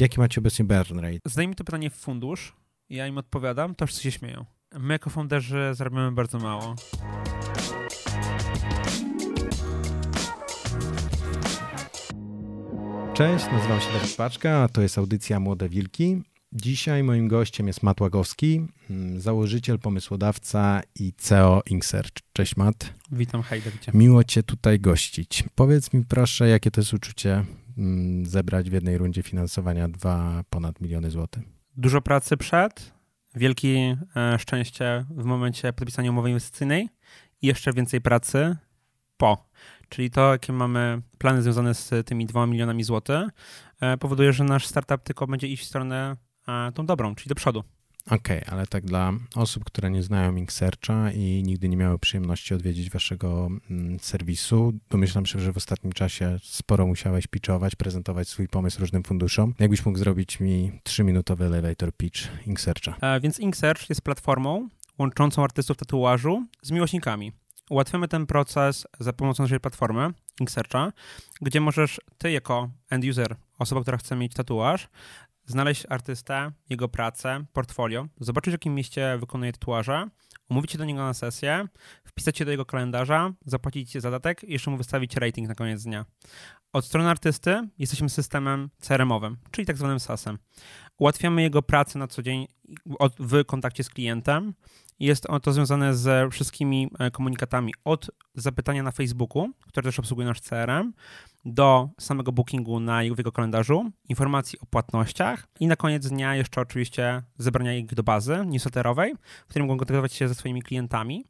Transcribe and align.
Jaki 0.00 0.20
macie 0.20 0.40
obecnie 0.40 0.64
burn 0.64 0.98
rate? 0.98 1.18
Zdajmy 1.26 1.54
to 1.54 1.64
pytanie 1.64 1.90
w 1.90 1.94
fundusz, 1.94 2.52
ja 2.90 3.06
im 3.06 3.18
odpowiadam, 3.18 3.74
to 3.74 3.86
wszyscy 3.86 4.02
się 4.02 4.10
śmieją. 4.10 4.44
My 4.78 4.92
jako 4.92 5.10
founderzy 5.10 5.70
zarabiamy 5.72 6.12
bardzo 6.12 6.38
mało. 6.38 6.74
Cześć, 13.14 13.44
nazywam 13.52 13.80
się 13.80 13.92
Dawid 13.92 14.16
Paczka, 14.16 14.62
a 14.62 14.68
to 14.68 14.82
jest 14.82 14.98
audycja 14.98 15.40
Młode 15.40 15.68
Wilki. 15.68 16.22
Dzisiaj 16.52 17.02
moim 17.02 17.28
gościem 17.28 17.66
jest 17.66 17.82
Matt 17.82 18.00
Łagowski, 18.00 18.66
mm, 18.90 19.20
założyciel, 19.20 19.78
pomysłodawca 19.78 20.80
i 20.94 21.12
CEO 21.12 21.62
Inksearch. 21.66 22.12
Cześć 22.32 22.56
Matt. 22.56 22.94
Witam, 23.12 23.42
hej 23.42 23.62
Dawidzie. 23.62 23.92
Miło 23.94 24.24
Cię 24.24 24.42
tutaj 24.42 24.80
gościć. 24.80 25.44
Powiedz 25.54 25.92
mi 25.92 26.04
proszę, 26.04 26.48
jakie 26.48 26.70
to 26.70 26.80
jest 26.80 26.94
uczucie 26.94 27.44
zebrać 28.22 28.70
w 28.70 28.72
jednej 28.72 28.98
rundzie 28.98 29.22
finansowania 29.22 29.88
dwa 29.88 30.44
ponad 30.50 30.80
miliony 30.80 31.10
złotych? 31.10 31.42
Dużo 31.76 32.00
pracy 32.00 32.36
przed, 32.36 32.92
wielkie 33.34 33.96
e, 34.16 34.38
szczęście 34.38 35.04
w 35.10 35.24
momencie 35.24 35.72
podpisania 35.72 36.10
umowy 36.10 36.28
inwestycyjnej 36.28 36.88
i 37.42 37.46
jeszcze 37.46 37.72
więcej 37.72 38.00
pracy 38.00 38.56
po. 39.16 39.50
Czyli 39.88 40.10
to, 40.10 40.32
jakie 40.32 40.52
mamy 40.52 41.02
plany 41.18 41.42
związane 41.42 41.74
z 41.74 42.06
tymi 42.06 42.26
dwoma 42.26 42.46
milionami 42.46 42.84
złotych, 42.84 43.28
e, 43.80 43.96
powoduje, 43.96 44.32
że 44.32 44.44
nasz 44.44 44.66
startup 44.66 45.02
tylko 45.02 45.26
będzie 45.26 45.48
iść 45.48 45.62
w 45.62 45.66
stronę 45.66 46.16
e, 46.48 46.72
tą 46.72 46.86
dobrą, 46.86 47.14
czyli 47.14 47.28
do 47.28 47.34
przodu. 47.34 47.64
Okej, 48.06 48.18
okay, 48.18 48.52
ale 48.52 48.66
tak 48.66 48.84
dla 48.84 49.12
osób, 49.34 49.64
które 49.64 49.90
nie 49.90 50.02
znają 50.02 50.36
Inksearcha 50.36 51.12
i 51.12 51.42
nigdy 51.46 51.68
nie 51.68 51.76
miały 51.76 51.98
przyjemności 51.98 52.54
odwiedzić 52.54 52.90
waszego 52.90 53.48
mm, 53.70 54.00
serwisu, 54.00 54.72
domyślam 54.90 55.26
się, 55.26 55.40
że 55.40 55.52
w 55.52 55.56
ostatnim 55.56 55.92
czasie 55.92 56.38
sporo 56.42 56.86
musiałeś 56.86 57.26
pitchować, 57.26 57.76
prezentować 57.76 58.28
swój 58.28 58.48
pomysł 58.48 58.80
różnym 58.80 59.02
funduszom. 59.02 59.54
Jakbyś 59.58 59.86
mógł 59.86 59.98
zrobić 59.98 60.40
mi 60.40 60.80
trzyminutowy 60.82 61.44
elevator 61.44 61.92
pitch 61.96 62.46
Inksearcha? 62.46 62.96
E, 63.00 63.20
więc 63.20 63.38
Inksearch 63.38 63.88
jest 63.88 64.02
platformą 64.02 64.68
łączącą 64.98 65.44
artystów 65.44 65.76
tatuażu 65.76 66.46
z 66.62 66.70
miłośnikami. 66.70 67.32
Ułatwiamy 67.70 68.08
ten 68.08 68.26
proces 68.26 68.86
za 69.00 69.12
pomocą 69.12 69.42
naszej 69.42 69.60
platformy 69.60 70.10
Inksearcha, 70.40 70.92
gdzie 71.40 71.60
możesz 71.60 72.00
ty 72.18 72.30
jako 72.30 72.70
end 72.90 73.04
user, 73.04 73.36
osoba, 73.58 73.82
która 73.82 73.98
chce 73.98 74.16
mieć 74.16 74.34
tatuaż, 74.34 74.88
znaleźć 75.50 75.86
artystę, 75.88 76.52
jego 76.70 76.88
pracę, 76.88 77.44
portfolio, 77.52 78.06
zobaczyć 78.20 78.50
w 78.50 78.54
jakim 78.54 78.74
mieście 78.74 79.18
wykonuje 79.20 79.52
tatuaże, 79.52 80.08
umówić 80.50 80.72
się 80.72 80.78
do 80.78 80.84
niego 80.84 81.00
na 81.00 81.14
sesję, 81.14 81.66
wpisać 82.04 82.38
się 82.38 82.44
do 82.44 82.50
jego 82.50 82.64
kalendarza, 82.64 83.32
zapłacić 83.46 83.92
zadatek 83.92 84.44
i 84.44 84.52
jeszcze 84.52 84.70
mu 84.70 84.76
wystawić 84.76 85.16
rating 85.16 85.48
na 85.48 85.54
koniec 85.54 85.82
dnia. 85.84 86.04
Od 86.72 86.84
strony 86.84 87.10
artysty 87.10 87.68
jesteśmy 87.78 88.08
systemem 88.08 88.70
CRM-owym, 88.80 89.36
czyli 89.50 89.66
tak 89.66 89.76
zwanym 89.76 90.00
SaaS-em. 90.00 90.38
Ułatwiamy 90.98 91.42
jego 91.42 91.62
pracę 91.62 91.98
na 91.98 92.06
co 92.06 92.22
dzień 92.22 92.46
w 93.18 93.44
kontakcie 93.44 93.84
z 93.84 93.88
klientem. 93.88 94.54
Jest 95.00 95.26
to 95.42 95.52
związane 95.52 95.94
ze 95.94 96.28
wszystkimi 96.30 96.90
e, 96.98 97.10
komunikatami 97.10 97.74
od 97.84 98.10
zapytania 98.34 98.82
na 98.82 98.90
Facebooku, 98.90 99.48
które 99.66 99.84
też 99.84 99.98
obsługuje 99.98 100.26
nasz 100.26 100.40
CRM, 100.40 100.92
do 101.44 101.88
samego 102.00 102.32
bookingu 102.32 102.80
na 102.80 103.02
jego 103.02 103.32
kalendarzu, 103.32 103.90
informacji 104.08 104.60
o 104.60 104.66
płatnościach 104.66 105.48
i 105.60 105.66
na 105.66 105.76
koniec 105.76 106.08
dnia 106.08 106.34
jeszcze 106.34 106.60
oczywiście 106.60 107.22
zebrania 107.38 107.74
ich 107.74 107.86
do 107.86 108.02
bazy 108.02 108.44
newsletterowej, 108.46 109.14
w 109.46 109.48
której 109.48 109.68
mogą 109.68 109.78
kontaktować 109.78 110.12
się 110.12 110.28
ze 110.28 110.34
swoimi 110.34 110.62
klientami 110.62 111.24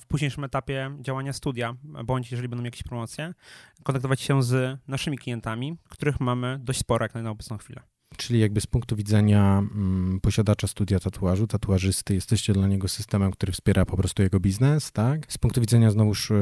w 0.00 0.06
późniejszym 0.06 0.44
etapie 0.44 0.96
działania 1.00 1.32
studia, 1.32 1.74
bądź 2.04 2.30
jeżeli 2.30 2.48
będą 2.48 2.64
jakieś 2.64 2.82
promocje, 2.82 3.34
kontaktować 3.82 4.20
się 4.20 4.42
z 4.42 4.78
naszymi 4.88 5.18
klientami, 5.18 5.76
których 5.88 6.20
mamy 6.20 6.58
dość 6.60 6.78
sporo 6.78 7.04
jak 7.04 7.14
na 7.14 7.30
obecną 7.30 7.58
chwilę. 7.58 7.82
Czyli 8.16 8.40
jakby 8.40 8.60
z 8.60 8.66
punktu 8.66 8.96
widzenia 8.96 9.58
mm, 9.58 10.20
posiadacza 10.20 10.66
studia 10.66 10.98
tatuażu, 10.98 11.46
tatuażysty, 11.46 12.14
jesteście 12.14 12.52
dla 12.52 12.66
niego 12.66 12.88
systemem, 12.88 13.30
który 13.30 13.52
wspiera 13.52 13.84
po 13.84 13.96
prostu 13.96 14.22
jego 14.22 14.40
biznes, 14.40 14.92
tak? 14.92 15.32
Z 15.32 15.38
punktu 15.38 15.60
widzenia 15.60 15.90
znowuż 15.90 16.30
y, 16.30 16.34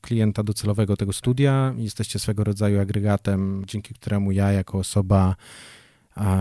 klienta 0.00 0.42
docelowego 0.42 0.96
tego 0.96 1.12
studia, 1.12 1.74
jesteście 1.76 2.18
swego 2.18 2.44
rodzaju 2.44 2.80
agregatem, 2.80 3.62
dzięki 3.66 3.94
któremu 3.94 4.32
ja 4.32 4.52
jako 4.52 4.78
osoba 4.78 5.36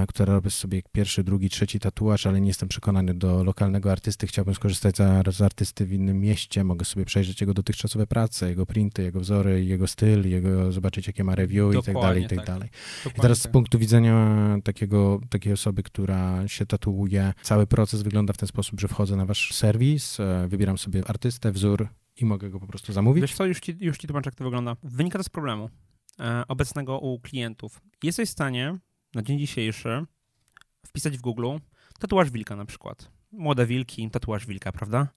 która 0.08 0.34
robi 0.34 0.52
sobie 0.52 0.82
pierwszy, 0.92 1.24
drugi, 1.24 1.50
trzeci 1.50 1.80
tatuaż, 1.80 2.28
ale 2.28 2.42
nie 2.42 2.48
jestem 2.48 2.70
przekonany 2.70 3.14
do 3.14 3.44
lokalnego 3.44 3.92
artysty. 3.92 4.28
Chciałbym 4.28 4.56
skorzystać 4.56 4.96
z 5.32 5.42
artysty 5.42 5.86
w 5.86 5.94
innym 5.94 6.20
mieście, 6.20 6.64
mogę 6.64 6.86
sobie 6.86 7.06
przejrzeć 7.06 7.42
jego 7.42 7.54
dotychczasowe 7.54 8.08
prace, 8.08 8.50
jego 8.50 8.66
printy, 8.66 9.04
jego 9.04 9.20
wzory, 9.20 9.66
jego 9.66 9.88
styl, 9.88 10.30
jego, 10.30 10.72
zobaczyć 10.72 11.08
jakie 11.08 11.24
ma 11.24 11.36
review 11.36 11.74
Dokładnie, 11.74 11.92
i 11.92 11.94
tak 11.94 12.04
dalej, 12.04 12.24
i 12.24 12.28
tak, 12.28 12.38
tak. 12.38 12.48
dalej. 12.48 12.70
Dokładnie 12.98 13.20
I 13.20 13.22
teraz 13.22 13.40
z 13.40 13.44
tak. 13.44 13.52
punktu 13.52 13.80
widzenia 13.80 14.58
takiego, 14.64 15.20
takiej 15.30 15.54
osoby, 15.54 15.84
która 15.84 16.48
się 16.48 16.66
tatuuje, 16.66 17.34
cały 17.42 17.68
proces 17.68 18.02
wygląda 18.02 18.34
w 18.34 18.38
ten 18.38 18.48
sposób, 18.48 18.80
że 18.80 18.88
wchodzę 18.88 19.16
na 19.16 19.26
wasz 19.26 19.54
serwis, 19.54 20.20
e, 20.20 20.48
wybieram 20.48 20.78
sobie 20.78 21.04
artystę, 21.08 21.52
wzór 21.52 21.88
i 22.18 22.26
mogę 22.26 22.50
go 22.50 22.60
po 22.60 22.68
prostu 22.68 22.94
zamówić. 22.94 23.22
Wiesz 23.22 23.34
co, 23.34 23.46
już 23.46 23.60
ci, 23.60 23.78
już 23.80 23.98
ci 23.98 24.08
tłumaczę, 24.08 24.28
jak 24.28 24.36
to 24.36 24.44
wygląda. 24.44 24.76
Wynika 24.84 25.18
to 25.18 25.24
z 25.24 25.30
problemu 25.30 25.70
e, 26.20 26.44
obecnego 26.48 27.00
u 27.00 27.20
klientów. 27.20 27.82
Jesteś 28.04 28.30
w 28.30 28.32
stanie 28.32 28.78
na 29.16 29.22
dzień 29.22 29.40
dzisiejszy 29.40 30.06
wpisać 30.88 31.18
w 31.18 31.22
Google 31.22 31.48
tatuaż 32.00 32.30
wilka 32.30 32.56
na 32.56 32.66
przykład. 32.66 33.12
Młode 33.32 33.66
wilki, 33.66 34.10
tatuaż 34.10 34.46
wilka, 34.46 34.72
prawda? 34.72 35.08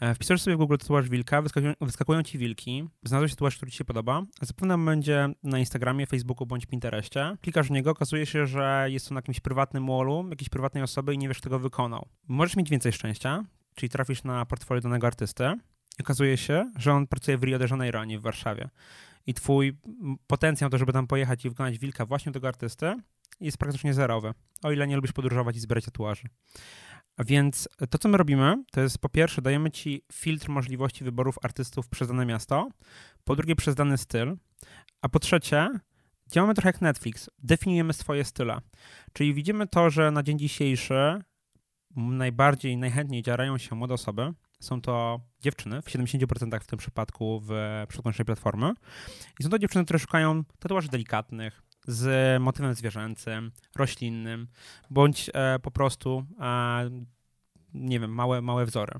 E, 0.00 0.14
wpisujesz 0.14 0.42
sobie 0.42 0.56
w 0.56 0.58
Google 0.58 0.76
tatuaż 0.76 1.08
wilka, 1.08 1.42
wyskakują, 1.42 1.72
wyskakują 1.80 2.22
ci 2.22 2.38
wilki, 2.38 2.84
znalazłeś 3.04 3.30
tatuaż, 3.30 3.56
który 3.56 3.70
ci 3.70 3.78
się 3.78 3.84
podoba, 3.84 4.22
zapewne 4.42 4.84
będzie 4.84 5.28
na 5.42 5.58
Instagramie, 5.58 6.06
Facebooku 6.06 6.46
bądź 6.46 6.66
Pinterestie. 6.66 7.36
Klikasz 7.40 7.68
w 7.68 7.70
niego, 7.70 7.90
okazuje 7.90 8.26
się, 8.26 8.46
że 8.46 8.86
jest 8.88 9.08
to 9.08 9.14
na 9.14 9.18
jakimś 9.18 9.40
prywatnym 9.40 9.86
wallu, 9.86 10.26
jakiejś 10.30 10.48
prywatnej 10.48 10.82
osoby 10.82 11.14
i 11.14 11.18
nie 11.18 11.28
wiesz, 11.28 11.38
kto 11.40 11.50
go 11.50 11.58
wykonał. 11.58 12.08
Możesz 12.28 12.56
mieć 12.56 12.70
więcej 12.70 12.92
szczęścia, 12.92 13.44
czyli 13.74 13.90
trafisz 13.90 14.24
na 14.24 14.46
portfolio 14.46 14.80
danego 14.80 15.06
artysty 15.06 15.44
i 15.98 16.02
okazuje 16.02 16.36
się, 16.36 16.72
że 16.78 16.92
on 16.92 17.06
pracuje 17.06 17.38
w 17.38 17.42
Rio 17.42 17.58
de 17.58 17.66
Janeiro, 17.70 18.00
a 18.00 18.04
nie 18.04 18.18
w 18.18 18.22
Warszawie. 18.22 18.68
I 19.26 19.34
twój 19.34 19.76
potencjał 20.26 20.70
to, 20.70 20.78
żeby 20.78 20.92
tam 20.92 21.06
pojechać 21.06 21.44
i 21.44 21.48
wykonać 21.48 21.78
wilka 21.78 22.06
właśnie 22.06 22.32
tego 22.32 22.48
artysty 22.48 22.94
jest 23.40 23.58
praktycznie 23.58 23.94
zerowy, 23.94 24.34
o 24.62 24.72
ile 24.72 24.86
nie 24.86 24.96
lubisz 24.96 25.12
podróżować 25.12 25.56
i 25.56 25.60
zbierać 25.60 25.84
tatuaży. 25.84 26.28
Więc 27.18 27.68
to, 27.90 27.98
co 27.98 28.08
my 28.08 28.18
robimy, 28.18 28.64
to 28.72 28.80
jest 28.80 28.98
po 28.98 29.08
pierwsze, 29.08 29.42
dajemy 29.42 29.70
ci 29.70 30.02
filtr 30.12 30.48
możliwości 30.48 31.04
wyborów 31.04 31.38
artystów 31.42 31.88
przez 31.88 32.08
dane 32.08 32.26
miasto, 32.26 32.68
po 33.24 33.36
drugie, 33.36 33.56
przez 33.56 33.74
dany 33.74 33.98
styl, 33.98 34.36
a 35.02 35.08
po 35.08 35.18
trzecie, 35.18 35.70
działamy 36.26 36.54
trochę 36.54 36.68
jak 36.68 36.80
Netflix, 36.80 37.30
definiujemy 37.38 37.92
swoje 37.92 38.24
style. 38.24 38.60
Czyli 39.12 39.34
widzimy 39.34 39.66
to, 39.66 39.90
że 39.90 40.10
na 40.10 40.22
dzień 40.22 40.38
dzisiejszy 40.38 41.22
najbardziej, 41.96 42.76
najchętniej 42.76 43.22
działają 43.22 43.58
się 43.58 43.74
młode 43.74 43.94
osoby. 43.94 44.32
Są 44.60 44.80
to 44.80 45.20
dziewczyny, 45.40 45.82
w 45.82 45.84
70% 45.84 46.60
w 46.60 46.66
tym 46.66 46.78
przypadku 46.78 47.40
w 47.40 47.50
przypadku 47.88 48.24
platformy. 48.24 48.72
I 49.40 49.42
są 49.42 49.48
to 49.48 49.58
dziewczyny, 49.58 49.84
które 49.84 49.98
szukają 49.98 50.44
tatuaży 50.58 50.88
delikatnych, 50.88 51.62
z 51.86 52.42
motywem 52.42 52.74
zwierzęcym, 52.74 53.52
roślinnym, 53.76 54.48
bądź 54.90 55.30
e, 55.34 55.58
po 55.58 55.70
prostu 55.70 56.24
e, 56.40 56.90
nie 57.74 58.00
wiem, 58.00 58.14
małe, 58.14 58.42
małe 58.42 58.66
wzory. 58.66 58.92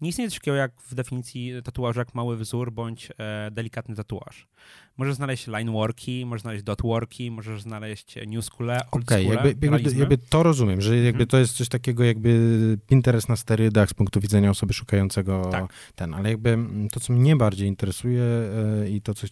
Nie 0.00 0.08
istnieje 0.08 0.30
coś 0.30 0.38
takiego 0.38 0.56
jak 0.56 0.72
w 0.80 0.94
definicji 0.94 1.52
tatuażu 1.64 1.98
jak 1.98 2.14
mały 2.14 2.36
wzór 2.36 2.72
bądź 2.72 3.08
e, 3.18 3.50
delikatny 3.50 3.96
tatuaż. 3.96 4.48
Możesz 4.96 5.14
znaleźć 5.14 5.46
lineworki, 5.46 6.26
możesz 6.26 6.42
znaleźć 6.42 6.62
dotworki, 6.62 7.30
możesz 7.30 7.62
znaleźć 7.62 8.14
newskule, 8.26 8.80
Okej, 8.90 9.26
okay, 9.26 9.44
jakby, 9.44 9.66
jakby, 9.66 9.98
jakby, 9.98 10.18
to 10.18 10.42
rozumiem, 10.42 10.80
że 10.80 10.96
jakby 10.96 11.12
hmm. 11.12 11.26
to 11.26 11.38
jest 11.38 11.56
coś 11.56 11.68
takiego 11.68 12.04
jakby 12.04 12.78
Pinterest 12.86 13.28
na 13.28 13.36
sterydach 13.36 13.90
z 13.90 13.94
punktu 13.94 14.20
widzenia 14.20 14.50
osoby 14.50 14.74
szukającego 14.74 15.48
tak. 15.50 15.72
ten, 15.94 16.14
ale 16.14 16.30
jakby 16.30 16.58
to, 16.92 17.00
co 17.00 17.12
mnie 17.12 17.36
bardziej 17.36 17.68
interesuje 17.68 18.22
e, 18.22 18.90
i 18.90 19.00
to, 19.00 19.14
co, 19.14 19.26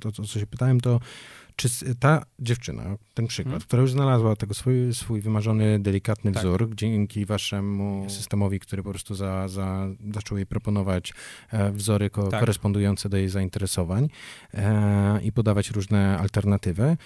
to, 0.00 0.12
co 0.12 0.40
się 0.40 0.46
pytałem, 0.46 0.80
to 0.80 1.00
czy 1.56 1.94
ta 2.00 2.22
dziewczyna, 2.38 2.96
ten 3.14 3.26
przykład, 3.26 3.52
hmm. 3.52 3.66
która 3.66 3.82
już 3.82 3.92
znalazła 3.92 4.36
tego 4.36 4.54
swój, 4.54 4.94
swój 4.94 5.20
wymarzony, 5.20 5.78
delikatny 5.78 6.32
tak. 6.32 6.42
wzór, 6.42 6.70
dzięki 6.74 7.26
waszemu 7.26 8.10
systemowi, 8.10 8.60
który 8.60 8.82
po 8.82 8.90
prostu 8.90 9.14
za, 9.14 9.48
za, 9.48 9.88
zaczął 10.12 10.38
jej 10.38 10.46
proponować 10.46 11.12
e, 11.50 11.72
wzory 11.72 12.10
ko 12.10 12.28
tak. 12.28 12.40
korespondujące 12.40 13.08
do 13.08 13.16
jej 13.16 13.28
zainteresowań 13.28 14.08
e, 14.54 15.20
i 15.22 15.32
podawać 15.32 15.70
różne 15.70 16.18
alternatywy, 16.18 16.96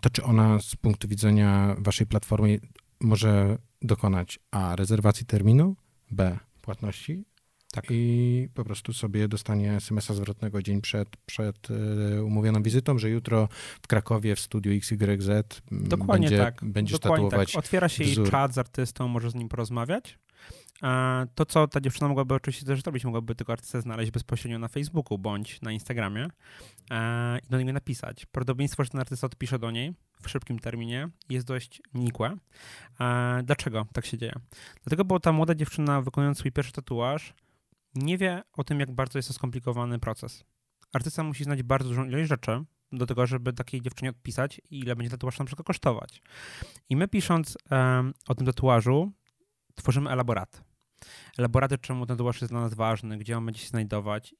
to 0.00 0.10
czy 0.10 0.22
ona 0.22 0.58
z 0.60 0.76
punktu 0.76 1.08
widzenia 1.08 1.76
waszej 1.78 2.06
platformy 2.06 2.60
może 3.00 3.58
dokonać 3.82 4.38
A. 4.50 4.76
rezerwacji 4.76 5.26
terminu, 5.26 5.76
B. 6.10 6.38
płatności, 6.62 7.24
tak. 7.72 7.84
I 7.90 8.48
po 8.54 8.64
prostu 8.64 8.92
sobie 8.92 9.28
dostanie 9.28 9.72
SMS-a 9.72 10.14
zwrotnego 10.14 10.62
dzień 10.62 10.80
przed, 10.80 11.16
przed 11.16 11.68
e, 11.70 12.22
umówioną 12.24 12.62
wizytą, 12.62 12.98
że 12.98 13.10
jutro 13.10 13.48
w 13.82 13.86
Krakowie 13.86 14.36
w 14.36 14.40
studiu 14.40 14.72
XYZ 14.72 15.30
Dokładnie 15.70 16.28
będzie, 16.28 16.44
tak. 16.44 16.64
będziesz 16.64 16.98
Dokładnie 16.98 17.26
tatuować 17.26 17.52
tak. 17.52 17.58
Otwiera 17.58 17.88
się 17.88 18.04
wzór. 18.04 18.24
jej 18.24 18.30
czat 18.30 18.54
z 18.54 18.58
artystą, 18.58 19.08
może 19.08 19.30
z 19.30 19.34
nim 19.34 19.48
porozmawiać. 19.48 20.18
To, 21.34 21.46
co 21.46 21.68
ta 21.68 21.80
dziewczyna 21.80 22.08
mogłaby 22.08 22.34
oczywiście 22.34 22.66
też 22.66 22.82
zrobić, 22.82 23.04
mogłaby 23.04 23.34
tego 23.34 23.52
artystę 23.52 23.80
znaleźć 23.80 24.10
bezpośrednio 24.10 24.58
na 24.58 24.68
Facebooku 24.68 25.18
bądź 25.18 25.60
na 25.62 25.72
Instagramie 25.72 26.26
i 27.46 27.50
do 27.50 27.58
niego 27.58 27.72
napisać. 27.72 28.26
Prawdopodobieństwo, 28.26 28.84
że 28.84 28.90
ten 28.90 29.00
artysta 29.00 29.26
odpisze 29.26 29.58
do 29.58 29.70
niej 29.70 29.94
w 30.22 30.30
szybkim 30.30 30.58
terminie 30.58 31.08
jest 31.30 31.46
dość 31.46 31.82
nikłe. 31.94 32.36
Dlaczego 33.44 33.86
tak 33.92 34.06
się 34.06 34.18
dzieje? 34.18 34.32
Dlatego, 34.84 35.04
bo 35.04 35.20
ta 35.20 35.32
młoda 35.32 35.54
dziewczyna 35.54 36.02
wykonując 36.02 36.38
swój 36.38 36.52
pierwszy 36.52 36.72
tatuaż 36.72 37.34
nie 37.94 38.18
wie 38.18 38.42
o 38.52 38.64
tym, 38.64 38.80
jak 38.80 38.90
bardzo 38.90 39.18
jest 39.18 39.28
to 39.28 39.34
skomplikowany 39.34 39.98
proces. 39.98 40.44
Artysta 40.92 41.22
musi 41.22 41.44
znać 41.44 41.62
bardzo 41.62 41.88
dużą 41.88 42.04
ilość 42.04 42.28
rzeczy 42.28 42.64
do 42.92 43.06
tego, 43.06 43.26
żeby 43.26 43.52
takiej 43.52 43.80
dziewczynie 43.80 44.10
odpisać, 44.10 44.60
ile 44.70 44.96
będzie 44.96 45.10
tatuaż 45.10 45.38
na 45.38 45.44
przykład 45.44 45.66
kosztować. 45.66 46.22
I 46.88 46.96
my 46.96 47.08
pisząc 47.08 47.58
um, 47.70 48.14
o 48.28 48.34
tym 48.34 48.46
tatuażu, 48.46 49.12
tworzymy 49.74 50.10
elaboraty. 50.10 50.58
Elaboraty, 51.38 51.78
czemu 51.78 52.06
ten 52.06 52.16
tatuaż 52.16 52.40
jest 52.40 52.52
dla 52.52 52.60
nas 52.60 52.74
ważny, 52.74 53.18
gdzie 53.18 53.36
on 53.38 53.46
będzie 53.46 53.60
się 53.60 53.68
znajdować 53.68 54.34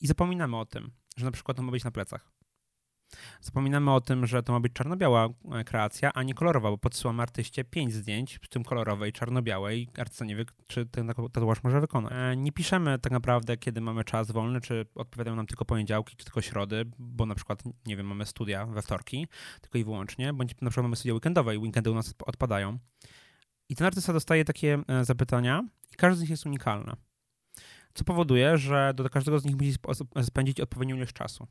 i 0.00 0.06
zapominamy 0.06 0.56
o 0.56 0.66
tym, 0.66 0.90
że 1.16 1.24
na 1.24 1.30
przykład 1.30 1.58
on 1.58 1.64
ma 1.64 1.72
być 1.72 1.84
na 1.84 1.90
plecach. 1.90 2.33
Zapominamy 3.40 3.92
o 3.92 4.00
tym, 4.00 4.26
że 4.26 4.42
to 4.42 4.52
ma 4.52 4.60
być 4.60 4.72
czarno-biała 4.72 5.28
e, 5.52 5.64
kreacja, 5.64 6.12
a 6.12 6.22
nie 6.22 6.34
kolorowa, 6.34 6.70
bo 6.70 6.78
podsyłamy 6.78 7.22
artyście 7.22 7.64
pięć 7.64 7.92
zdjęć, 7.92 8.38
w 8.42 8.48
tym 8.48 8.64
kolorowej, 8.64 9.12
czarno-białej. 9.12 9.88
Artysta 9.98 10.24
nie 10.24 10.36
wie, 10.36 10.44
czy 10.66 10.86
ten 10.86 11.12
tatuaż 11.32 11.62
może 11.62 11.80
wykonać. 11.80 12.12
E, 12.16 12.36
nie 12.36 12.52
piszemy 12.52 12.98
tak 12.98 13.12
naprawdę, 13.12 13.56
kiedy 13.56 13.80
mamy 13.80 14.04
czas 14.04 14.30
wolny, 14.30 14.60
czy 14.60 14.86
odpowiadają 14.94 15.36
nam 15.36 15.46
tylko 15.46 15.64
poniedziałki, 15.64 16.16
czy 16.16 16.24
tylko 16.24 16.42
środy, 16.42 16.84
bo 16.98 17.26
na 17.26 17.34
przykład, 17.34 17.62
nie 17.86 17.96
wiem, 17.96 18.06
mamy 18.06 18.26
studia 18.26 18.66
we 18.66 18.82
wtorki, 18.82 19.26
tylko 19.60 19.78
i 19.78 19.84
wyłącznie, 19.84 20.32
bądź 20.32 20.50
na 20.60 20.70
przykład 20.70 20.84
mamy 20.84 20.96
studia 20.96 21.14
weekendowe 21.14 21.54
i 21.54 21.58
weekendy 21.58 21.90
u 21.90 21.94
nas 21.94 22.14
odpadają. 22.26 22.78
I 23.68 23.76
ten 23.76 23.86
artysta 23.86 24.12
dostaje 24.12 24.44
takie 24.44 24.78
e, 24.88 25.04
zapytania 25.04 25.62
i 25.92 25.96
każdy 25.96 26.18
z 26.18 26.20
nich 26.20 26.30
jest 26.30 26.46
unikalny. 26.46 26.92
Co 27.94 28.04
powoduje, 28.04 28.58
że 28.58 28.92
do 28.94 29.10
każdego 29.10 29.38
z 29.38 29.44
nich 29.44 29.56
musi 29.56 29.74
spędzić 30.22 30.60
odpowiednią 30.60 30.96
ilość 30.96 31.12
czasu. 31.12 31.46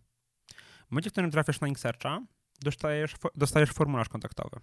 Momencie, 0.93 1.09
w 1.09 1.13
którym 1.13 1.31
trafiasz 1.31 1.61
na 1.61 1.67
Inksearcha, 1.67 2.21
dostajesz, 2.61 3.15
dostajesz 3.35 3.69
formularz 3.69 4.09
kontaktowy. 4.09 4.59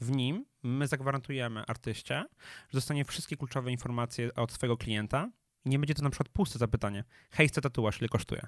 W 0.00 0.10
nim 0.10 0.44
my 0.62 0.86
zagwarantujemy 0.86 1.64
artyście, 1.66 2.24
że 2.68 2.72
dostanie 2.72 3.04
wszystkie 3.04 3.36
kluczowe 3.36 3.70
informacje 3.70 4.34
od 4.34 4.52
swojego 4.52 4.76
klienta 4.76 5.30
i 5.64 5.68
nie 5.68 5.78
będzie 5.78 5.94
to 5.94 6.02
na 6.02 6.10
przykład 6.10 6.28
puste 6.28 6.58
zapytanie. 6.58 7.04
Hej, 7.30 7.48
chcę 7.48 7.60
tatuaż, 7.60 7.98
ile 7.98 8.08
kosztuje? 8.08 8.46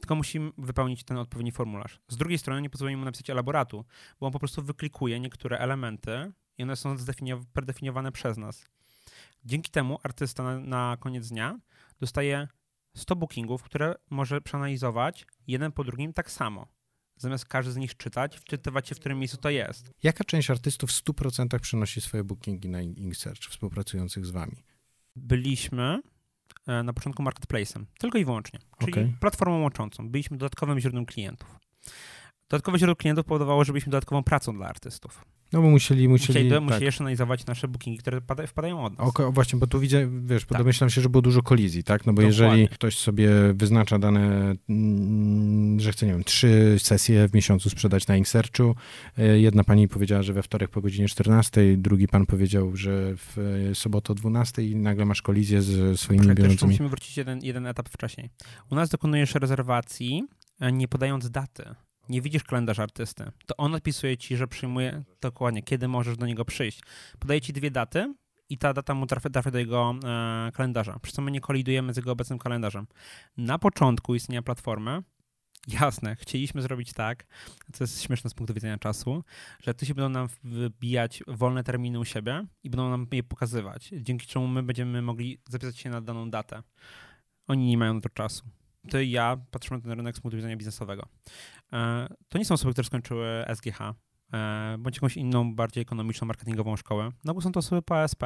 Tylko 0.00 0.14
musimy 0.14 0.50
wypełnić 0.58 1.04
ten 1.04 1.18
odpowiedni 1.18 1.52
formularz. 1.52 2.00
Z 2.08 2.16
drugiej 2.16 2.38
strony 2.38 2.62
nie 2.62 2.70
pozwolimy 2.70 2.98
mu 2.98 3.04
napisać 3.04 3.30
elaboratu, 3.30 3.84
bo 4.20 4.26
on 4.26 4.32
po 4.32 4.38
prostu 4.38 4.62
wyklikuje 4.62 5.20
niektóre 5.20 5.58
elementy 5.58 6.32
i 6.58 6.62
one 6.62 6.76
są 6.76 6.96
predefiniowane 7.52 8.12
przez 8.12 8.38
nas. 8.38 8.64
Dzięki 9.44 9.70
temu 9.70 9.98
artysta 10.02 10.42
na, 10.42 10.60
na 10.60 10.96
koniec 11.00 11.28
dnia 11.28 11.58
dostaje 12.00 12.48
100 12.96 13.16
bookingów, 13.16 13.62
które 13.62 13.94
może 14.10 14.40
przeanalizować 14.40 15.26
jeden 15.46 15.72
po 15.72 15.84
drugim 15.84 16.12
tak 16.12 16.30
samo. 16.30 16.68
Zamiast 17.16 17.44
każdy 17.44 17.72
z 17.72 17.76
nich 17.76 17.96
czytać, 17.96 18.36
wczytywać 18.36 18.88
się, 18.88 18.94
w 18.94 18.98
którym 18.98 19.18
miejscu 19.18 19.36
to 19.36 19.50
jest. 19.50 19.90
Jaka 20.02 20.24
część 20.24 20.50
artystów 20.50 20.90
w 20.90 21.04
100% 21.04 21.58
przenosi 21.58 22.00
swoje 22.00 22.24
bookingi 22.24 22.68
na 22.68 22.82
InkSearch 22.82 23.50
współpracujących 23.50 24.26
z 24.26 24.30
wami? 24.30 24.64
Byliśmy 25.16 26.00
e, 26.66 26.82
na 26.82 26.92
początku 26.92 27.22
marketplace'em, 27.22 27.84
tylko 27.98 28.18
i 28.18 28.24
wyłącznie, 28.24 28.58
czyli 28.78 28.92
okay. 28.92 29.14
platformą 29.20 29.60
łączącą. 29.60 30.10
Byliśmy 30.10 30.36
dodatkowym 30.36 30.80
źródłem 30.80 31.06
klientów. 31.06 31.58
Dodatkowe 32.50 32.78
źródło 32.78 32.96
klientów 32.96 33.24
powodowało, 33.24 33.64
że 33.64 33.72
byliśmy 33.72 33.90
dodatkową 33.90 34.22
pracą 34.22 34.56
dla 34.56 34.66
artystów. 34.66 35.24
No 35.52 35.62
bo 35.62 35.70
musieli, 35.70 36.08
musieli, 36.08 36.38
musieli, 36.38 36.50
tak. 36.50 36.62
musieli 36.62 36.84
jeszcze 36.84 37.04
analizować 37.04 37.46
nasze 37.46 37.68
bookingi, 37.68 37.98
które 37.98 38.20
wpadają 38.46 38.84
od 38.84 38.98
nas. 38.98 39.20
O, 39.20 39.32
właśnie, 39.32 39.58
bo 39.58 39.66
tu 39.66 39.80
widzę, 39.80 40.08
wiesz, 40.26 40.44
tak. 40.44 40.58
domyślam 40.58 40.90
się, 40.90 41.00
że 41.00 41.08
było 41.08 41.22
dużo 41.22 41.42
kolizji, 41.42 41.84
tak? 41.84 42.06
No 42.06 42.12
bo 42.12 42.22
Dokładnie. 42.22 42.46
jeżeli 42.46 42.68
ktoś 42.68 42.98
sobie 42.98 43.30
wyznacza 43.54 43.98
dane, 43.98 44.54
mm, 44.68 45.80
że 45.80 45.92
chce, 45.92 46.06
nie 46.06 46.12
wiem, 46.12 46.24
trzy 46.24 46.76
sesje 46.78 47.28
w 47.28 47.34
miesiącu 47.34 47.70
sprzedać 47.70 48.06
na 48.06 48.16
InSearchu, 48.16 48.74
e, 49.18 49.38
jedna 49.38 49.64
pani 49.64 49.88
powiedziała, 49.88 50.22
że 50.22 50.32
we 50.32 50.42
wtorek 50.42 50.70
po 50.70 50.80
godzinie 50.80 51.08
14, 51.08 51.76
drugi 51.76 52.08
pan 52.08 52.26
powiedział, 52.26 52.76
że 52.76 53.14
w 53.16 53.70
sobotę 53.74 54.12
o 54.12 54.14
12 54.14 54.62
i 54.62 54.76
nagle 54.76 55.04
masz 55.04 55.22
kolizję 55.22 55.62
z 55.62 56.00
swoimi 56.00 56.22
Poczekaj, 56.22 56.42
biorącymi. 56.42 56.70
musimy 56.70 56.88
wrócić 56.88 57.16
jeden, 57.16 57.40
jeden 57.42 57.66
etap 57.66 57.88
wcześniej. 57.88 58.30
U 58.70 58.74
nas 58.74 58.90
dokonujesz 58.90 59.34
rezerwacji, 59.34 60.24
e, 60.60 60.72
nie 60.72 60.88
podając 60.88 61.30
daty 61.30 61.64
nie 62.08 62.22
widzisz 62.22 62.44
kalendarza 62.44 62.82
artysty, 62.82 63.32
to 63.46 63.56
on 63.56 63.74
odpisuje 63.74 64.16
ci, 64.16 64.36
że 64.36 64.48
przyjmuje 64.48 65.04
dokładnie, 65.20 65.62
kiedy 65.62 65.88
możesz 65.88 66.16
do 66.16 66.26
niego 66.26 66.44
przyjść. 66.44 66.80
Podaje 67.18 67.40
ci 67.40 67.52
dwie 67.52 67.70
daty 67.70 68.14
i 68.48 68.58
ta 68.58 68.72
data 68.72 68.94
mu 68.94 69.06
trafia, 69.06 69.30
trafia 69.30 69.50
do 69.50 69.58
jego 69.58 69.94
e, 70.04 70.52
kalendarza, 70.52 70.98
przy 71.02 71.12
czym 71.12 71.24
my 71.24 71.30
nie 71.30 71.40
kolidujemy 71.40 71.94
z 71.94 71.96
jego 71.96 72.12
obecnym 72.12 72.38
kalendarzem. 72.38 72.86
Na 73.36 73.58
początku 73.58 74.14
istnienia 74.14 74.42
platformy 74.42 75.02
Jasne, 75.68 76.16
chcieliśmy 76.16 76.62
zrobić 76.62 76.92
tak, 76.92 77.26
co 77.72 77.84
jest 77.84 78.02
śmieszne 78.02 78.30
z 78.30 78.34
punktu 78.34 78.54
widzenia 78.54 78.78
czasu, 78.78 79.24
że 79.62 79.74
ty 79.74 79.86
się 79.86 79.94
będą 79.94 80.08
nam 80.08 80.28
wybijać 80.44 81.22
wolne 81.26 81.64
terminy 81.64 81.98
u 81.98 82.04
siebie 82.04 82.46
i 82.62 82.70
będą 82.70 82.90
nam 82.90 83.06
je 83.12 83.22
pokazywać, 83.22 83.90
dzięki 84.00 84.26
czemu 84.26 84.46
my 84.46 84.62
będziemy 84.62 85.02
mogli 85.02 85.38
zapisać 85.48 85.78
się 85.78 85.90
na 85.90 86.00
daną 86.00 86.30
datę. 86.30 86.62
Oni 87.48 87.66
nie 87.66 87.78
mają 87.78 87.94
na 87.94 88.00
to 88.00 88.08
czasu 88.08 88.44
ty 88.86 89.04
i 89.04 89.10
ja 89.10 89.36
patrzymy 89.50 89.76
na 89.78 89.82
ten 89.82 89.92
rynek 89.92 90.16
z 90.16 90.20
punktu 90.20 90.36
widzenia 90.36 90.56
biznesowego. 90.56 91.08
E, 91.72 92.08
to 92.28 92.38
nie 92.38 92.44
są 92.44 92.54
osoby, 92.54 92.72
które 92.72 92.84
skończyły 92.84 93.44
SGH, 93.54 93.80
e, 93.80 94.76
bądź 94.78 94.96
jakąś 94.96 95.16
inną, 95.16 95.54
bardziej 95.54 95.82
ekonomiczną, 95.82 96.26
marketingową 96.26 96.76
szkołę, 96.76 97.10
no 97.24 97.34
bo 97.34 97.40
są 97.40 97.52
to 97.52 97.60
osoby 97.60 97.82
po 97.82 98.00
ASP. 98.00 98.22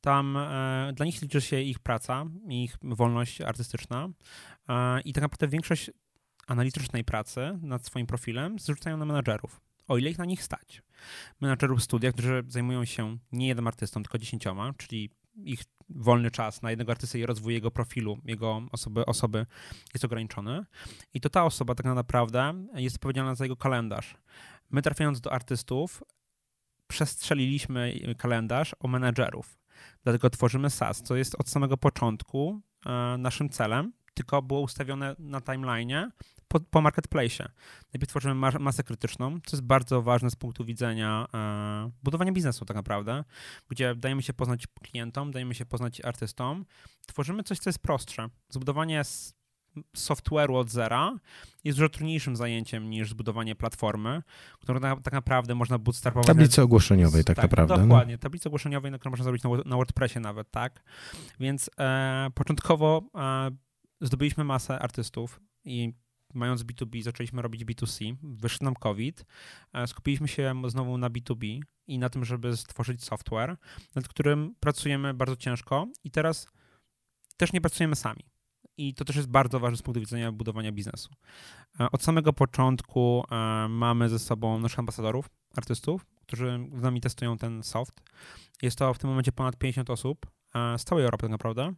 Tam 0.00 0.36
e, 0.36 0.92
dla 0.94 1.06
nich 1.06 1.22
liczy 1.22 1.40
się 1.40 1.60
ich 1.60 1.78
praca, 1.78 2.24
ich 2.48 2.76
wolność 2.82 3.40
artystyczna 3.40 4.08
i 5.04 5.12
tak 5.12 5.22
naprawdę 5.22 5.48
większość 5.48 5.90
analitycznej 6.46 7.04
pracy 7.04 7.58
nad 7.62 7.86
swoim 7.86 8.06
profilem 8.06 8.58
zrzucają 8.58 8.96
na 8.96 9.04
menadżerów, 9.04 9.60
o 9.88 9.98
ile 9.98 10.10
ich 10.10 10.18
na 10.18 10.24
nich 10.24 10.42
stać. 10.42 10.82
Menadżerów 11.40 11.82
studiach, 11.82 12.12
którzy 12.12 12.42
zajmują 12.48 12.84
się 12.84 13.18
nie 13.32 13.48
jednym 13.48 13.66
artystą, 13.66 14.02
tylko 14.02 14.18
dziesięcioma, 14.18 14.72
czyli 14.76 15.10
ich 15.36 15.64
wolny 15.88 16.30
czas 16.30 16.62
na 16.62 16.70
jednego 16.70 16.92
artystę 16.92 17.18
i 17.18 17.26
rozwój 17.26 17.54
jego 17.54 17.70
profilu, 17.70 18.18
jego 18.24 18.62
osoby, 18.72 19.06
osoby 19.06 19.46
jest 19.94 20.04
ograniczony. 20.04 20.64
I 21.14 21.20
to 21.20 21.30
ta 21.30 21.44
osoba 21.44 21.74
tak 21.74 21.86
naprawdę 21.86 22.66
jest 22.74 22.96
odpowiedzialna 22.96 23.34
za 23.34 23.44
jego 23.44 23.56
kalendarz. 23.56 24.16
My 24.70 24.82
trafiając 24.82 25.20
do 25.20 25.32
artystów, 25.32 26.02
przestrzeliliśmy 26.86 28.14
kalendarz 28.18 28.76
o 28.80 28.88
menedżerów. 28.88 29.58
Dlatego 30.04 30.30
tworzymy 30.30 30.70
SAS, 30.70 31.02
co 31.02 31.16
jest 31.16 31.34
od 31.40 31.48
samego 31.48 31.76
początku 31.76 32.60
e, 32.86 32.90
naszym 33.18 33.48
celem, 33.48 33.92
tylko 34.14 34.42
było 34.42 34.60
ustawione 34.60 35.16
na 35.18 35.40
timeline'ie 35.40 36.10
po, 36.52 36.60
po 36.60 36.80
marketplace. 36.80 37.48
Najpierw 37.94 38.08
tworzymy 38.08 38.34
masę 38.60 38.82
krytyczną, 38.82 39.38
co 39.46 39.56
jest 39.56 39.66
bardzo 39.66 40.02
ważne 40.02 40.30
z 40.30 40.36
punktu 40.36 40.64
widzenia 40.64 41.26
e, 41.34 41.90
budowania 42.02 42.32
biznesu 42.32 42.64
tak 42.64 42.76
naprawdę, 42.76 43.24
gdzie 43.68 43.94
dajemy 43.94 44.22
się 44.22 44.32
poznać 44.32 44.66
klientom, 44.82 45.30
dajemy 45.30 45.54
się 45.54 45.66
poznać 45.66 46.00
artystom, 46.00 46.64
tworzymy 47.06 47.42
coś, 47.42 47.58
co 47.58 47.70
jest 47.70 47.78
prostsze. 47.78 48.28
Zbudowanie 48.48 49.02
software'u 49.96 50.56
od 50.56 50.70
zera 50.70 51.18
jest 51.64 51.78
dużo 51.78 51.88
trudniejszym 51.88 52.36
zajęciem 52.36 52.90
niż 52.90 53.10
zbudowanie 53.10 53.54
platformy, 53.54 54.22
którą 54.60 54.80
na, 54.80 54.96
tak 54.96 55.14
naprawdę 55.14 55.54
można 55.54 55.78
bootstrapować. 55.78 56.26
Tablicy 56.26 56.62
ogłoszeniowej 56.62 57.24
tak, 57.24 57.36
tak 57.36 57.44
naprawdę. 57.44 57.76
No. 57.76 57.82
Dokładnie, 57.82 58.14
no? 58.14 58.18
tablicy 58.18 58.48
ogłoszeniowej, 58.48 58.90
na 58.90 58.98
którą 58.98 59.10
można 59.10 59.24
zrobić 59.24 59.42
na, 59.42 59.50
na 59.50 59.76
WordPressie 59.76 60.20
nawet, 60.20 60.50
tak. 60.50 60.82
Więc 61.40 61.70
e, 61.78 62.30
początkowo 62.34 63.02
e, 63.14 63.50
zdobyliśmy 64.00 64.44
masę 64.44 64.78
artystów 64.78 65.40
i 65.64 65.92
mając 66.34 66.62
B2B, 66.62 67.02
zaczęliśmy 67.02 67.42
robić 67.42 67.64
B2C, 67.64 68.16
wyszedł 68.22 68.64
nam 68.64 68.74
COVID, 68.74 69.24
e, 69.72 69.86
skupiliśmy 69.86 70.28
się 70.28 70.54
znowu 70.66 70.98
na 70.98 71.10
B2B 71.10 71.60
i 71.86 71.98
na 71.98 72.08
tym, 72.08 72.24
żeby 72.24 72.56
stworzyć 72.56 73.04
software, 73.04 73.56
nad 73.94 74.08
którym 74.08 74.54
pracujemy 74.60 75.14
bardzo 75.14 75.36
ciężko 75.36 75.86
i 76.04 76.10
teraz 76.10 76.46
też 77.36 77.52
nie 77.52 77.60
pracujemy 77.60 77.96
sami. 77.96 78.24
I 78.76 78.94
to 78.94 79.04
też 79.04 79.16
jest 79.16 79.28
bardzo 79.28 79.60
ważne 79.60 79.76
z 79.76 79.82
punktu 79.82 80.00
widzenia 80.00 80.32
budowania 80.32 80.72
biznesu. 80.72 81.10
E, 81.80 81.90
od 81.90 82.02
samego 82.02 82.32
początku 82.32 83.24
e, 83.30 83.68
mamy 83.68 84.08
ze 84.08 84.18
sobą 84.18 84.58
naszych 84.58 84.78
ambasadorów, 84.78 85.30
artystów, 85.56 86.06
którzy 86.26 86.68
z 86.74 86.82
nami 86.82 87.00
testują 87.00 87.38
ten 87.38 87.62
soft. 87.62 88.00
Jest 88.62 88.78
to 88.78 88.94
w 88.94 88.98
tym 88.98 89.10
momencie 89.10 89.32
ponad 89.32 89.56
50 89.56 89.90
osób 89.90 90.26
z 90.78 90.84
całej 90.84 91.04
Europy 91.04 91.22
tak 91.22 91.30
naprawdę, 91.30 91.72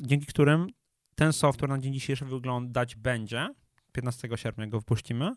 dzięki 0.00 0.26
którym 0.26 0.66
ten 1.14 1.32
software 1.32 1.70
na 1.70 1.78
dzień 1.78 1.94
dzisiejszy 1.94 2.24
wyglądać 2.24 2.96
będzie. 2.96 3.48
15 3.92 4.28
sierpnia 4.36 4.66
go 4.66 4.80
wpuścimy. 4.80 5.32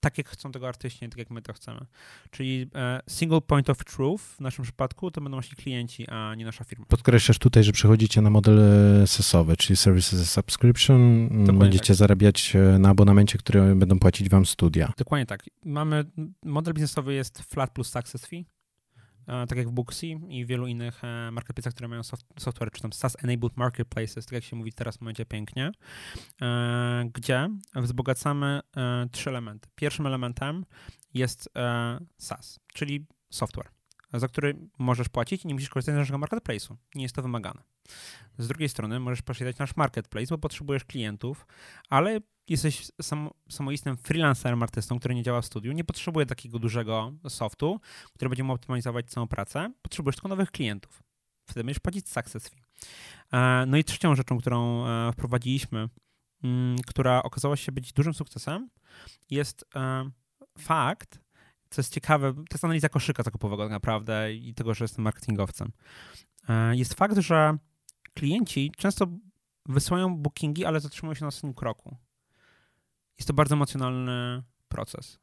Tak 0.00 0.18
jak 0.18 0.28
chcą 0.28 0.52
tego 0.52 0.68
artyści, 0.68 1.08
tak 1.08 1.18
jak 1.18 1.30
my 1.30 1.42
to 1.42 1.52
chcemy. 1.52 1.80
Czyli 2.30 2.70
e, 2.74 3.00
single 3.08 3.40
point 3.40 3.70
of 3.70 3.84
truth 3.84 4.22
w 4.22 4.40
naszym 4.40 4.64
przypadku 4.64 5.10
to 5.10 5.20
będą 5.20 5.36
nasi 5.36 5.56
klienci, 5.56 6.08
a 6.08 6.34
nie 6.34 6.44
nasza 6.44 6.64
firma. 6.64 6.86
Podkreślasz 6.88 7.38
tutaj, 7.38 7.64
że 7.64 7.72
przechodzicie 7.72 8.20
na 8.20 8.30
model 8.30 8.58
e, 9.02 9.06
SES-owy, 9.06 9.56
czyli 9.56 9.76
Services 9.76 10.20
as 10.20 10.30
Subscription. 10.30 11.28
Dokładnie 11.28 11.58
Będziecie 11.58 11.86
tak. 11.86 11.96
zarabiać 11.96 12.56
e, 12.56 12.78
na 12.78 12.88
abonamencie, 12.88 13.38
który 13.38 13.74
będą 13.74 13.98
płacić 13.98 14.28
wam 14.28 14.46
studia. 14.46 14.92
Dokładnie 14.96 15.26
tak. 15.26 15.44
Mamy, 15.64 16.04
model 16.44 16.74
biznesowy 16.74 17.14
jest 17.14 17.42
flat 17.42 17.70
plus 17.70 17.90
success 17.90 18.26
fee 18.26 18.44
tak 19.48 19.58
jak 19.58 19.68
w 19.68 19.72
Booksy 19.72 20.06
i 20.06 20.46
wielu 20.46 20.66
innych 20.66 21.02
marketplace'ach, 21.32 21.70
które 21.70 21.88
mają 21.88 22.02
soft, 22.02 22.26
software, 22.38 22.70
czy 22.70 22.82
tam 22.82 22.90
SaaS-enabled 22.92 23.56
marketplaces, 23.56 24.26
tak 24.26 24.32
jak 24.32 24.44
się 24.44 24.56
mówi 24.56 24.72
teraz 24.72 24.96
w 24.96 25.00
momencie 25.00 25.26
pięknie, 25.26 25.70
gdzie 27.12 27.48
wzbogacamy 27.74 28.60
trzy 29.12 29.30
elementy. 29.30 29.68
Pierwszym 29.74 30.06
elementem 30.06 30.64
jest 31.14 31.48
SaaS, 32.18 32.60
czyli 32.74 33.06
software 33.30 33.77
za 34.12 34.28
który 34.28 34.56
możesz 34.78 35.08
płacić 35.08 35.44
i 35.44 35.48
nie 35.48 35.54
musisz 35.54 35.68
korzystać 35.68 35.94
z 35.94 35.98
naszego 35.98 36.18
marketplace'u. 36.18 36.76
Nie 36.94 37.02
jest 37.02 37.14
to 37.14 37.22
wymagane. 37.22 37.62
Z 38.38 38.48
drugiej 38.48 38.68
strony 38.68 39.00
możesz 39.00 39.22
posiadać 39.22 39.58
nasz 39.58 39.76
marketplace, 39.76 40.26
bo 40.30 40.38
potrzebujesz 40.38 40.84
klientów, 40.84 41.46
ale 41.88 42.20
jesteś 42.48 42.90
sam, 43.02 43.30
samoistnym 43.48 43.96
freelancerem, 43.96 44.62
artystą, 44.62 44.98
który 44.98 45.14
nie 45.14 45.22
działa 45.22 45.40
w 45.40 45.46
studiu, 45.46 45.72
nie 45.72 45.84
potrzebuje 45.84 46.26
takiego 46.26 46.58
dużego 46.58 47.12
softu, 47.28 47.80
który 48.14 48.28
będzie 48.28 48.44
mu 48.44 48.52
optymalizować 48.52 49.10
całą 49.10 49.28
pracę, 49.28 49.72
potrzebujesz 49.82 50.16
tylko 50.16 50.28
nowych 50.28 50.50
klientów. 50.50 51.02
Wtedy 51.46 51.64
będziesz 51.64 51.80
płacić 51.80 52.08
success 52.08 52.48
fee. 52.48 52.62
E, 53.32 53.64
no 53.66 53.76
i 53.76 53.84
trzecią 53.84 54.14
rzeczą, 54.14 54.38
którą 54.38 54.86
e, 54.86 55.12
wprowadziliśmy, 55.12 55.88
mm, 56.44 56.76
która 56.86 57.22
okazała 57.22 57.56
się 57.56 57.72
być 57.72 57.92
dużym 57.92 58.14
sukcesem, 58.14 58.70
jest 59.30 59.64
e, 59.74 60.10
fakt, 60.58 61.20
co 61.70 61.80
jest 61.80 61.94
ciekawe, 61.94 62.34
to 62.34 62.42
jest 62.52 62.64
analiza 62.64 62.88
koszyka 62.88 63.22
zakupowego 63.22 63.62
tak 63.62 63.70
naprawdę 63.70 64.34
i 64.34 64.54
tego, 64.54 64.74
że 64.74 64.84
jestem 64.84 65.04
marketingowcem. 65.04 65.72
E, 66.48 66.76
jest 66.76 66.94
fakt, 66.94 67.18
że 67.18 67.58
klienci 68.14 68.72
często 68.76 69.06
wysyłają 69.66 70.16
bookingi, 70.16 70.64
ale 70.64 70.80
zatrzymują 70.80 71.14
się 71.14 71.24
na 71.24 71.28
ostatnim 71.28 71.54
kroku. 71.54 71.96
Jest 73.18 73.28
to 73.28 73.34
bardzo 73.34 73.54
emocjonalny 73.54 74.42
proces. 74.68 75.18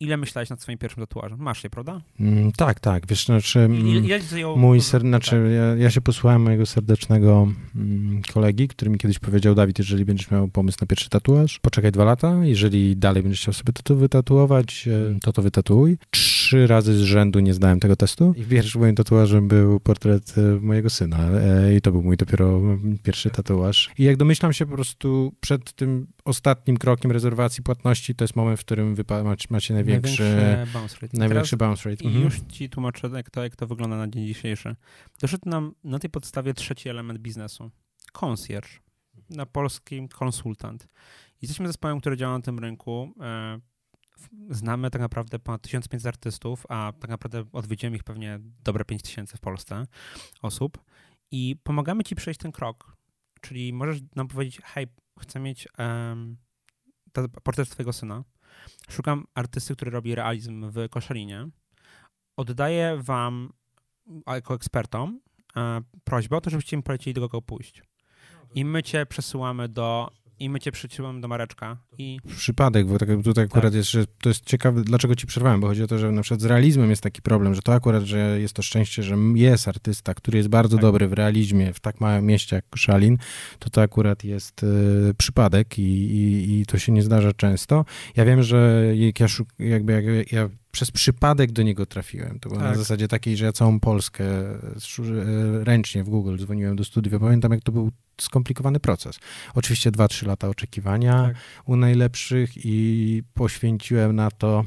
Ile 0.00 0.16
myślałeś 0.16 0.50
nad 0.50 0.62
swoim 0.62 0.78
pierwszym 0.78 1.02
tatuażem? 1.02 1.38
Masz 1.38 1.64
je, 1.64 1.70
prawda? 1.70 2.00
Mm, 2.20 2.52
tak, 2.52 2.80
tak. 2.80 3.06
Wiesz, 3.06 3.24
znaczy, 3.26 3.68
ile, 3.84 4.00
ile 4.00 4.20
zajęło... 4.20 4.56
mój 4.56 4.80
ser... 4.80 5.00
znaczy, 5.00 5.30
tak. 5.30 5.52
ja, 5.78 5.84
ja, 5.84 5.90
się 5.90 6.00
posłuchałem 6.00 6.42
mojego 6.42 6.66
serdecznego 6.66 7.48
mm, 7.76 8.22
kolegi, 8.32 8.68
który 8.68 8.90
mi 8.90 8.98
kiedyś 8.98 9.18
powiedział, 9.18 9.54
Dawid, 9.54 9.78
jeżeli 9.78 10.04
będziesz 10.04 10.30
miał 10.30 10.48
pomysł 10.48 10.78
na 10.80 10.86
pierwszy 10.86 11.08
tatuaż, 11.08 11.58
poczekaj 11.58 11.92
dwa 11.92 12.04
lata, 12.04 12.34
jeżeli 12.42 12.96
dalej 12.96 13.22
będziesz 13.22 13.40
chciał 13.40 13.54
sobie 13.54 13.72
to 13.84 13.94
wytatuować, 13.94 14.88
e, 14.88 15.18
to 15.20 15.32
to 15.32 15.42
wytatuuj. 15.42 15.98
Trzy 16.10 16.29
razy 16.52 16.94
z 16.94 17.00
rzędu 17.00 17.40
nie 17.40 17.54
zdałem 17.54 17.80
tego 17.80 17.96
testu 17.96 18.34
i 18.36 18.44
pierwszym 18.44 18.80
moim 18.80 18.94
tatuażem 18.94 19.48
był 19.48 19.80
portret 19.80 20.34
e, 20.38 20.60
mojego 20.60 20.90
syna 20.90 21.18
e, 21.18 21.74
i 21.76 21.80
to 21.80 21.92
był 21.92 22.02
mój 22.02 22.16
dopiero 22.16 22.60
pierwszy 23.02 23.30
tatuaż. 23.30 23.90
I 23.98 24.04
jak 24.04 24.16
domyślam 24.16 24.52
się 24.52 24.66
po 24.66 24.74
prostu 24.74 25.32
przed 25.40 25.72
tym 25.72 26.06
ostatnim 26.24 26.76
krokiem 26.76 27.12
rezerwacji 27.12 27.62
płatności, 27.62 28.14
to 28.14 28.24
jest 28.24 28.36
moment, 28.36 28.60
w 28.60 28.64
którym 28.64 28.96
macie 29.50 29.74
największy, 29.74 30.22
największy 30.22 30.72
bounce 30.72 30.96
rate. 31.02 31.18
Największy 31.18 31.56
bounce 31.56 31.90
rate. 31.90 32.04
I 32.04 32.06
mhm. 32.06 32.24
już 32.24 32.40
ci 32.48 32.70
tłumaczę, 32.70 33.08
jak 33.14 33.30
to, 33.30 33.42
jak 33.42 33.56
to 33.56 33.66
wygląda 33.66 33.96
na 33.96 34.08
dzień 34.08 34.26
dzisiejszy. 34.26 34.76
Doszedł 35.20 35.48
nam 35.48 35.74
na 35.84 35.98
tej 35.98 36.10
podstawie 36.10 36.54
trzeci 36.54 36.88
element 36.88 37.18
biznesu. 37.18 37.70
Concierge. 38.12 38.68
Na 39.30 39.46
polskim 39.46 40.08
konsultant. 40.08 40.88
Jesteśmy 41.42 41.66
zespołem, 41.66 42.00
który 42.00 42.16
działa 42.16 42.38
na 42.38 42.42
tym 42.42 42.58
rynku. 42.58 43.14
Znamy 44.50 44.90
tak 44.90 45.00
naprawdę 45.00 45.38
ponad 45.38 45.62
1500 45.62 46.06
artystów, 46.06 46.66
a 46.68 46.92
tak 47.00 47.10
naprawdę 47.10 47.44
odwiedziłem 47.52 47.94
ich 47.94 48.04
pewnie 48.04 48.38
dobre 48.64 48.84
5000 48.84 49.36
w 49.36 49.40
Polsce 49.40 49.86
osób 50.42 50.84
i 51.30 51.56
pomagamy 51.62 52.04
ci 52.04 52.16
przejść 52.16 52.40
ten 52.40 52.52
krok. 52.52 52.96
Czyli 53.40 53.72
możesz 53.72 54.00
nam 54.16 54.28
powiedzieć, 54.28 54.60
hej, 54.64 54.86
chcę 55.20 55.40
mieć 55.40 55.68
um, 55.78 56.36
portret 57.42 57.70
twojego 57.70 57.92
syna, 57.92 58.24
Szukam 58.90 59.24
artysty, 59.34 59.76
który 59.76 59.90
robi 59.90 60.14
realizm 60.14 60.70
w 60.70 60.88
Koszalinie. 60.90 61.48
Oddaję 62.36 62.98
wam, 63.02 63.52
jako 64.26 64.54
ekspertom, 64.54 65.20
e, 65.56 65.80
prośbę 66.04 66.36
o 66.36 66.40
to, 66.40 66.50
żebyście 66.50 66.76
mi 66.76 66.82
polecili, 66.82 67.14
do 67.14 67.20
kogo 67.20 67.42
pójść. 67.42 67.82
I 68.54 68.64
my 68.64 68.82
cię 68.82 69.06
przesyłamy 69.06 69.68
do 69.68 70.10
i 70.40 70.50
my 70.50 70.60
cię 70.60 70.72
przyciąłem 70.72 71.20
do 71.20 71.28
Mareczka. 71.28 71.76
I... 71.98 72.18
Przypadek, 72.36 72.86
bo 72.86 72.98
tak, 72.98 73.08
tutaj 73.24 73.44
akurat 73.44 73.64
tak. 73.64 73.74
jest, 73.74 73.90
że 73.90 74.06
to 74.06 74.28
jest 74.28 74.44
ciekawe, 74.44 74.82
dlaczego 74.82 75.14
ci 75.14 75.26
przerwałem, 75.26 75.60
bo 75.60 75.66
chodzi 75.66 75.82
o 75.82 75.86
to, 75.86 75.98
że 75.98 76.12
na 76.12 76.22
przykład 76.22 76.40
z 76.40 76.44
realizmem 76.44 76.90
jest 76.90 77.02
taki 77.02 77.22
problem, 77.22 77.54
że 77.54 77.62
to 77.62 77.74
akurat, 77.74 78.02
że 78.02 78.40
jest 78.40 78.54
to 78.54 78.62
szczęście, 78.62 79.02
że 79.02 79.16
jest 79.34 79.68
artysta, 79.68 80.14
który 80.14 80.38
jest 80.38 80.48
bardzo 80.48 80.76
tak. 80.76 80.82
dobry 80.82 81.08
w 81.08 81.12
realizmie 81.12 81.72
w 81.72 81.80
tak 81.80 82.00
małym 82.00 82.26
mieście 82.26 82.56
jak 82.56 82.64
Szalin, 82.76 83.18
to 83.58 83.70
to 83.70 83.82
akurat 83.82 84.24
jest 84.24 84.62
y, 84.62 85.14
przypadek 85.18 85.78
i, 85.78 85.82
i, 85.82 86.60
i, 86.60 86.66
to 86.66 86.78
się 86.78 86.92
nie 86.92 87.02
zdarza 87.02 87.32
często. 87.32 87.84
Ja 88.16 88.24
wiem, 88.24 88.42
że 88.42 88.84
jak 88.96 89.20
ja, 89.20 89.28
szuk, 89.28 89.48
jakby 89.58 89.92
jak 89.92 90.32
ja 90.32 90.48
przez 90.70 90.90
przypadek 90.90 91.52
do 91.52 91.62
niego 91.62 91.86
trafiłem. 91.86 92.40
To 92.40 92.48
było 92.48 92.60
tak. 92.60 92.70
na 92.70 92.76
zasadzie 92.76 93.08
takiej, 93.08 93.36
że 93.36 93.44
ja 93.44 93.52
całą 93.52 93.80
Polskę 93.80 94.24
e, 94.24 95.64
ręcznie 95.64 96.04
w 96.04 96.08
Google 96.08 96.36
dzwoniłem 96.38 96.76
do 96.76 96.84
studiów. 96.84 97.20
Pamiętam, 97.20 97.52
jak 97.52 97.62
to 97.62 97.72
był 97.72 97.90
skomplikowany 98.20 98.80
proces. 98.80 99.18
Oczywiście 99.54 99.90
2-3 99.90 100.26
lata 100.26 100.48
oczekiwania 100.48 101.22
tak. 101.22 101.36
u 101.64 101.76
najlepszych 101.76 102.50
i 102.56 103.22
poświęciłem 103.34 104.16
na 104.16 104.30
to 104.30 104.64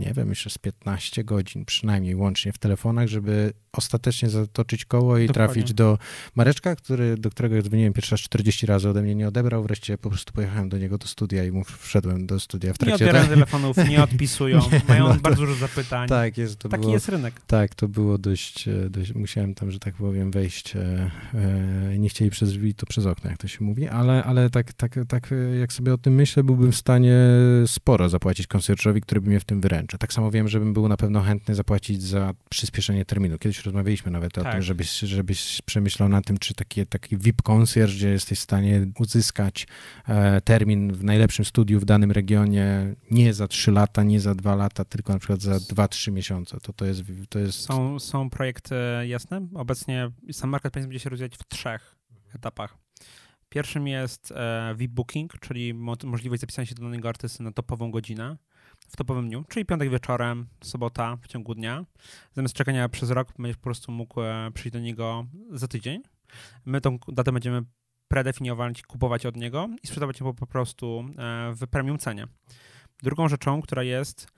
nie 0.00 0.12
wiem, 0.14 0.28
jeszcze 0.28 0.50
z 0.50 0.58
15 0.58 1.24
godzin 1.24 1.64
przynajmniej 1.64 2.14
łącznie 2.14 2.52
w 2.52 2.58
telefonach, 2.58 3.08
żeby 3.08 3.52
ostatecznie 3.72 4.30
zatoczyć 4.30 4.84
koło 4.84 5.18
i 5.18 5.26
Dokładnie. 5.26 5.54
trafić 5.54 5.74
do 5.74 5.98
Mareczka, 6.34 6.76
który, 6.76 7.16
do 7.16 7.30
którego 7.30 7.62
dzwoniłem 7.62 7.92
pierwszy 7.92 8.10
raz 8.10 8.20
40 8.20 8.66
razy, 8.66 8.88
ode 8.88 9.02
mnie 9.02 9.14
nie 9.14 9.28
odebrał, 9.28 9.62
wreszcie 9.62 9.98
po 9.98 10.10
prostu 10.10 10.32
pojechałem 10.32 10.68
do 10.68 10.78
niego 10.78 10.98
do 10.98 11.06
studia 11.06 11.44
i 11.44 11.50
mu 11.52 11.64
wszedłem 11.64 12.26
do 12.26 12.40
studia 12.40 12.72
w 12.72 12.78
trakcie... 12.78 13.04
Nie 13.04 13.10
odbierają 13.10 13.28
telefonów, 13.28 13.76
nie 13.88 14.02
odpisują, 14.10 14.60
nie, 14.72 14.80
mają 14.88 15.08
no 15.08 15.14
to, 15.14 15.20
bardzo 15.20 15.40
dużo 15.40 15.54
zapytań. 15.54 16.08
Tak, 16.08 16.38
jest, 16.38 16.58
to 16.58 16.68
Taki 16.68 16.80
było, 16.80 16.94
jest 16.94 17.08
rynek. 17.08 17.40
Tak, 17.46 17.74
to 17.74 17.88
było 17.88 18.18
dość, 18.18 18.68
e, 18.68 18.90
dość, 18.90 19.14
musiałem 19.14 19.54
tam, 19.54 19.70
że 19.70 19.78
tak 19.78 19.94
powiem, 19.94 20.30
wejść, 20.30 20.76
e, 20.76 21.10
e, 21.34 21.98
nie 21.98 22.08
chcieli 22.08 22.30
przez 22.30 22.52
drzwi, 22.52 22.74
to 22.74 22.86
przez 22.86 23.06
okno, 23.06 23.30
jak 23.30 23.38
to 23.38 23.48
się 23.48 23.64
mówi, 23.64 23.88
ale, 23.88 24.24
ale 24.24 24.50
tak, 24.50 24.72
tak, 24.72 24.94
tak 25.08 25.30
jak 25.60 25.72
sobie 25.72 25.94
o 25.94 25.98
tym 25.98 26.14
myślę, 26.14 26.44
byłbym 26.44 26.72
w 26.72 26.76
stanie 26.76 27.16
sporo 27.66 28.08
zapłacić 28.08 28.46
konsjerżowi, 28.46 29.00
który 29.00 29.20
by 29.20 29.28
mnie 29.28 29.40
w 29.40 29.44
tym 29.44 29.60
wyręczył. 29.60 29.89
Tak 29.98 30.12
samo 30.12 30.30
wiem, 30.30 30.48
żebym 30.48 30.72
był 30.72 30.88
na 30.88 30.96
pewno 30.96 31.20
chętny 31.20 31.54
zapłacić 31.54 32.02
za 32.02 32.34
przyspieszenie 32.50 33.04
terminu. 33.04 33.38
Kiedyś 33.38 33.64
rozmawialiśmy 33.64 34.10
nawet 34.10 34.32
tak. 34.32 34.42
o 34.42 34.44
tym, 34.44 34.52
tak. 34.52 34.62
żebyś, 34.62 34.98
żebyś 34.98 35.62
przemyślał 35.62 36.08
na 36.08 36.22
tym, 36.22 36.38
czy 36.38 36.54
taki, 36.54 36.86
taki 36.86 37.16
VIP 37.16 37.42
concierge, 37.42 37.94
gdzie 37.94 38.08
jesteś 38.08 38.38
w 38.38 38.42
stanie 38.42 38.86
uzyskać 38.98 39.66
e, 40.08 40.40
termin 40.40 40.92
w 40.92 41.04
najlepszym 41.04 41.44
studiu 41.44 41.80
w 41.80 41.84
danym 41.84 42.12
regionie 42.12 42.94
nie 43.10 43.34
za 43.34 43.48
3 43.48 43.72
lata, 43.72 44.02
nie 44.02 44.20
za 44.20 44.34
2 44.34 44.54
lata, 44.54 44.84
tylko 44.84 45.12
na 45.12 45.18
przykład 45.18 45.42
za 45.42 45.56
2-3 45.56 46.12
miesiące. 46.12 46.60
To, 46.60 46.72
to, 46.72 46.84
jest, 46.84 47.02
to 47.28 47.38
jest... 47.38 47.60
Są, 47.60 47.98
są 47.98 48.30
projekty 48.30 48.74
jasne. 49.06 49.46
Obecnie 49.54 50.10
sam 50.32 50.50
marketplace 50.50 50.88
będzie 50.88 51.00
się 51.00 51.10
rozwijać 51.10 51.36
w 51.36 51.48
trzech 51.48 51.96
etapach. 52.34 52.78
Pierwszym 53.48 53.86
jest 53.86 54.32
e, 54.32 54.74
VIP 54.78 54.92
Booking, 54.92 55.32
czyli 55.40 55.74
mo 55.74 55.96
możliwość 56.04 56.40
zapisania 56.40 56.66
się 56.66 56.74
do 56.74 56.82
danego 56.82 57.08
artysty 57.08 57.42
na 57.42 57.52
topową 57.52 57.90
godzinę 57.90 58.36
w 58.90 58.96
topowym 58.96 59.28
dniu, 59.28 59.44
czyli 59.48 59.66
piątek 59.66 59.90
wieczorem, 59.90 60.46
sobota 60.60 61.16
w 61.22 61.26
ciągu 61.26 61.54
dnia. 61.54 61.84
Zamiast 62.32 62.54
czekania 62.54 62.88
przez 62.88 63.10
rok, 63.10 63.32
będziesz 63.38 63.56
po 63.56 63.62
prostu 63.62 63.92
mógł 63.92 64.20
e, 64.20 64.50
przyjść 64.54 64.72
do 64.72 64.80
niego 64.80 65.26
za 65.50 65.68
tydzień. 65.68 66.02
My 66.64 66.80
tą 66.80 66.98
datę 67.08 67.32
będziemy 67.32 67.62
predefiniować, 68.08 68.82
kupować 68.82 69.26
od 69.26 69.36
niego 69.36 69.68
i 69.82 69.86
sprzedawać 69.86 70.20
ją 70.20 70.34
po 70.34 70.46
prostu 70.46 71.04
e, 71.18 71.52
w 71.54 71.66
premium 71.66 71.98
cenie. 71.98 72.26
Drugą 73.02 73.28
rzeczą, 73.28 73.62
która 73.62 73.82
jest, 73.82 74.28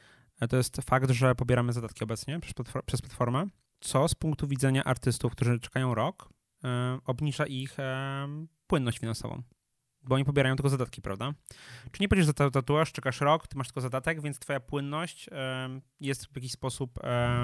e, 0.40 0.48
to 0.48 0.56
jest 0.56 0.76
fakt, 0.76 1.10
że 1.10 1.34
pobieramy 1.34 1.72
zadatki 1.72 2.04
obecnie 2.04 2.40
przez 2.86 3.02
platformę, 3.02 3.46
co 3.80 4.08
z 4.08 4.14
punktu 4.14 4.48
widzenia 4.48 4.84
artystów, 4.84 5.32
którzy 5.32 5.60
czekają 5.60 5.94
rok, 5.94 6.28
obniża 7.04 7.46
ich 7.46 7.76
płynność 8.66 8.98
finansową 8.98 9.42
bo 10.04 10.14
oni 10.14 10.24
pobierają 10.24 10.56
tylko 10.56 10.68
zadatki, 10.68 11.02
prawda? 11.02 11.32
Czy 11.92 12.02
nie 12.02 12.08
płacisz 12.08 12.26
za 12.26 12.32
tatuaż, 12.32 12.92
czekasz 12.92 13.20
rok, 13.20 13.46
ty 13.46 13.58
masz 13.58 13.66
tylko 13.66 13.80
zadatek, 13.80 14.22
więc 14.22 14.38
twoja 14.38 14.60
płynność 14.60 15.30
jest 16.00 16.26
w 16.26 16.36
jakiś 16.36 16.52
sposób, 16.52 16.98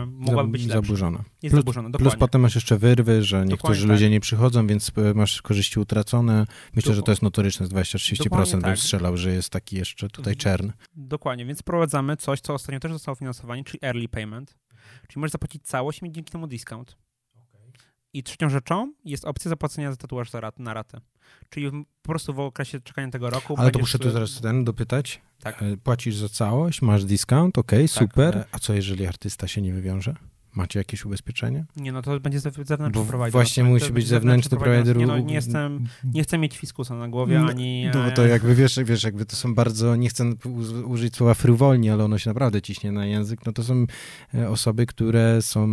mogłaby 0.06 0.50
być 0.50 0.62
lepsza. 0.62 0.82
Zaburzona. 0.82 1.18
Jest 1.18 1.54
plus, 1.54 1.64
zaburzona, 1.64 1.90
dokładnie. 1.90 2.10
Plus 2.10 2.20
potem 2.20 2.40
masz 2.40 2.54
jeszcze 2.54 2.78
wyrwy, 2.78 3.22
że 3.22 3.44
niektórzy 3.44 3.86
ludzie 3.86 4.04
tak. 4.04 4.12
nie 4.12 4.20
przychodzą, 4.20 4.66
więc 4.66 4.92
e, 4.96 5.14
masz 5.14 5.42
korzyści 5.42 5.80
utracone. 5.80 6.46
Myślę, 6.76 6.94
że 6.94 7.02
to 7.02 7.12
jest 7.12 7.22
notoryczne, 7.22 7.66
z 7.66 7.70
20-30% 7.70 8.50
bym 8.50 8.60
tak. 8.60 8.78
strzelał, 8.78 9.16
że 9.16 9.32
jest 9.32 9.50
taki 9.50 9.76
jeszcze 9.76 10.08
tutaj 10.08 10.36
czern. 10.36 10.70
Dokładnie, 10.96 11.46
więc 11.46 11.60
wprowadzamy 11.60 12.16
coś, 12.16 12.40
co 12.40 12.54
ostatnio 12.54 12.80
też 12.80 12.92
zostało 12.92 13.14
finansowane, 13.14 13.64
czyli 13.64 13.78
early 13.82 14.08
payment. 14.08 14.56
Czyli 15.08 15.20
możesz 15.20 15.32
zapłacić 15.32 15.62
całość 15.62 16.00
i 16.00 16.04
mieć 16.04 16.14
dzięki 16.14 16.32
temu 16.32 16.46
discount. 16.46 16.96
I 18.12 18.22
trzecią 18.22 18.48
rzeczą 18.48 18.92
jest 19.04 19.24
opcja 19.24 19.48
zapłacenia 19.48 19.90
za 19.90 19.96
tatuaż 19.96 20.28
na 20.58 20.74
ratę. 20.74 21.00
Czyli 21.50 21.70
po 22.02 22.08
prostu 22.08 22.34
w 22.34 22.40
okresie 22.40 22.80
czekania 22.80 23.10
tego 23.10 23.30
roku. 23.30 23.54
Ale 23.58 23.70
to 23.70 23.78
muszę 23.78 23.98
tu 23.98 24.10
zaraz 24.10 24.40
ten 24.40 24.64
dopytać. 24.64 25.20
Tak. 25.42 25.62
E, 25.62 25.76
płacisz 25.76 26.16
za 26.16 26.28
całość, 26.28 26.82
masz 26.82 27.04
discount, 27.04 27.58
ok, 27.58 27.70
tak, 27.70 27.90
super. 27.90 28.44
A 28.52 28.58
co 28.58 28.74
jeżeli 28.74 29.06
artysta 29.06 29.48
się 29.48 29.62
nie 29.62 29.72
wywiąże? 29.72 30.14
Macie 30.58 30.78
jakieś 30.78 31.04
ubezpieczenie? 31.04 31.64
Nie, 31.76 31.92
no 31.92 32.02
to 32.02 32.20
będzie 32.20 32.40
zewnętrzny 32.40 32.90
Bo 32.90 33.04
provider. 33.04 33.32
Właśnie 33.32 33.62
no, 33.62 33.68
musi 33.68 33.92
być 33.92 34.06
zewnętrzny 34.06 34.58
provider. 34.58 34.96
Nie, 34.96 35.06
no, 35.06 35.18
nie, 35.18 35.34
jestem, 35.34 35.86
nie 36.04 36.22
chcę 36.22 36.38
mieć 36.38 36.58
fiskusa 36.58 36.94
na 36.94 37.08
głowie, 37.08 37.38
no, 37.38 37.48
ani... 37.48 37.86
No 37.94 38.10
to 38.10 38.26
jakby 38.26 38.54
wiesz, 38.54 38.78
wiesz, 38.84 39.04
jakby 39.04 39.26
to 39.26 39.36
są 39.36 39.54
bardzo, 39.54 39.96
nie 39.96 40.08
chcę 40.08 40.32
użyć 40.86 41.16
słowa 41.16 41.34
frywolni, 41.34 41.90
ale 41.90 42.04
ono 42.04 42.18
się 42.18 42.30
naprawdę 42.30 42.62
ciśnie 42.62 42.92
na 42.92 43.06
język, 43.06 43.46
no 43.46 43.52
to 43.52 43.64
są 43.64 43.86
e, 44.34 44.48
osoby, 44.48 44.86
które 44.86 45.42
są 45.42 45.68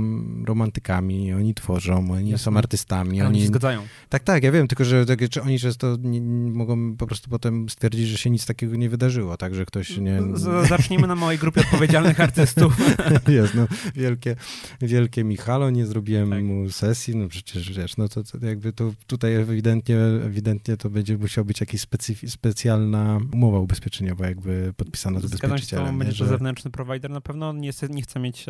romantykami, 0.46 1.34
oni 1.34 1.54
tworzą, 1.54 2.12
oni 2.12 2.30
Jasne. 2.30 2.52
są 2.52 2.58
artystami. 2.58 3.22
oni, 3.22 3.22
oni 3.22 3.42
się 3.42 3.48
zgadzają. 3.48 3.82
Tak, 4.10 4.24
tak, 4.24 4.44
ja 4.44 4.52
wiem, 4.52 4.68
tylko 4.68 4.86
że 4.86 5.06
czy 5.30 5.42
oni 5.42 5.60
często 5.60 5.98
nie, 6.02 6.22
mogą 6.52 6.96
po 6.96 7.08
prostu 7.08 7.30
potem 7.30 7.70
stwierdzić, 7.70 8.08
że 8.08 8.18
się 8.18 8.30
nic 8.30 8.46
takiego 8.46 8.76
nie 8.76 8.90
wydarzyło, 8.90 9.38
tak, 9.38 9.56
że 9.56 9.66
ktoś 9.66 9.98
nie... 9.98 10.22
Zacznijmy 10.70 11.08
na 11.08 11.16
małej 11.16 11.38
grupie 11.38 11.62
odpowiedzialnych 11.62 12.20
artystów. 12.20 12.78
Jest, 13.28 13.56
no, 13.56 13.68
wielkie, 13.96 14.36
wielkie 14.82 15.24
Michalo, 15.24 15.70
nie 15.70 15.86
zrobiłem 15.86 16.30
tak. 16.30 16.44
mu 16.44 16.70
sesji, 16.70 17.16
no 17.16 17.28
przecież 17.28 17.78
wiesz, 17.78 17.98
no 17.98 18.08
to, 18.08 18.24
to 18.24 18.46
jakby 18.46 18.74
to 18.74 18.94
tutaj 19.08 19.36
ewidentnie, 19.36 19.98
ewidentnie 20.00 20.78
to 20.78 20.90
będzie 20.90 21.18
musiał 21.18 21.46
być 21.46 21.60
jakaś 21.60 21.82
specjalna 22.28 23.20
umowa 23.34 23.60
ubezpieczeniowa 23.60 24.28
jakby 24.28 24.74
podpisana 24.78 25.20
z 25.20 25.26
ubezpieczycielem. 25.26 25.86
Zgadzam 25.86 26.00
będzie 26.00 26.18
to 26.18 26.26
zewnętrzny 26.26 26.72
prowajder, 26.72 27.12
na 27.12 27.22
pewno 27.22 27.54
nie 27.54 27.72
chce, 27.72 27.90
nie 27.90 28.02
chce 28.02 28.20
mieć, 28.20 28.46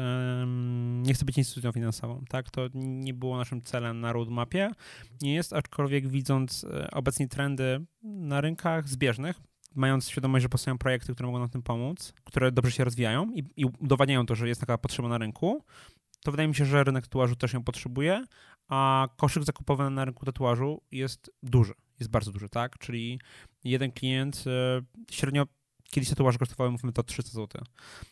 nie 1.03 1.13
chce 1.13 1.25
być 1.25 1.37
instytucją 1.37 1.71
finansową, 1.71 2.23
tak, 2.29 2.49
to 2.49 2.69
nie 2.73 3.13
było 3.13 3.37
naszym 3.37 3.61
celem 3.61 3.99
na 4.01 4.13
roadmapie, 4.13 4.71
nie 5.21 5.33
jest, 5.33 5.53
aczkolwiek 5.53 6.07
widząc 6.07 6.63
e, 6.63 6.91
obecnie 6.91 7.27
trendy 7.27 7.85
na 8.03 8.41
rynkach 8.41 8.89
zbieżnych, 8.89 9.41
mając 9.75 10.09
świadomość, 10.09 10.43
że 10.43 10.49
powstają 10.49 10.77
projekty, 10.77 11.13
które 11.13 11.27
mogą 11.27 11.39
nam 11.39 11.49
tym 11.49 11.61
pomóc, 11.61 12.13
które 12.23 12.51
dobrze 12.51 12.71
się 12.71 12.83
rozwijają 12.83 13.31
i, 13.31 13.43
i 13.57 13.65
udowadniają 13.65 14.25
to, 14.25 14.35
że 14.35 14.47
jest 14.47 14.59
taka 14.59 14.77
potrzeba 14.77 15.09
na 15.09 15.17
rynku, 15.17 15.63
to 16.25 16.31
wydaje 16.31 16.47
mi 16.47 16.55
się, 16.55 16.65
że 16.65 16.83
rynek 16.83 17.03
tatuażu 17.03 17.35
też 17.35 17.53
ją 17.53 17.63
potrzebuje, 17.63 18.25
a 18.67 19.07
koszyk 19.17 19.43
zakupowy 19.43 19.89
na 19.89 20.05
rynku 20.05 20.25
tatuażu 20.25 20.81
jest 20.91 21.31
duży, 21.43 21.73
jest 21.99 22.11
bardzo 22.11 22.31
duży, 22.31 22.49
tak? 22.49 22.77
Czyli 22.77 23.19
jeden 23.63 23.91
klient 23.91 24.43
e, 24.47 24.81
średnio 25.11 25.45
kiedyś 25.83 26.09
tatuaże 26.09 26.37
kosztowały, 26.37 26.71
mówimy 26.71 26.93
to 26.93 27.03
300 27.03 27.31
zł. 27.31 27.61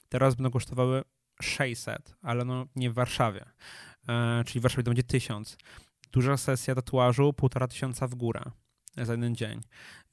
Teraz 0.10 0.36
będą 0.36 0.52
kosztowały 0.52 1.04
600, 1.42 2.16
ale 2.22 2.46
no 2.46 2.66
nie 2.76 2.92
w 2.92 2.94
Warszawie. 2.94 3.46
E, 4.10 4.44
czyli 4.44 4.60
w 4.60 4.64
Warszawie 4.64 4.84
to 4.84 4.92
będzie 4.92 5.04
1000. 5.04 5.58
Duża 6.12 6.38
sesja 6.38 6.76
tatuażu, 6.76 7.34
półtora 7.34 7.68
tysiąca 7.68 8.08
w 8.08 8.16
górę 8.16 8.42
za 8.98 9.14
jeden 9.14 9.36
dzień. 9.36 9.62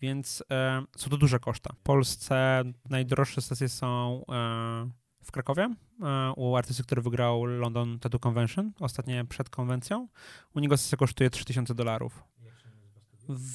Więc 0.01 0.45
e, 0.51 0.83
są 0.97 1.11
to 1.11 1.17
duże 1.17 1.39
koszta. 1.39 1.73
W 1.73 1.83
Polsce 1.83 2.63
najdroższe 2.91 3.41
sesje 3.41 3.69
są 3.69 4.25
e, 4.29 4.91
w 5.23 5.33
Krakowie 5.33 5.75
e, 6.03 6.33
u 6.37 6.57
artysty, 6.57 6.83
który 6.83 7.03
wygrał 7.03 7.45
London 7.45 7.99
Tattoo 7.99 8.21
Convention, 8.21 8.73
ostatnie 8.81 9.25
przed 9.25 9.51
konwencją. 9.51 10.09
U 10.55 10.61
niego 10.61 10.77
sesja 10.77 10.99
kosztuje 10.99 11.31
3000 11.31 11.75
dolarów. 11.75 12.25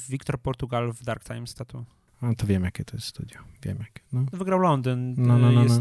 Wiktor 0.08 0.40
Portugal 0.40 0.92
w 0.92 1.02
Dark 1.02 1.24
Times 1.24 1.54
Tattoo. 1.54 1.84
A 2.20 2.34
to 2.34 2.46
wiem, 2.46 2.64
jakie 2.64 2.84
to 2.84 2.96
jest 2.96 3.06
studio. 3.06 3.38
Wiem, 3.62 3.78
jakie. 3.78 4.00
No. 4.12 4.24
Wygrał 4.32 4.58
Londyn. 4.58 5.14
No, 5.18 5.38
no, 5.38 5.52
no, 5.52 5.62
jest 5.62 5.78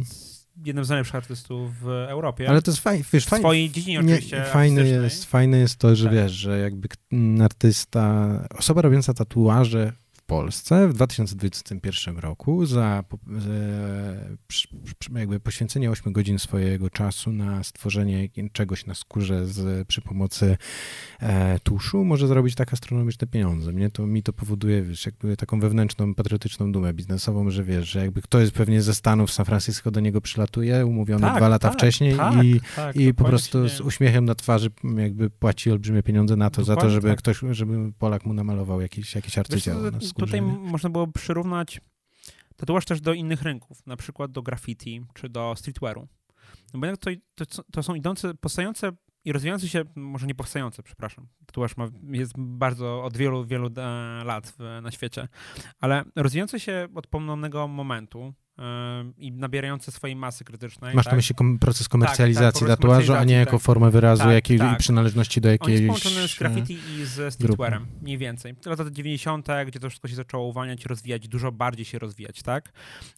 no. 0.57 0.63
jednym 0.65 0.85
z 0.85 0.89
najlepszych 0.89 1.15
artystów 1.15 1.79
w 1.79 1.87
Europie. 1.87 2.49
Ale 2.49 2.61
to 2.61 2.71
jest 2.71 2.83
fajne. 2.83 3.03
Wiesz, 3.13 3.25
w 3.25 3.37
swojej 3.37 3.71
dziedzinie 3.71 3.99
nie, 3.99 4.13
oczywiście. 4.13 4.43
Fajne 4.43 4.81
jest, 4.81 5.25
fajne 5.25 5.57
jest 5.57 5.77
to, 5.77 5.95
że 5.95 6.05
tak. 6.05 6.13
wiesz, 6.13 6.31
że 6.31 6.59
jakby 6.59 6.87
artysta, 7.43 8.47
osoba 8.57 8.81
robiąca 8.81 9.13
tatuaże 9.13 9.93
Polsce 10.25 10.87
w 10.87 10.93
2021 10.93 12.17
roku 12.17 12.65
za 12.65 13.03
jakby 15.15 15.39
poświęcenie 15.39 15.91
8 15.91 16.13
godzin 16.13 16.39
swojego 16.39 16.89
czasu 16.89 17.31
na 17.31 17.63
stworzenie 17.63 18.29
czegoś 18.51 18.85
na 18.85 18.95
skórze 18.95 19.47
z, 19.47 19.87
przy 19.87 20.01
pomocy 20.01 20.57
e, 21.19 21.59
tuszu 21.59 22.03
może 22.03 22.27
zarobić 22.27 22.55
tak 22.55 22.73
astronomiczne 22.73 23.27
pieniądze. 23.27 23.71
Mnie 23.71 23.89
to, 23.89 24.07
mi 24.07 24.23
to 24.23 24.33
powoduje 24.33 24.81
wiesz, 24.81 25.05
jakby 25.05 25.37
taką 25.37 25.59
wewnętrzną, 25.59 26.15
patriotyczną 26.15 26.71
dumę 26.71 26.93
biznesową, 26.93 27.49
że 27.49 27.63
wiesz, 27.63 27.89
że 27.89 27.99
jakby 27.99 28.21
ktoś 28.21 28.51
pewnie 28.51 28.81
ze 28.81 28.95
Stanów, 28.95 29.31
San 29.31 29.45
Francisco 29.45 29.91
do 29.91 29.99
niego 29.99 30.21
przylatuje, 30.21 30.85
umówiony 30.85 31.21
tak, 31.21 31.37
dwa 31.37 31.47
lata 31.47 31.69
tak, 31.69 31.77
wcześniej 31.77 32.17
tak, 32.17 32.43
i, 32.43 32.61
tak, 32.75 32.95
i 32.95 33.13
po 33.13 33.23
prostu 33.23 33.69
z 33.69 33.81
uśmiechem 33.81 34.25
na 34.25 34.35
twarzy 34.35 34.69
jakby 34.97 35.29
płaci 35.29 35.71
olbrzymie 35.71 36.03
pieniądze 36.03 36.35
na 36.35 36.49
to, 36.49 36.61
dokładnie 36.61 36.81
za 36.81 36.87
to, 36.87 36.89
żeby 36.89 37.07
tak. 37.07 37.17
ktoś, 37.17 37.39
żeby 37.51 37.91
Polak 37.99 38.25
mu 38.25 38.33
namalował 38.33 38.81
jakiś, 38.81 39.15
jakiś 39.15 39.37
arcydzieło 39.37 39.81
tutaj 40.19 40.41
można 40.41 40.89
było 40.89 41.07
przyrównać 41.07 41.81
tatuaż 42.55 42.85
też 42.85 43.01
do 43.01 43.13
innych 43.13 43.41
rynków, 43.41 43.85
na 43.85 43.97
przykład 43.97 44.31
do 44.31 44.41
graffiti 44.41 45.05
czy 45.13 45.29
do 45.29 45.53
streetwearu. 45.57 46.07
No 46.73 46.79
bo 46.79 46.97
to, 46.97 47.11
to, 47.35 47.63
to 47.71 47.83
są 47.83 47.95
idące, 47.95 48.33
powstające 48.33 48.91
i 49.25 49.31
rozwijające 49.31 49.67
się, 49.69 49.83
może 49.95 50.27
nie 50.27 50.35
powstające, 50.35 50.83
przepraszam, 50.83 51.27
tatuaż 51.45 51.77
ma, 51.77 51.87
jest 52.03 52.33
bardzo 52.37 53.03
od 53.03 53.17
wielu, 53.17 53.45
wielu 53.45 53.69
e, 53.77 54.23
lat 54.23 54.55
w, 54.59 54.81
na 54.81 54.91
świecie, 54.91 55.27
ale 55.79 56.03
rozwijające 56.15 56.59
się 56.59 56.87
od 56.95 57.07
pomnego 57.07 57.67
momentu, 57.67 58.33
i 59.17 59.31
nabierające 59.31 59.91
swojej 59.91 60.15
masy 60.15 60.43
krytycznej. 60.43 60.95
Masz 60.95 61.05
tak? 61.05 61.11
na 61.11 61.15
myśli 61.15 61.35
kom 61.35 61.59
proces 61.59 61.89
komercjalizacji 61.89 62.59
tak, 62.59 62.69
tak, 62.69 62.77
tatuażu, 62.77 63.13
a 63.13 63.23
nie 63.23 63.33
jako 63.33 63.51
tak. 63.51 63.61
formę 63.61 63.91
wyrazu 63.91 64.23
tak, 64.23 64.33
jakiej, 64.33 64.59
tak. 64.59 64.79
przynależności 64.79 65.41
do 65.41 65.49
jakiejś... 65.49 65.79
On 65.79 65.85
jest 65.85 66.03
połączony 66.03 66.27
z 66.27 66.39
graffiti 66.39 66.73
i 66.73 67.05
ze 67.05 67.31
streetwearem, 67.31 67.87
mniej 68.01 68.17
więcej. 68.17 68.55
Lata 68.65 68.91
90., 68.91 69.47
gdzie 69.67 69.79
to 69.79 69.89
wszystko 69.89 70.07
się 70.07 70.15
zaczęło 70.15 70.47
uwalniać, 70.47 70.85
rozwijać, 70.85 71.27
dużo 71.27 71.51
bardziej 71.51 71.85
się 71.85 71.99
rozwijać, 71.99 72.41
tak? 72.41 72.71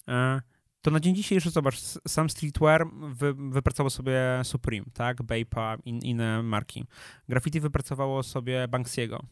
E, 0.08 0.42
to 0.82 0.92
na 0.92 1.00
dzień 1.00 1.16
dzisiejszy, 1.16 1.50
zobacz, 1.50 1.80
sam 2.08 2.30
streetwear 2.30 2.88
wy, 2.94 3.34
wypracował 3.34 3.90
sobie 3.90 4.22
Supreme, 4.44 4.86
tak? 4.94 5.24
Bape'a 5.24 5.78
i 5.86 5.90
in, 5.90 6.00
inne 6.00 6.44
marki. 6.44 6.86
Graffiti 7.30 7.60
wypracowało 7.60 8.24
sobie 8.24 8.68
Banksiego. 8.68 9.24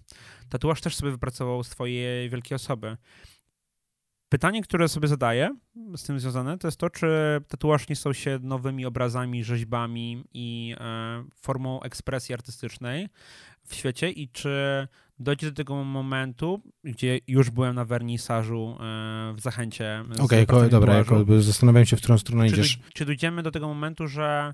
Tatuaż 0.49 0.81
też 0.81 0.95
sobie 0.95 1.11
wypracował 1.11 1.63
swoje 1.63 2.29
wielkie 2.29 2.55
osoby. 2.55 2.97
Pytanie, 4.29 4.61
które 4.61 4.87
sobie 4.87 5.07
zadaję 5.07 5.55
z 5.95 6.03
tym 6.03 6.19
związane, 6.19 6.57
to 6.57 6.67
jest 6.67 6.77
to, 6.77 6.89
czy 6.89 7.07
tatuaż 7.47 7.89
nie 7.89 7.95
stał 7.95 8.13
się 8.13 8.39
nowymi 8.41 8.85
obrazami, 8.85 9.43
rzeźbami 9.43 10.23
i 10.33 10.75
e, 10.79 11.23
formą 11.35 11.81
ekspresji 11.81 12.33
artystycznej 12.33 13.09
w 13.63 13.75
świecie 13.75 14.11
i 14.11 14.29
czy 14.29 14.87
dojdzie 15.19 15.47
do 15.47 15.55
tego 15.55 15.83
momentu, 15.83 16.61
gdzie 16.83 17.19
już 17.27 17.49
byłem 17.49 17.75
na 17.75 17.85
wernisażu 17.85 18.77
e, 18.79 19.33
w 19.33 19.41
Zachęcie. 19.41 20.03
Okej, 20.19 20.43
okay, 20.43 20.69
dobra, 20.69 20.93
jako, 20.93 21.25
zastanawiam 21.39 21.85
się, 21.85 21.97
w 21.97 21.99
którą 21.99 22.17
stronę 22.17 22.47
czy, 22.47 22.53
idziesz. 22.53 22.79
Czy 22.93 23.05
dojdziemy 23.05 23.43
do 23.43 23.51
tego 23.51 23.67
momentu, 23.67 24.07
że 24.07 24.53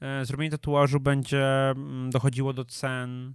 e, 0.00 0.24
zrobienie 0.24 0.50
tatuażu 0.50 1.00
będzie 1.00 1.70
mm, 1.70 2.10
dochodziło 2.10 2.52
do 2.52 2.64
cen 2.64 3.34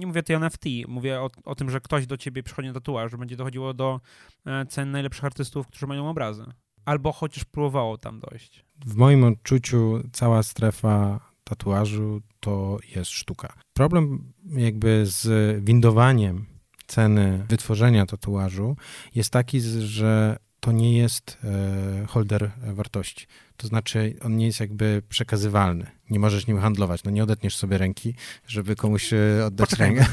nie 0.00 0.06
mówię 0.06 0.22
o 0.28 0.34
NFT, 0.34 0.64
mówię 0.88 1.20
o, 1.20 1.30
o, 1.44 1.54
tym, 1.54 1.70
że 1.70 1.80
ktoś 1.80 2.06
do 2.06 2.16
ciebie 2.16 2.42
przychodzi 2.42 2.68
na 2.68 2.74
tatuaż, 2.74 3.10
że 3.10 3.18
będzie 3.18 3.36
dochodziło 3.36 3.74
do 3.74 4.00
e, 4.46 4.66
cen 4.66 4.90
najlepszych 4.90 5.24
artystów, 5.24 5.66
którzy 5.66 5.86
mają 5.86 6.10
obrazy. 6.10 6.44
Albo 6.84 7.12
chociaż 7.12 7.44
próbowało 7.44 7.98
tam 7.98 8.20
dojść. 8.20 8.64
W 8.86 8.96
moim 8.96 9.24
odczuciu 9.24 10.02
cała 10.12 10.42
strefa 10.42 11.20
tatuażu 11.44 12.20
to 12.40 12.78
jest 12.96 13.10
sztuka. 13.10 13.52
Problem 13.72 14.32
jakby 14.44 15.06
z 15.06 15.64
windowaniem 15.64 16.46
ceny 16.86 17.46
wytworzenia 17.48 18.06
tatuażu 18.06 18.76
jest 19.14 19.30
taki, 19.30 19.60
że 19.80 20.36
to 20.60 20.72
nie 20.72 20.98
jest 20.98 21.38
e, 21.44 22.06
holder 22.06 22.50
wartości. 22.62 23.26
To 23.56 23.66
znaczy, 23.66 24.16
on 24.22 24.36
nie 24.36 24.46
jest 24.46 24.60
jakby 24.60 25.02
przekazywalny. 25.08 25.86
Nie 26.10 26.18
możesz 26.18 26.46
nim 26.46 26.58
handlować. 26.58 27.04
No 27.04 27.10
nie 27.10 27.22
odetniesz 27.22 27.56
sobie 27.56 27.78
ręki, 27.78 28.14
żeby 28.46 28.76
komuś 28.76 29.12
e, 29.12 29.46
oddać 29.46 29.72
rękę. 29.72 30.06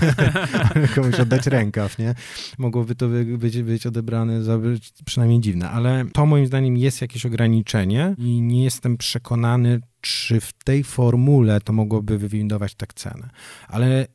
komuś 0.95 1.15
oddać 1.19 1.47
rękaw, 1.47 1.97
nie? 1.97 2.15
Mogłoby 2.57 2.95
to 2.95 3.07
być, 3.37 3.61
być 3.61 3.85
odebrane 3.85 4.43
za 4.43 4.59
przynajmniej 5.05 5.39
dziwne, 5.39 5.69
ale 5.69 6.05
to 6.13 6.25
moim 6.25 6.47
zdaniem 6.47 6.77
jest 6.77 7.01
jakieś 7.01 7.25
ograniczenie 7.25 8.15
i 8.17 8.41
nie 8.41 8.63
jestem 8.63 8.97
przekonany, 8.97 9.81
czy 10.01 10.41
w 10.41 10.53
tej 10.53 10.83
formule 10.83 11.61
to 11.61 11.73
mogłoby 11.73 12.17
wywindować 12.17 12.75
tak 12.75 12.93
cenę. 12.93 13.29
Ale 13.67 14.07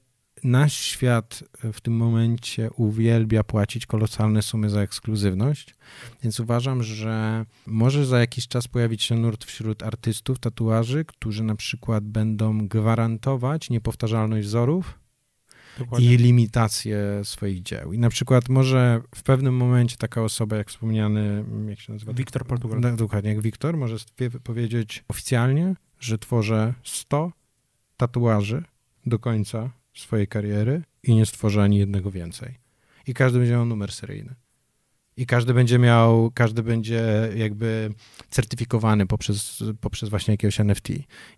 nasz 0.45 0.75
świat 0.75 1.45
w 1.73 1.81
tym 1.81 1.97
momencie 1.97 2.71
uwielbia 2.71 3.45
płacić 3.45 3.87
kolosalne 3.87 4.43
sumy 4.43 4.71
za 4.71 4.81
ekskluzywność, 4.81 5.75
więc 6.23 6.41
uważam, 6.41 6.83
że 6.83 7.47
może 7.67 8.07
za 8.07 8.21
jakiś 8.21 8.49
czas 8.49 8.69
pojawić 8.69 9.03
się 9.03 9.15
nurt 9.15 9.45
wśród 9.45 9.83
artystów 9.83 10.39
tatuaży, 10.39 11.05
którzy 11.05 11.45
na 11.45 11.57
przykład 11.57 12.05
będą 12.05 12.69
gwarantować 12.69 13.71
niepowtarzalność 13.71 14.47
wzorów 14.47 14.99
Dokładnie. 15.79 16.15
i 16.15 16.17
limitację 16.17 16.99
swoich 17.25 17.63
dzieł. 17.63 17.93
I 17.93 17.99
na 17.99 18.11
przykład 18.11 18.49
może 18.49 19.01
w 19.15 19.23
pewnym 19.23 19.57
momencie 19.57 19.97
taka 19.97 20.23
osoba, 20.23 20.57
jak 20.57 20.69
wspomniany, 20.69 21.45
jak 21.69 21.81
się 21.81 21.93
nazywa? 21.93 22.13
Wiktor 22.13 22.47
Portugal. 22.47 22.97
Dokładnie, 22.97 23.31
jak 23.31 23.41
Wiktor, 23.43 23.77
może 23.77 23.97
powiedzieć 24.43 25.05
oficjalnie, 25.09 25.75
że 26.01 26.19
tworzę 26.19 26.75
100 26.85 27.33
tatuaży 27.97 28.65
do 29.07 29.19
końca 29.19 29.71
swojej 29.95 30.27
kariery 30.27 30.83
i 31.03 31.15
nie 31.15 31.27
stworzy 31.27 31.61
ani 31.61 31.79
jednego 31.79 32.11
więcej. 32.11 32.55
I 33.07 33.15
każdy 33.15 33.39
będzie 33.39 33.53
miał 33.53 33.67
numer 33.67 33.93
seryjny. 33.93 34.35
I 35.17 35.27
każdy 35.27 35.55
będzie 35.55 35.79
miał, 35.79 36.31
każdy 36.35 36.63
będzie 36.63 37.29
jakby 37.37 37.95
certyfikowany 38.31 39.07
poprzez, 39.07 39.63
poprzez 39.81 40.09
właśnie 40.09 40.33
jakiegoś 40.33 40.61
NFT. 40.61 40.89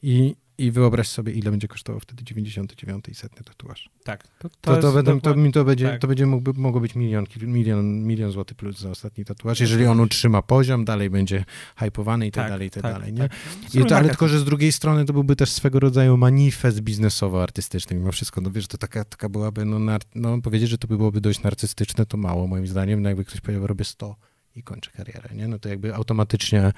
I 0.02 0.36
I 0.58 0.70
wyobraź 0.70 1.08
sobie, 1.08 1.32
ile 1.32 1.50
będzie 1.50 1.68
kosztował 1.68 2.00
wtedy 2.00 2.24
99 2.24 3.08
i 3.08 3.14
setny 3.14 3.44
tatuaż. 3.44 3.90
Tak. 4.04 4.28
To, 4.38 4.48
to, 4.60 4.76
to, 4.76 4.92
będą, 4.92 5.20
to, 5.20 5.34
mi 5.34 5.52
to 5.52 5.64
będzie, 5.64 5.88
tak. 5.88 6.00
to 6.00 6.08
będzie 6.08 6.26
mógłby, 6.26 6.60
mogło 6.60 6.80
być 6.80 6.94
milion, 6.94 7.26
milion, 7.42 8.02
milion 8.02 8.30
złotych 8.30 8.56
plus 8.56 8.78
za 8.78 8.90
ostatni 8.90 9.24
tatuaż. 9.24 9.60
Jeżeli 9.60 9.86
on 9.86 10.00
utrzyma 10.00 10.42
poziom, 10.42 10.84
dalej 10.84 11.10
będzie 11.10 11.44
hypowany 11.76 12.26
i 12.26 12.30
tak, 12.30 12.44
tak 12.44 12.52
dalej, 12.52 12.68
i 12.68 12.70
tak, 12.70 12.82
tak 12.82 12.92
dalej, 12.92 13.12
nie? 13.12 13.18
Tak. 13.18 13.32
I 13.74 13.84
to, 13.84 13.96
ale 13.96 14.08
tylko, 14.08 14.28
że 14.28 14.38
z 14.38 14.44
drugiej 14.44 14.72
strony 14.72 15.04
to 15.04 15.12
byłby 15.12 15.36
też 15.36 15.50
swego 15.50 15.80
rodzaju 15.80 16.16
manifest 16.16 16.80
biznesowo-artystyczny. 16.80 17.94
Mimo 17.94 18.12
wszystko, 18.12 18.40
no 18.40 18.50
wiesz, 18.50 18.66
to 18.66 18.78
taka, 18.78 19.04
taka 19.04 19.28
byłaby, 19.28 19.64
no, 19.64 19.78
nar, 19.78 20.00
no 20.14 20.40
powiedzieć, 20.40 20.70
że 20.70 20.78
to 20.78 20.88
by 20.88 20.96
byłoby 20.96 21.20
dość 21.20 21.42
narcystyczne, 21.42 22.06
to 22.06 22.16
mało 22.16 22.46
moim 22.46 22.66
zdaniem. 22.66 23.02
No 23.02 23.08
jakby 23.08 23.24
ktoś 23.24 23.40
powiedział, 23.40 23.66
robię 23.66 23.84
100 23.84 24.16
i 24.56 24.62
kończę 24.62 24.90
karierę, 24.90 25.34
nie? 25.34 25.48
No 25.48 25.58
to 25.58 25.68
jakby 25.68 25.94
automatycznie 25.94 26.72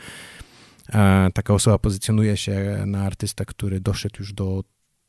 taka 1.35 1.55
osoba 1.55 1.79
pozycjonuje 1.79 2.37
się 2.37 2.83
na 2.87 3.03
artystę, 3.03 3.45
który 3.45 3.81
doszedł 3.81 4.17
już 4.19 4.33
do 4.33 4.63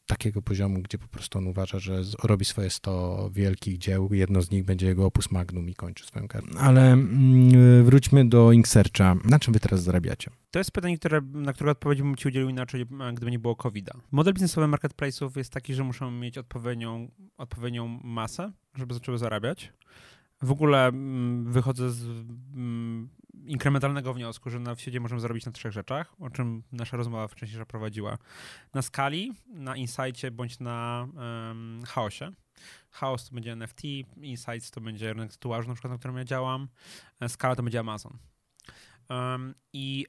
takiego 0.08 0.42
poziomu, 0.42 0.82
gdzie 0.82 0.98
po 0.98 1.08
prostu 1.08 1.38
on 1.38 1.48
uważa, 1.48 1.80
że 1.80 2.02
robi 2.24 2.46
swoje 2.46 2.70
100 2.70 3.30
wielkich 3.34 3.78
dzieł, 3.78 4.10
jedno 4.12 4.42
z 4.42 4.52
nich 4.52 4.66
będzie 4.66 4.88
jego 4.88 5.06
opus 5.06 5.32
magnum 5.32 5.70
i 5.70 5.76
kończy 5.76 6.06
swoją 6.06 6.28
karierę. 6.28 6.60
Ale 6.60 6.94
mm, 6.94 7.84
wróćmy 7.84 8.30
do 8.30 8.52
Inksearcha. 8.52 9.16
Na 9.26 9.40
czym 9.40 9.54
wy 9.54 9.60
teraz 9.60 9.84
zarabiacie? 9.84 10.32
To 10.52 10.60
jest 10.60 10.72
pytanie, 10.72 10.98
które, 10.98 11.22
na 11.22 11.54
które 11.54 11.72
odpowiedzi 11.72 12.04
bym 12.04 12.16
ci 12.16 12.28
udzielił 12.28 12.50
inaczej, 12.50 12.86
gdyby 13.14 13.32
nie 13.32 13.40
było 13.40 13.56
COVID-a. 13.56 13.98
Model 14.12 14.34
biznesowy 14.34 14.68
marketplace'ów 14.68 15.38
jest 15.38 15.54
taki, 15.54 15.74
że 15.74 15.84
muszą 15.84 16.12
mieć 16.12 16.38
odpowiednią, 16.38 17.12
odpowiednią 17.38 17.88
masę, 18.04 18.52
żeby 18.76 18.94
zaczęły 18.94 19.18
zarabiać. 19.18 19.74
W 20.42 20.52
ogóle 20.52 20.88
mm, 20.88 21.52
wychodzę 21.52 21.92
z 21.92 22.04
mm, 22.54 23.10
inkrementalnego 23.48 24.14
wniosku, 24.14 24.50
że 24.50 24.60
na 24.60 24.76
wsiadzie 24.76 25.00
możemy 25.00 25.22
zarobić 25.22 25.46
na 25.46 25.52
trzech 25.52 25.72
rzeczach, 25.72 26.14
o 26.20 26.30
czym 26.30 26.64
nasza 26.72 26.98
rozmowa 26.98 27.28
wcześniej 27.28 27.66
prowadziła. 27.66 28.18
Na 28.74 28.82
skali, 28.82 29.34
na 29.48 29.76
insightie 29.76 30.32
bądź 30.32 30.60
na 30.60 31.08
um, 31.16 31.82
chaosie. 31.88 32.32
Chaos 32.92 33.30
to 33.30 33.36
będzie 33.36 33.52
NFT, 33.52 33.82
insights 34.22 34.72
to 34.72 34.82
będzie 34.82 35.14
rynek 35.14 35.32
tatuażu, 35.32 35.68
na 35.68 35.74
przykład, 35.74 35.92
na 35.92 35.98
którym 35.98 36.18
ja 36.18 36.26
działam, 36.26 36.68
e, 37.20 37.30
skala 37.30 37.56
to 37.56 37.64
będzie 37.64 37.80
Amazon. 37.80 38.18
Um, 39.10 39.56
I 39.74 40.06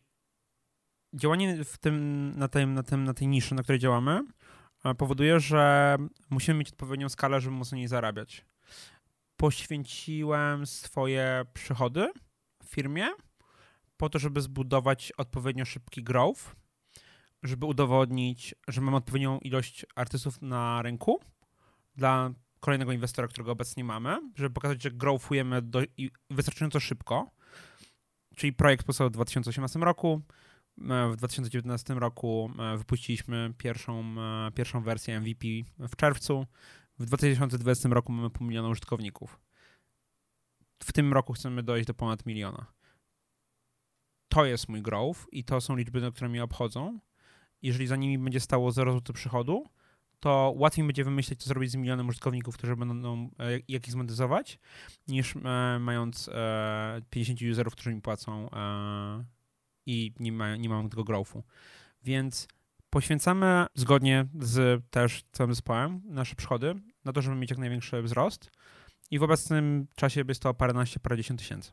działanie 1.14 1.64
w 1.64 1.79
tym, 1.79 2.33
na, 2.37 2.48
tym, 2.48 2.74
na, 2.74 2.83
tym, 2.83 3.05
na 3.05 3.14
tej 3.14 3.29
niszy, 3.29 3.55
na 3.55 3.62
której 3.62 3.79
działamy, 3.79 4.20
e, 4.85 4.94
powoduje, 4.94 5.40
że 5.40 5.96
musimy 6.31 6.59
mieć 6.59 6.68
odpowiednią 6.68 7.09
skalę, 7.09 7.40
żeby 7.40 7.57
mocniej 7.57 7.88
zarabiać. 7.88 8.44
Poświęciłem 9.37 10.66
swoje 10.66 11.44
przychody 11.55 12.12
w 12.64 12.66
firmie 12.66 13.09
po 13.99 14.09
to, 14.09 14.19
żeby 14.19 14.41
zbudować 14.41 15.13
odpowiednio 15.17 15.65
szybki 15.65 16.03
growth, 16.03 16.57
żeby 17.43 17.67
udowodnić, 17.67 18.55
że 18.69 18.81
mam 18.81 18.95
odpowiednią 18.95 19.39
ilość 19.39 19.87
artystów 19.95 20.43
na 20.43 20.83
rynku 20.83 21.21
dla 21.97 22.31
kolejnego 22.61 22.93
inwestora, 22.93 23.29
którego 23.29 23.53
obecnie 23.53 23.85
mamy, 23.85 24.19
żeby 24.35 24.51
pokazać, 24.51 24.83
że 24.83 24.91
growthujemy 24.91 25.63
do, 25.63 25.83
wystarczająco 26.31 26.81
szybko. 26.81 27.31
Czyli 28.37 28.53
projekt 28.53 28.87
powstał 28.87 29.09
w 29.09 29.11
2018 29.11 29.79
roku. 29.79 30.23
W 31.13 31.17
2019 31.17 31.95
roku 31.95 32.51
e, 32.59 32.77
wypuściliśmy 32.77 33.55
pierwszą, 33.59 34.15
e, 34.21 34.51
pierwszą 34.55 34.83
wersję 34.83 35.21
MVP 35.21 35.47
w 35.79 35.97
czerwcu. 35.97 36.47
W 36.99 37.05
2020 37.05 37.89
roku 37.89 38.13
mamy 38.13 38.31
pół 38.31 38.47
miliona 38.47 38.69
użytkowników. 38.69 39.41
W 40.83 40.93
tym 40.93 41.13
roku 41.13 41.33
chcemy 41.33 41.63
dojść 41.63 41.87
do 41.87 41.95
ponad 41.95 42.27
miliona 42.27 42.78
to 44.29 44.45
jest 44.45 44.69
mój 44.69 44.83
growth 44.83 45.21
i 45.33 45.45
to 45.45 45.61
są 45.61 45.77
liczby, 45.77 46.12
które 46.12 46.29
mnie 46.29 46.45
obchodzą. 46.45 46.99
Jeżeli 47.62 47.87
za 47.87 47.97
nimi 47.97 48.19
będzie 48.19 48.41
stało 48.41 48.73
0 48.73 48.93
zł 48.93 49.14
przychodu, 49.14 49.64
to 50.21 50.55
łatwiej 50.57 50.87
będzie 50.87 51.05
wymyśleć, 51.05 51.43
co 51.43 51.49
zrobić 51.49 51.71
z 51.71 51.77
milionem 51.77 52.09
użytkowników, 52.09 52.57
którzy 52.57 52.77
będą, 52.77 53.31
e, 53.38 53.53
jak 53.69 53.87
ich 53.87 53.93
zmonetyzować, 53.93 54.59
niż 55.09 55.37
e, 55.37 55.79
mając 55.81 56.29
e, 56.29 57.03
50 57.11 57.41
userów, 57.53 57.73
którzy 57.73 57.95
mi 57.95 58.01
płacą 58.01 58.51
e, 58.51 59.25
i 59.87 60.12
nie, 60.21 60.33
ma, 60.33 60.57
nie 60.57 60.69
mam 60.69 60.91
tego 60.91 61.05
growthu. 61.05 61.43
Więc 62.03 62.49
poświęcamy 62.91 63.67
zgodnie 63.75 64.27
z 64.41 64.85
też 64.91 65.25
całym 65.33 65.55
zespołem 65.55 66.03
nasze 66.05 66.35
przychody 66.35 66.75
na 67.05 67.12
to, 67.12 67.23
żeby 67.23 67.37
mieć 67.37 67.51
jak 67.51 67.59
największy 67.59 68.03
wzrost 68.03 68.51
i 69.11 69.19
w 69.19 69.23
obecnym 69.23 69.87
czasie 69.97 70.25
jest 70.29 70.43
to 70.43 70.55
paręnaście, 70.55 71.01
parędziesiąt 71.01 71.41
tysięcy. 71.41 71.73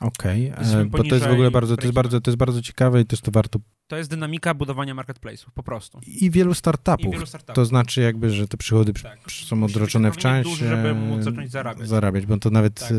Okej, 0.00 0.52
okay. 0.52 0.80
E, 0.80 0.84
bo 0.84 0.98
to 1.04 1.14
jest 1.14 1.26
w 1.26 1.32
ogóle 1.32 1.50
bardzo 1.50 1.76
to, 1.76 1.82
jest 1.82 1.94
bardzo, 1.94 2.20
to 2.20 2.30
jest 2.30 2.38
bardzo 2.38 2.62
ciekawe 2.62 3.00
i 3.00 3.04
też 3.04 3.20
to 3.20 3.30
warto 3.30 3.58
to 3.86 3.96
jest 3.96 4.10
dynamika 4.10 4.54
budowania 4.54 4.94
marketplace'ów, 4.94 5.46
po 5.54 5.62
prostu. 5.62 6.00
I 6.06 6.30
wielu 6.30 6.54
startupów. 6.54 7.06
I 7.06 7.10
wielu 7.10 7.26
startupów. 7.26 7.54
To 7.54 7.64
znaczy 7.64 8.00
jakby, 8.00 8.30
że 8.30 8.48
te 8.48 8.56
przychody 8.56 8.92
tak. 8.92 9.18
są 9.30 9.64
odroczone 9.64 10.12
w 10.12 10.16
czasie. 10.16 10.50
Duży, 10.50 10.68
żeby 10.68 10.94
móc 10.94 11.22
zacząć 11.22 11.50
zarabiać. 11.50 11.88
Zarabiać, 11.88 12.26
bo 12.26 12.38
to 12.38 12.50
nawet 12.50 12.80
tak. 12.80 12.92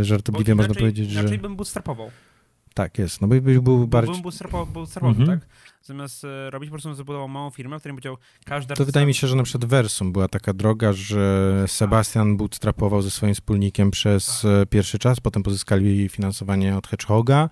E, 0.00 0.04
żartobliwie 0.04 0.52
inaczej, 0.52 0.68
można 0.68 0.80
powiedzieć, 0.80 1.10
że... 1.10 1.20
Inaczej 1.20 1.38
bym 1.38 1.56
bootstrapował. 1.56 2.10
Tak, 2.80 2.98
jest. 2.98 3.20
No 3.20 3.28
bo 3.28 3.40
był, 3.40 3.62
był 3.62 3.86
bardziej... 3.86 4.14
Bym 4.14 4.22
bootstrapował, 4.22 4.84
mhm. 5.04 5.26
tak? 5.26 5.48
Zamiast 5.82 6.24
e, 6.24 6.50
robić, 6.50 6.70
po 6.70 6.74
prostu 6.74 6.94
zbudował 6.94 7.28
małą 7.28 7.50
firmę, 7.50 7.78
w 7.78 7.82
której 7.82 7.94
powiedział 7.94 8.16
każdy... 8.44 8.74
To 8.74 8.84
wydaje 8.84 9.06
mi 9.06 9.14
się, 9.14 9.26
że 9.26 9.36
na 9.36 9.42
przykład 9.42 9.64
Versum 9.64 10.12
była 10.12 10.28
taka 10.28 10.52
droga, 10.52 10.92
że 10.92 11.64
Sebastian 11.66 12.36
bootstrapował 12.36 13.02
ze 13.02 13.10
swoim 13.10 13.34
wspólnikiem 13.34 13.90
przez 13.90 14.40
tak. 14.42 14.68
pierwszy 14.68 14.98
czas, 14.98 15.20
potem 15.20 15.42
pozyskali 15.42 16.08
finansowanie 16.08 16.76
od 16.76 16.86
Hedgehoga, 16.86 17.48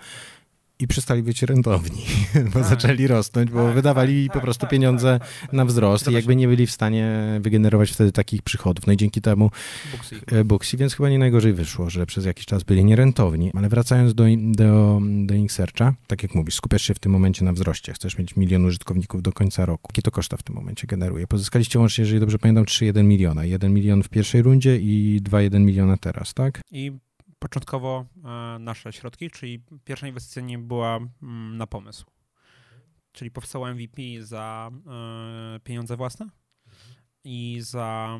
i 0.81 0.87
przestali 0.87 1.23
być 1.23 1.43
rentowni, 1.43 2.03
bo 2.55 2.61
tak. 2.61 2.65
zaczęli 2.65 3.07
rosnąć, 3.07 3.51
bo 3.51 3.67
tak, 3.67 3.75
wydawali 3.75 4.27
tak, 4.27 4.35
po 4.35 4.41
prostu 4.41 4.67
pieniądze 4.67 5.21
na 5.53 5.65
wzrost 5.65 6.11
i 6.11 6.13
jakby 6.13 6.37
nie 6.37 6.49
byli 6.49 6.67
w 6.67 6.71
stanie 6.71 7.39
wygenerować 7.41 7.91
wtedy 7.91 8.13
takich 8.13 8.43
przychodów. 8.43 8.87
No 8.87 8.93
i 8.93 8.97
dzięki 8.97 9.21
temu 9.21 9.51
Booksy, 10.45 10.77
więc 10.77 10.95
chyba 10.95 11.09
nie 11.09 11.19
najgorzej 11.19 11.53
wyszło, 11.53 11.91
że 11.91 12.07
przez 12.07 12.25
jakiś 12.25 12.47
czas 12.47 12.63
byli 12.63 12.85
nierentowni. 12.85 13.51
Ale 13.55 13.69
wracając 13.69 14.15
do, 14.15 14.25
do, 14.39 15.01
do 15.27 15.35
Inksearcha, 15.35 15.95
tak 16.07 16.23
jak 16.23 16.35
mówisz, 16.35 16.55
skupiasz 16.55 16.83
się 16.83 16.95
w 16.95 16.99
tym 16.99 17.13
momencie 17.13 17.45
na 17.45 17.53
wzroście. 17.53 17.93
Chcesz 17.93 18.19
mieć 18.19 18.37
milion 18.37 18.65
użytkowników 18.65 19.23
do 19.23 19.33
końca 19.33 19.67
roku. 19.67 19.89
Jakie 19.93 20.03
to 20.03 20.11
koszta 20.11 20.37
w 20.37 20.43
tym 20.43 20.55
momencie 20.55 20.87
generuje? 20.87 21.27
Pozyskaliście 21.27 21.79
łącznie, 21.79 22.03
jeżeli 22.03 22.21
dobrze 22.21 22.39
pamiętam, 22.39 22.65
3,1 22.65 23.05
miliona. 23.05 23.45
1 23.45 23.75
milion 23.75 24.03
w 24.03 24.09
pierwszej 24.09 24.43
rundzie 24.43 24.77
i 24.77 25.21
2,1 25.23 25.61
miliona 25.61 25.97
teraz, 25.97 26.35
tak? 26.35 26.61
I 26.71 26.93
początkowo 27.39 28.07
e, 28.25 28.59
nasze 28.59 28.93
środki, 28.93 29.31
czyli 29.31 29.65
pierwsza 29.85 30.09
inwestycja 30.09 30.43
nie 30.43 30.59
była 30.59 30.97
mm, 31.23 31.57
na 31.57 31.67
pomysł. 31.67 32.07
Czyli 33.13 33.31
powstało 33.31 33.75
MVP 33.75 34.03
za 34.21 34.71
e, 34.87 35.61
pieniądze 35.61 35.97
własne 35.97 36.29
i 37.25 37.59
za 37.61 38.19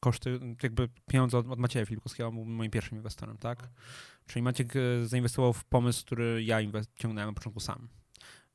koszty, 0.00 0.40
jakby 0.62 0.88
pieniądze 1.08 1.38
od, 1.38 1.58
Macieja 1.58 1.86
Filipkowskiego, 1.86 2.32
był 2.32 2.44
moim 2.44 2.70
pierwszym 2.70 2.98
inwestorem, 2.98 3.38
tak? 3.38 3.70
Czyli 4.26 4.42
Maciek 4.42 4.76
e, 4.76 5.06
zainwestował 5.06 5.52
w 5.52 5.64
pomysł, 5.64 6.04
który 6.04 6.42
ja 6.44 6.58
ciągnąłem 6.96 7.28
na 7.28 7.34
początku 7.34 7.60
sam. 7.60 7.88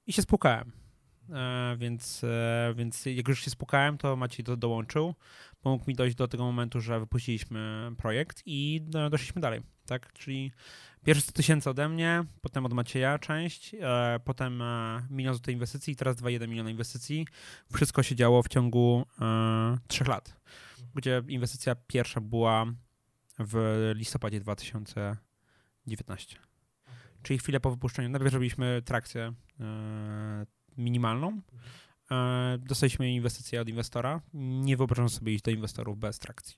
I 0.08 0.14
się 0.14 0.22
spłukałem. 0.22 0.85
E, 1.30 1.76
więc, 1.78 2.24
e, 2.24 2.74
więc 2.78 3.06
jak 3.06 3.28
już 3.28 3.44
się 3.44 3.52
spukałem, 3.52 3.98
to 3.98 4.16
Maciej 4.16 4.46
to 4.46 4.58
dołączył. 4.58 5.16
Pomógł 5.62 5.84
mi 5.88 5.96
dojść 5.96 6.16
do 6.16 6.28
tego 6.28 6.44
momentu, 6.44 6.82
że 6.82 7.00
wypuściliśmy 7.00 7.92
projekt 7.98 8.44
i 8.46 8.82
doszliśmy 9.12 9.42
dalej, 9.42 9.62
tak? 9.86 10.14
Czyli 10.14 10.52
pierwsze 11.04 11.22
100 11.22 11.32
tysięcy 11.32 11.70
ode 11.70 11.90
mnie, 11.90 12.24
potem 12.42 12.66
od 12.66 12.74
Macieja 12.74 13.20
część, 13.20 13.76
e, 13.82 14.20
potem 14.26 14.64
milion 15.10 15.40
tej 15.40 15.54
inwestycji 15.54 15.94
i 15.94 15.96
teraz 15.96 16.16
2,1 16.16 16.48
miliona 16.48 16.70
inwestycji. 16.70 17.28
Wszystko 17.74 18.04
się 18.04 18.16
działo 18.16 18.44
w 18.44 18.48
ciągu 18.48 19.06
trzech 19.88 20.08
lat, 20.08 20.40
gdzie 20.96 21.22
inwestycja 21.28 21.76
pierwsza 21.76 22.22
była 22.22 22.66
w 23.40 23.92
listopadzie 23.96 24.40
2019. 24.40 26.38
Czyli 27.24 27.40
chwilę 27.40 27.60
po 27.60 27.72
wypuszczeniu. 27.72 28.10
Najpierw 28.10 28.34
robiliśmy 28.34 28.82
trakcję 28.86 29.34
minimalną. 30.78 31.42
E, 32.12 32.58
dostaliśmy 32.58 33.12
inwestycję 33.12 33.62
od 33.62 33.70
inwestora. 33.70 34.22
Nie 34.34 34.78
wyobrażam 34.78 35.10
sobie 35.10 35.34
iść 35.34 35.44
do 35.44 35.52
inwestorów 35.52 35.98
bez 35.98 36.20
trakcji. 36.20 36.56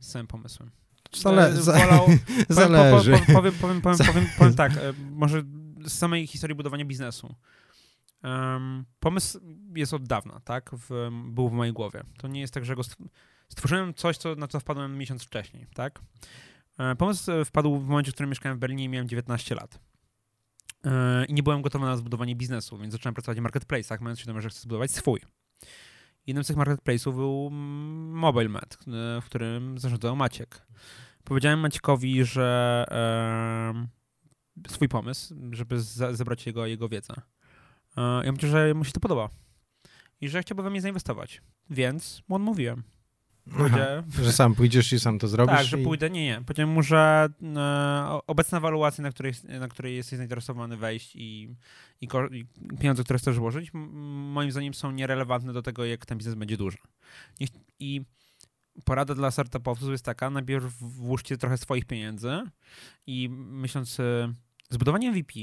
Z 0.00 0.10
samym 0.10 0.26
pomysłem. 0.26 0.70
Zale 1.12 1.48
e, 1.48 1.52
Wolał, 1.52 2.08
zależy. 2.48 3.12
Powiem, 3.12 3.52
powiem, 3.60 3.80
powiem, 3.80 3.98
powiem, 4.06 4.26
powiem 4.38 4.54
tak, 4.54 4.72
e, 4.72 4.92
może 5.10 5.42
z 5.84 5.92
samej 5.92 6.26
historii 6.26 6.56
budowania 6.56 6.84
biznesu. 6.84 7.34
Um, 8.24 8.84
pomysł 9.00 9.40
jest 9.76 9.94
od 9.94 10.06
dawna, 10.06 10.40
tak? 10.44 10.70
W, 10.72 11.10
był 11.30 11.48
w 11.48 11.52
mojej 11.52 11.72
głowie. 11.72 12.02
To 12.18 12.28
nie 12.28 12.40
jest 12.40 12.54
tak, 12.54 12.64
że 12.64 12.76
go 12.76 12.82
stworzyłem 13.48 13.94
coś, 13.94 14.16
co, 14.16 14.34
na 14.34 14.48
co 14.48 14.60
wpadłem 14.60 14.98
miesiąc 14.98 15.22
wcześniej, 15.22 15.66
tak? 15.74 16.00
Pomysł 16.98 17.30
wpadł 17.44 17.78
w 17.78 17.88
momencie, 17.88 18.10
w 18.10 18.14
którym 18.14 18.30
mieszkałem 18.30 18.58
w 18.58 18.60
Berlinie 18.60 18.84
i 18.84 18.88
miałem 18.88 19.08
19 19.08 19.54
lat. 19.54 19.80
E, 20.84 21.24
i 21.24 21.34
nie 21.34 21.42
byłem 21.42 21.62
gotowy 21.62 21.84
na 21.84 21.96
zbudowanie 21.96 22.36
biznesu, 22.36 22.78
więc 22.78 22.92
zacząłem 22.92 23.14
pracować 23.14 23.40
w 23.40 23.42
marketplace'ach, 23.42 24.00
mając 24.00 24.18
świadomość, 24.18 24.42
że 24.42 24.50
chcę 24.50 24.60
zbudować 24.60 24.90
swój. 24.90 25.20
Jednym 26.26 26.44
z 26.44 26.46
tych 26.46 26.56
marketplace'ów 26.56 27.14
był 27.14 27.50
MobileMed, 28.12 28.74
e, 28.74 29.20
w 29.20 29.24
którym 29.24 29.78
zarządzał 29.78 30.16
Maciek. 30.16 30.66
Powiedziałem 31.24 31.60
Maciekowi, 31.60 32.24
że 32.24 32.84
e, 32.90 34.68
swój 34.68 34.88
pomysł, 34.88 35.34
żeby 35.52 35.80
zebrać 36.12 36.46
jego, 36.46 36.66
jego 36.66 36.88
wiedzę. 36.88 37.14
E, 37.96 38.24
ja 38.24 38.32
myślę, 38.32 38.48
że 38.48 38.74
mu 38.74 38.84
się 38.84 38.92
to 38.92 39.00
podoba. 39.00 39.28
i 40.20 40.28
że 40.28 40.42
chciałby 40.42 40.62
we 40.62 40.70
mnie 40.70 40.80
zainwestować. 40.80 41.42
Więc 41.70 42.22
mu 42.28 42.36
odmówiłem. 42.36 42.82
Pójdę. 43.56 44.02
Aha, 44.08 44.22
że 44.22 44.32
sam 44.32 44.54
pójdziesz 44.54 44.92
i 44.92 45.00
sam 45.00 45.18
to 45.18 45.28
zrobisz? 45.28 45.56
Tak, 45.56 45.66
że 45.66 45.80
i... 45.80 45.84
pójdę, 45.84 46.10
nie, 46.10 46.24
nie. 46.24 46.42
Powiedziałem 46.46 46.74
mu, 46.74 46.82
że 46.82 47.28
e, 47.56 48.20
obecna 48.26 48.60
waluacja, 48.60 49.02
na 49.02 49.10
której, 49.10 49.32
na 49.60 49.68
której 49.68 49.96
jesteś 49.96 50.16
zainteresowany 50.16 50.76
wejść 50.76 51.16
i, 51.16 51.54
i, 52.00 52.08
i 52.32 52.46
pieniądze, 52.78 53.04
które 53.04 53.18
chcesz 53.18 53.38
włożyć, 53.38 53.70
moim 53.74 54.50
zdaniem 54.50 54.74
są 54.74 54.90
nierelevantne 54.90 55.52
do 55.52 55.62
tego, 55.62 55.84
jak 55.84 56.06
ten 56.06 56.18
biznes 56.18 56.34
będzie 56.34 56.56
duży. 56.56 56.78
I 57.78 58.00
porada 58.84 59.14
dla 59.14 59.30
startupowców 59.30 59.90
jest 59.90 60.04
taka, 60.04 60.30
najpierw 60.30 60.78
włóżcie 60.78 61.36
trochę 61.36 61.58
swoich 61.58 61.84
pieniędzy 61.84 62.42
i 63.06 63.28
myśląc, 63.30 64.00
e, 64.00 64.32
zbudowanie 64.70 65.10
MVP 65.10 65.34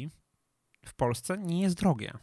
w 0.86 0.94
Polsce 0.94 1.38
nie 1.38 1.62
jest 1.62 1.76
drogie. 1.76 2.14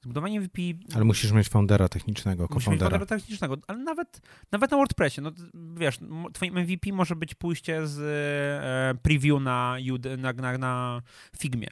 Zbudowanie 0.00 0.40
MVP... 0.40 0.62
Ale 0.94 1.04
musisz 1.04 1.32
mieć 1.32 1.48
foundera 1.48 1.88
technicznego, 1.88 2.48
Musisz 2.50 2.68
mieć 2.68 2.80
foundera 2.80 3.06
technicznego, 3.06 3.56
ale 3.66 3.78
nawet, 3.78 4.20
nawet 4.52 4.70
na 4.70 4.76
WordPressie, 4.76 5.20
no 5.20 5.32
wiesz, 5.76 5.98
twoim 6.32 6.58
MVP 6.58 6.92
może 6.92 7.16
być 7.16 7.34
pójście 7.34 7.86
z 7.86 7.98
e, 8.00 8.98
preview 9.02 9.40
na, 9.40 9.76
na, 10.18 10.32
na, 10.32 10.58
na 10.58 11.02
Figmie 11.38 11.68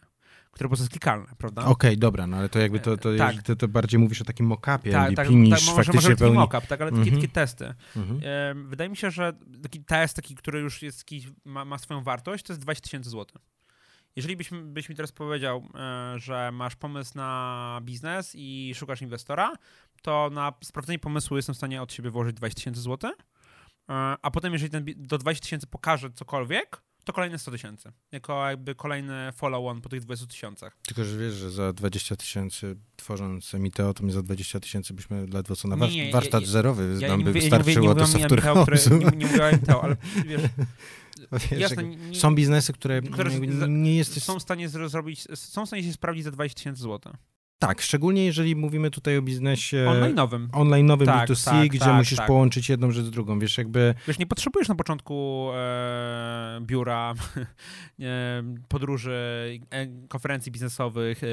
które 0.57 0.69
po 0.69 0.71
prostu 0.71 0.83
jest 0.83 0.93
klikalne, 0.93 1.27
prawda? 1.39 1.63
Okej, 1.63 1.73
okay, 1.73 1.97
dobra, 1.97 2.27
no 2.27 2.37
ale 2.37 2.49
to 2.49 2.59
jakby 2.59 2.81
to, 2.81 2.97
to, 2.97 3.15
e, 3.15 3.19
tak. 3.19 3.43
to, 3.43 3.57
to 3.57 3.69
bardziej 3.69 4.01
mówisz 4.01 4.21
o 4.23 4.25
takim 4.25 4.47
mock-upie 4.47 4.93
tak, 4.93 5.11
MVP 5.11 5.23
tak, 5.23 5.31
niż 5.31 5.67
tak, 5.67 5.75
faktycznie 5.75 5.95
może, 5.95 6.17
pełni... 6.17 6.35
mock-up, 6.35 6.67
tak, 6.67 6.81
ale 6.81 6.91
takie, 6.91 7.03
mm 7.03 7.15
-hmm. 7.15 7.17
takie 7.17 7.33
testy. 7.33 7.75
Mm 7.97 8.09
-hmm. 8.09 8.69
Wydaje 8.69 8.91
mi 8.91 8.97
się, 8.97 9.11
że 9.11 9.33
taki 9.63 9.85
test, 9.85 10.17
taki, 10.17 10.35
który 10.35 10.61
już 10.61 10.83
jest, 10.83 11.05
ma, 11.45 11.65
ma 11.65 11.79
swoją 11.79 12.03
wartość, 12.03 12.45
to 12.45 12.53
jest 12.53 12.63
20 12.63 12.85
tysięcy 12.85 13.11
złotych. 13.11 13.43
Jeżeli 14.17 14.37
byś, 14.37 14.51
byś 14.65 14.89
mi 14.89 14.95
teraz 14.95 15.13
powiedział, 15.13 15.69
e, 15.75 16.19
że 16.19 16.53
masz 16.53 16.77
pomysł 16.77 17.13
na 17.15 17.81
biznes 17.83 18.33
i 18.35 18.73
szukasz 18.75 19.03
inwestora, 19.03 19.53
to 20.03 20.31
na 20.33 20.53
sprawdzenie 20.65 20.99
pomysłu 20.99 21.37
jestem 21.37 21.55
w 21.55 21.59
stanie 21.59 21.83
od 21.83 21.93
siebie 21.93 22.11
włożyć 22.11 22.37
20 22.37 22.57
tysięcy 22.57 22.81
złotych, 22.81 23.15
e, 23.89 23.93
a 24.23 24.31
potem 24.31 24.53
jeżeli 24.53 24.71
ten 24.71 24.85
do 24.97 25.19
20 25.19 25.43
tysięcy 25.43 25.67
pokaże 25.67 26.11
cokolwiek, 26.11 26.83
to 27.07 27.13
kolejne 27.13 27.39
100 27.39 27.51
tysięcy. 27.51 27.93
Jako 28.13 28.49
jakby 28.49 28.75
kolejny 28.75 29.33
follow-on 29.33 29.81
po 29.81 29.89
tych 29.89 30.01
20 30.01 30.27
tysiącach. 30.27 30.77
Tylko, 30.87 31.05
że 31.05 31.19
wiesz, 31.19 31.35
że 31.35 31.51
za 31.51 31.73
20 31.73 32.17
tysięcy 32.17 32.77
tworząc 32.97 33.55
Miteo, 33.55 33.95
to 33.95 34.05
my 34.05 34.13
za 34.13 34.23
20 34.23 34.61
tysięcy 34.61 34.95
byśmy 34.95 35.27
ledwo 35.27 35.57
co 35.57 35.69
na 35.69 35.77
war- 35.77 35.91
nie, 35.91 36.13
warsztat 36.13 36.43
ja, 36.43 36.49
zerowy 36.49 36.97
ja, 37.01 37.09
nam 37.09 37.25
by 37.25 37.33
wystarczyło 37.33 37.95
do 37.95 38.07
software 38.07 38.43
Nie, 38.91 39.17
nie 39.17 39.27
mówiłem 39.27 39.55
Miteo, 39.55 39.85
ale 39.85 39.97
wiesz, 40.27 40.43
Wiesz, 41.51 41.61
Jasne, 41.61 41.85
nie, 41.85 42.15
są 42.15 42.35
biznesy, 42.35 42.73
które, 42.73 43.03
które 43.03 43.31
nie 43.69 43.97
jesteś... 43.97 44.23
Są 44.23 44.39
w 44.39 44.43
stanie 44.43 44.69
zrobić, 44.69 45.21
są 45.35 45.65
w 45.65 45.69
stanie 45.69 45.83
się 45.83 45.93
sprawdzić 45.93 46.25
za 46.25 46.31
20 46.31 46.57
tysięcy 46.57 46.83
złotych. 46.83 47.13
Tak, 47.59 47.83
szczególnie 47.83 48.25
jeżeli 48.25 48.57
mówimy 48.57 48.91
tutaj 48.91 49.19
o 49.19 49.23
biznesie 49.23 49.87
online'owym, 49.89 50.49
online'owym 50.49 51.07
tak, 51.07 51.29
B2C, 51.29 51.45
tak, 51.45 51.69
gdzie 51.69 51.79
tak, 51.79 51.95
musisz 51.95 52.19
tak. 52.19 52.27
połączyć 52.27 52.69
jedną 52.69 52.91
rzecz 52.91 53.05
z 53.05 53.11
drugą, 53.11 53.39
wiesz, 53.39 53.59
jakby... 53.59 53.95
Wiesz, 54.09 54.19
nie 54.19 54.27
potrzebujesz 54.27 54.69
na 54.69 54.75
początku 54.75 55.49
e, 55.55 56.59
biura, 56.63 57.15
e, 58.01 58.43
podróży, 58.69 59.61
e, 59.71 59.87
konferencji 60.09 60.53
biznesowych, 60.53 61.25
e, 61.25 61.27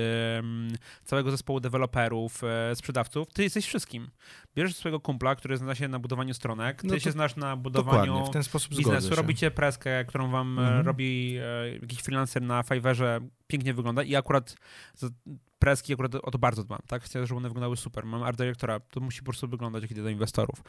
całego 1.04 1.32
zespołu 1.32 1.60
deweloperów, 1.60 2.42
e, 2.44 2.76
sprzedawców, 2.76 3.28
ty 3.34 3.44
jesteś 3.44 3.66
wszystkim. 3.66 4.10
Bierzesz 4.56 4.76
swojego 4.76 5.00
kumpla, 5.00 5.36
który 5.36 5.58
zna 5.58 5.76
się 5.76 5.88
na 5.88 6.00
budowaniu 6.00 6.34
stronek, 6.34 6.82
ty 6.82 6.88
no 6.88 7.00
się 7.00 7.12
znasz 7.12 7.36
na 7.36 7.58
budowaniu 7.58 8.26
w 8.26 8.30
ten 8.30 8.44
sposób 8.44 8.76
biznesu, 8.76 9.16
robicie 9.16 9.52
preskę, 9.52 10.06
którą 10.06 10.32
wam 10.32 10.60
e, 10.60 10.62
mhm. 10.62 10.86
robi 10.86 11.34
jakiś 11.82 12.00
freelancer 12.00 12.42
na 12.42 12.64
Fiverrze, 12.64 13.20
pięknie 13.48 13.74
wygląda 13.74 14.04
i 14.04 14.16
akurat 14.16 14.56
preski 15.60 15.94
akurat 15.94 16.16
o 16.16 16.32
to 16.32 16.38
bardzo 16.38 16.64
dbam, 16.64 16.80
tak? 16.88 17.04
Chcę, 17.04 17.28
żeby 17.28 17.38
one 17.38 17.50
wyglądały 17.50 17.78
super. 17.78 18.06
Mam 18.06 18.24
art 18.24 18.38
dyrektora, 18.38 18.80
to 18.80 19.00
musi 19.00 19.20
po 19.20 19.26
prostu 19.26 19.48
wyglądać, 19.48 19.82
jak 19.82 19.92
idę 19.92 20.04
do 20.04 20.10
inwestorów. 20.10 20.64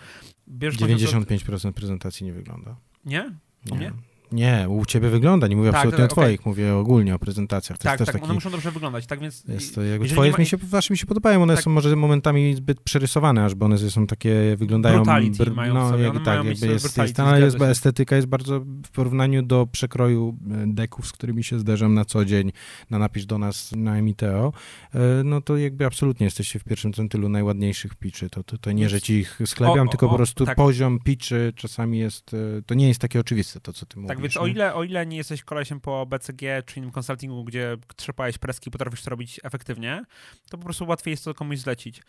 Bierz 0.49 0.77
95% 0.77 1.73
prezentacji 1.73 2.27
nie 2.27 2.33
wygląda. 2.33 2.77
Nie? 3.05 3.35
Nie? 3.73 3.93
Nie, 4.35 4.67
u 4.69 4.85
ciebie 4.85 5.09
wygląda, 5.09 5.47
nie 5.47 5.57
mówię 5.57 5.71
tak, 5.71 5.77
absolutnie 5.77 6.05
o 6.05 6.09
twoich, 6.09 6.41
okay. 6.41 6.51
mówię 6.51 6.75
ogólnie 6.75 7.15
o 7.15 7.19
prezentacjach. 7.19 7.79
To 7.79 7.85
tak, 7.85 7.99
tak, 7.99 8.07
taki... 8.07 8.25
one 8.25 8.35
muszą 8.35 8.51
dobrze 8.51 8.71
wyglądać, 8.71 9.07
tak 9.07 9.21
więc... 9.21 9.45
Jest 9.49 9.75
to, 9.75 9.83
jakby 9.83 10.09
twoje 10.09 10.31
ma... 10.31 10.39
mi 10.39 10.47
się, 10.47 10.57
wasze 10.57 10.95
mi 10.95 10.99
się 10.99 11.07
podobają, 11.07 11.43
one 11.43 11.55
tak. 11.55 11.65
są 11.65 11.71
może 11.71 11.97
momentami 11.97 12.55
zbyt 12.55 12.81
przerysowane, 12.81 13.45
aż 13.45 13.55
bo 13.55 13.67
one 13.67 13.79
są 13.79 14.07
takie, 14.07 14.57
wyglądają... 14.57 14.97
Brutality 14.97 15.39
br... 15.39 15.55
mają 15.55 15.75
no, 15.75 15.91
sobie, 15.91 16.05
jak, 16.05 16.25
tak, 16.25 16.45
jakby 16.45 16.67
jest, 16.67 16.99
jest, 16.99 17.21
ale 17.21 17.41
jest, 17.41 17.61
estetyka 17.61 18.17
jest 18.17 18.29
bardzo 18.29 18.61
w 18.61 18.91
porównaniu 18.91 19.43
do 19.43 19.67
przekroju 19.67 20.39
e, 20.51 20.67
deków, 20.67 21.07
z 21.07 21.13
którymi 21.13 21.45
się 21.45 21.59
zderzam 21.59 21.95
na 21.95 22.05
co 22.05 22.25
dzień, 22.25 22.53
na 22.91 22.99
napisz 22.99 23.27
do 23.27 23.39
nas 23.39 23.73
na 23.73 23.99
Emiteo, 23.99 24.53
e, 24.95 24.99
no 25.25 25.41
to 25.41 25.57
jakby 25.57 25.87
absolutnie 25.87 26.25
jesteście 26.25 26.59
w 26.59 26.65
pierwszym 26.65 26.93
centylu 26.93 27.29
najładniejszych 27.29 27.95
piczy. 27.95 28.31
To, 28.31 28.45
to, 28.45 28.59
to 28.59 28.73
nie, 28.73 28.89
że 28.89 29.01
ci 29.01 29.15
ich 29.15 29.41
sklepiam, 29.47 29.89
o, 29.89 29.91
tylko 29.91 30.07
o, 30.07 30.11
po 30.11 30.17
prostu 30.17 30.47
tak. 30.47 30.57
poziom 30.57 30.99
piczy 30.99 31.53
czasami 31.57 31.99
jest, 31.99 32.35
e, 32.35 32.63
to 32.63 32.75
nie 32.75 32.89
jest 32.89 33.01
takie 33.01 33.21
oczywiste, 33.21 33.61
to 33.61 33.73
co 33.73 33.87
ty 33.87 34.01
mówisz. 34.01 34.24
Więc 34.25 34.37
o 34.37 34.47
ile, 34.47 34.75
o 34.75 34.85
ile 34.85 35.07
nie 35.07 35.17
jesteś 35.17 35.43
kolesiem 35.43 35.81
po 35.81 36.07
BCG 36.07 36.63
czy 36.67 36.79
innym 36.79 36.91
konsultingu, 36.91 37.45
gdzie 37.45 37.77
trzepałeś 37.97 38.39
preski 38.39 38.69
i 38.69 38.73
potrafisz 38.73 39.03
to 39.03 39.11
robić 39.11 39.41
efektywnie, 39.43 40.03
to 40.51 40.59
po 40.59 40.65
prostu 40.65 40.87
łatwiej 40.87 41.13
jest 41.13 41.25
to 41.25 41.35
komuś 41.35 41.59
zlecić. 41.59 42.03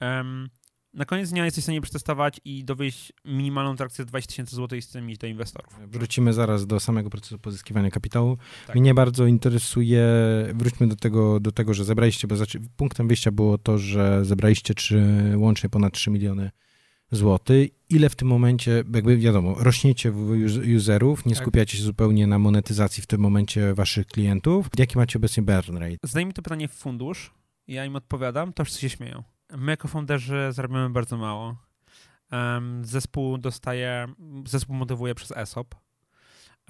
Um, 0.00 0.48
na 0.94 1.04
koniec 1.04 1.30
dnia 1.30 1.44
jesteś 1.44 1.62
w 1.62 1.64
stanie 1.64 1.80
przetestować 1.80 2.40
i 2.44 2.64
dowieść 2.64 3.12
minimalną 3.24 3.76
trakcję 3.76 4.04
20 4.04 4.28
tysięcy 4.28 4.56
złotych 4.56 4.78
i 4.78 4.82
z 4.82 4.88
tym 4.88 5.10
iść 5.10 5.20
do 5.20 5.26
inwestorów. 5.26 5.74
Wrócimy 5.86 6.32
zaraz 6.32 6.66
do 6.66 6.80
samego 6.80 7.10
procesu 7.10 7.38
pozyskiwania 7.38 7.90
kapitału. 7.90 8.38
Tak. 8.66 8.76
Mnie 8.76 8.94
bardzo 8.94 9.26
interesuje, 9.26 10.06
wróćmy 10.54 10.88
do 10.88 10.96
tego, 10.96 11.40
do 11.40 11.52
tego 11.52 11.74
że 11.74 11.84
zebraliście, 11.84 12.28
bo 12.28 12.36
znaczy, 12.36 12.60
punktem 12.76 13.08
wyjścia 13.08 13.30
było 13.30 13.58
to, 13.58 13.78
że 13.78 14.24
zebraliście 14.24 14.74
trzy, 14.74 15.04
łącznie 15.36 15.70
ponad 15.70 15.92
3 15.92 16.10
miliony 16.10 16.50
zł. 17.12 17.56
Ile 17.88 18.08
w 18.08 18.16
tym 18.16 18.28
momencie, 18.28 18.70
jakby 18.94 19.16
wiadomo, 19.16 19.54
rośniecie 19.58 20.10
w 20.10 20.30
userów, 20.76 21.26
nie 21.26 21.34
tak. 21.34 21.42
skupiacie 21.42 21.78
się 21.78 21.84
zupełnie 21.84 22.26
na 22.26 22.38
monetyzacji 22.38 23.02
w 23.02 23.06
tym 23.06 23.20
momencie 23.20 23.74
waszych 23.74 24.06
klientów. 24.06 24.68
Jaki 24.78 24.98
macie 24.98 25.18
obecnie 25.18 25.42
burn 25.42 25.76
rate? 25.76 25.96
Zdajmy 26.02 26.32
to 26.32 26.42
pytanie 26.42 26.68
w 26.68 26.72
fundusz, 26.72 27.34
ja 27.68 27.84
im 27.84 27.96
odpowiadam, 27.96 28.52
to 28.52 28.64
wszyscy 28.64 28.80
się 28.80 28.88
śmieją. 28.88 29.22
My 29.56 29.72
jako 29.72 29.88
founderzy 29.88 30.48
zarabiamy 30.50 30.90
bardzo 30.90 31.16
mało. 31.16 31.56
Um, 32.32 32.84
zespół 32.84 33.38
dostaje, 33.38 34.08
zespół 34.46 34.76
motywuje 34.76 35.14
przez 35.14 35.32
ESOP. 35.36 35.74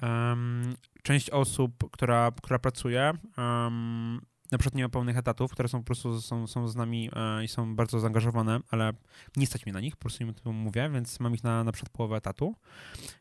Um, 0.01 0.75
część 1.03 1.29
osób, 1.29 1.91
która, 1.91 2.31
która 2.41 2.59
pracuje, 2.59 3.13
um, 3.37 4.21
na 4.53 4.57
przykład 4.57 4.75
nie 4.75 4.83
ma 4.83 4.89
pełnych 4.89 5.17
etatów, 5.17 5.51
które 5.51 5.69
są 5.69 5.79
po 5.79 5.85
prostu 5.85 6.21
są, 6.21 6.47
są 6.47 6.67
z 6.67 6.75
nami 6.75 7.09
e, 7.15 7.43
i 7.43 7.47
są 7.47 7.75
bardzo 7.75 7.99
zaangażowane, 7.99 8.59
ale 8.71 8.93
nie 9.37 9.47
stać 9.47 9.65
mnie 9.65 9.73
na 9.73 9.79
nich, 9.79 9.95
po 9.95 10.01
prostu 10.01 10.23
im 10.23 10.33
to 10.33 10.51
mówię, 10.51 10.89
więc 10.93 11.19
mam 11.19 11.35
ich 11.35 11.43
na 11.43 11.63
na 11.63 11.71
przykład 11.71 11.91
połowę 11.91 12.15
etatu. 12.15 12.55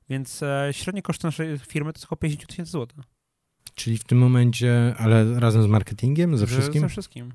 Więc 0.08 0.42
e, 0.42 0.68
średnie 0.72 1.02
koszty 1.02 1.26
naszej 1.26 1.58
firmy 1.58 1.92
to 1.92 1.98
jest 1.98 2.04
około 2.04 2.16
50 2.16 2.50
tysięcy 2.50 2.72
złotych. 2.72 2.98
Czyli 3.74 3.98
w 3.98 4.04
tym 4.04 4.18
momencie, 4.18 4.94
ale 4.98 5.40
razem 5.40 5.62
z 5.62 5.66
marketingiem, 5.66 6.36
ze 6.36 6.46
wszystkim? 6.46 6.82
Ze 6.82 6.88
wszystkim. 6.88 7.32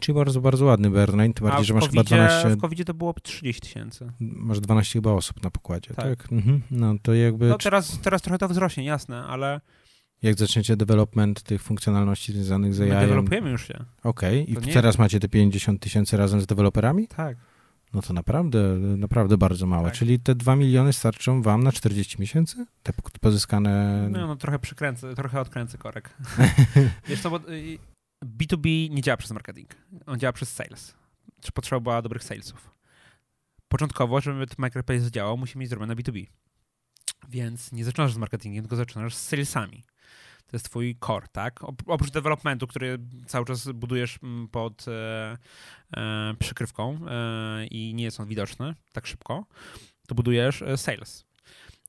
Czyli 0.00 0.16
bardzo, 0.16 0.40
bardzo 0.40 0.64
ładny 0.64 0.90
burn 0.90 1.20
rate, 1.20 1.32
tym 1.32 1.48
bardziej, 1.48 1.64
że 1.64 1.74
masz 1.74 1.88
chyba 1.88 2.02
12... 2.02 2.48
W 2.48 2.60
covid 2.60 2.86
to 2.86 2.94
było 2.94 3.14
30 3.22 3.60
tysięcy. 3.62 4.12
Masz 4.20 4.60
12 4.60 4.92
chyba 4.92 5.12
osób 5.12 5.42
na 5.42 5.50
pokładzie, 5.50 5.94
tak? 5.94 6.22
tak? 6.22 6.32
Mhm. 6.32 6.62
No 6.70 6.94
to 7.02 7.14
jakby... 7.14 7.48
No 7.48 7.58
teraz, 7.58 7.98
teraz 8.02 8.22
trochę 8.22 8.38
to 8.38 8.48
wzrośnie, 8.48 8.84
jasne, 8.84 9.24
ale 9.24 9.60
jak 10.24 10.38
zaczniecie 10.38 10.76
development 10.76 11.42
tych 11.42 11.62
funkcjonalności 11.62 12.32
związanych 12.32 12.74
z 12.74 12.80
AI. 12.80 12.88
My 12.88 13.00
dewelopujemy 13.00 13.50
już 13.50 13.68
się. 13.68 13.84
Okej, 14.02 14.42
okay. 14.56 14.70
i 14.70 14.72
teraz 14.72 14.98
macie 14.98 15.20
te 15.20 15.28
50 15.28 15.80
tysięcy 15.80 16.16
razem 16.16 16.40
z 16.40 16.46
deweloperami? 16.46 17.08
Tak. 17.08 17.36
No 17.94 18.02
to 18.02 18.12
naprawdę, 18.12 18.78
naprawdę 18.78 19.36
bardzo 19.36 19.66
małe. 19.66 19.84
Tak. 19.84 19.98
Czyli 19.98 20.20
te 20.20 20.34
2 20.34 20.56
miliony 20.56 20.92
starczą 20.92 21.42
wam 21.42 21.62
na 21.62 21.72
40 21.72 22.20
miesięcy? 22.20 22.66
Te 22.82 22.92
pozyskane... 23.20 24.06
No, 24.10 24.26
no 24.26 24.36
trochę 24.36 24.58
przykręcę, 24.58 25.14
trochę 25.14 25.40
odkręcę 25.40 25.78
korek. 25.78 26.16
Wiesz 27.08 27.20
to, 27.22 27.30
bo 27.30 27.40
B2B 28.24 28.66
y, 28.66 28.94
nie 28.94 29.02
działa 29.02 29.16
przez 29.16 29.30
marketing. 29.30 29.70
On 30.06 30.18
działa 30.18 30.32
przez 30.32 30.52
sales. 30.52 30.94
Czy 31.40 31.52
potrzeba 31.52 31.80
była 31.80 32.02
dobrych 32.02 32.24
salesów. 32.24 32.70
Początkowo, 33.68 34.20
żeby 34.20 34.46
Micropace 34.58 35.10
działał, 35.10 35.36
musi 35.36 35.58
mieć 35.58 35.68
zrobione 35.68 35.94
B2B. 35.96 36.26
Więc 37.28 37.72
nie 37.72 37.84
zaczynasz 37.84 38.12
z 38.12 38.16
marketingiem, 38.16 38.64
tylko 38.64 38.76
zaczynasz 38.76 39.14
z 39.14 39.28
salesami 39.28 39.84
to 40.46 40.56
jest 40.56 40.64
twój 40.64 40.96
core, 41.06 41.28
tak? 41.32 41.60
Oprócz 41.86 42.10
developmentu, 42.10 42.66
który 42.66 42.98
cały 43.26 43.46
czas 43.46 43.68
budujesz 43.68 44.18
mm, 44.22 44.48
pod 44.48 44.88
e, 44.88 45.38
e, 45.96 46.34
przykrywką 46.38 47.00
e, 47.08 47.66
i 47.66 47.94
nie 47.94 48.04
jest 48.04 48.20
on 48.20 48.28
widoczny 48.28 48.74
tak 48.92 49.06
szybko, 49.06 49.46
to 50.06 50.14
budujesz 50.14 50.62
e, 50.62 50.76
sales. 50.76 51.24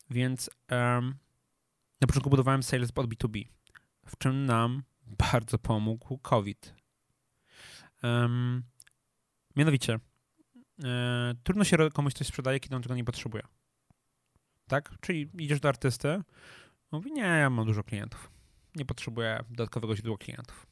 Więc 0.10 0.50
na 2.02 2.08
początku 2.08 2.30
budowałem 2.30 2.64
sales 2.64 2.92
pod 2.92 3.08
B2B, 3.08 3.46
w 4.06 4.18
czym 4.18 4.46
nam 4.46 4.84
bardzo 5.34 5.60
pomógł 5.60 6.18
COVID. 6.18 6.76
mianowicie, 9.56 10.00
e, 10.84 11.34
trudno 11.44 11.64
się 11.64 11.78
komuś 11.94 12.14
coś 12.14 12.28
sprzedaje, 12.28 12.60
kiedy 12.60 12.76
on 12.76 12.82
tego 12.82 12.96
nie 12.96 13.06
potrzebuje. 13.06 13.44
Tak? 14.68 14.92
Czyli 15.02 15.30
idziesz 15.40 15.60
do 15.60 15.70
artysty, 15.70 16.22
mówi, 16.92 17.12
nie, 17.12 17.22
ja 17.22 17.50
mam 17.50 17.66
dużo 17.66 17.84
klientów 17.84 18.35
nie 18.76 18.86
potrzebuję 18.86 19.44
dodatkowego 19.50 19.96
źródła 19.96 20.18
klientów. 20.18 20.68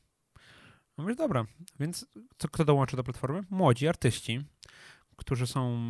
Mówisz, 0.97 1.15
dobra, 1.15 1.45
więc 1.79 2.05
co, 2.37 2.47
kto 2.47 2.65
dołączy 2.65 2.97
do 2.97 3.03
platformy? 3.03 3.41
Młodzi 3.49 3.87
artyści, 3.87 4.41
którzy 5.15 5.47
są 5.47 5.81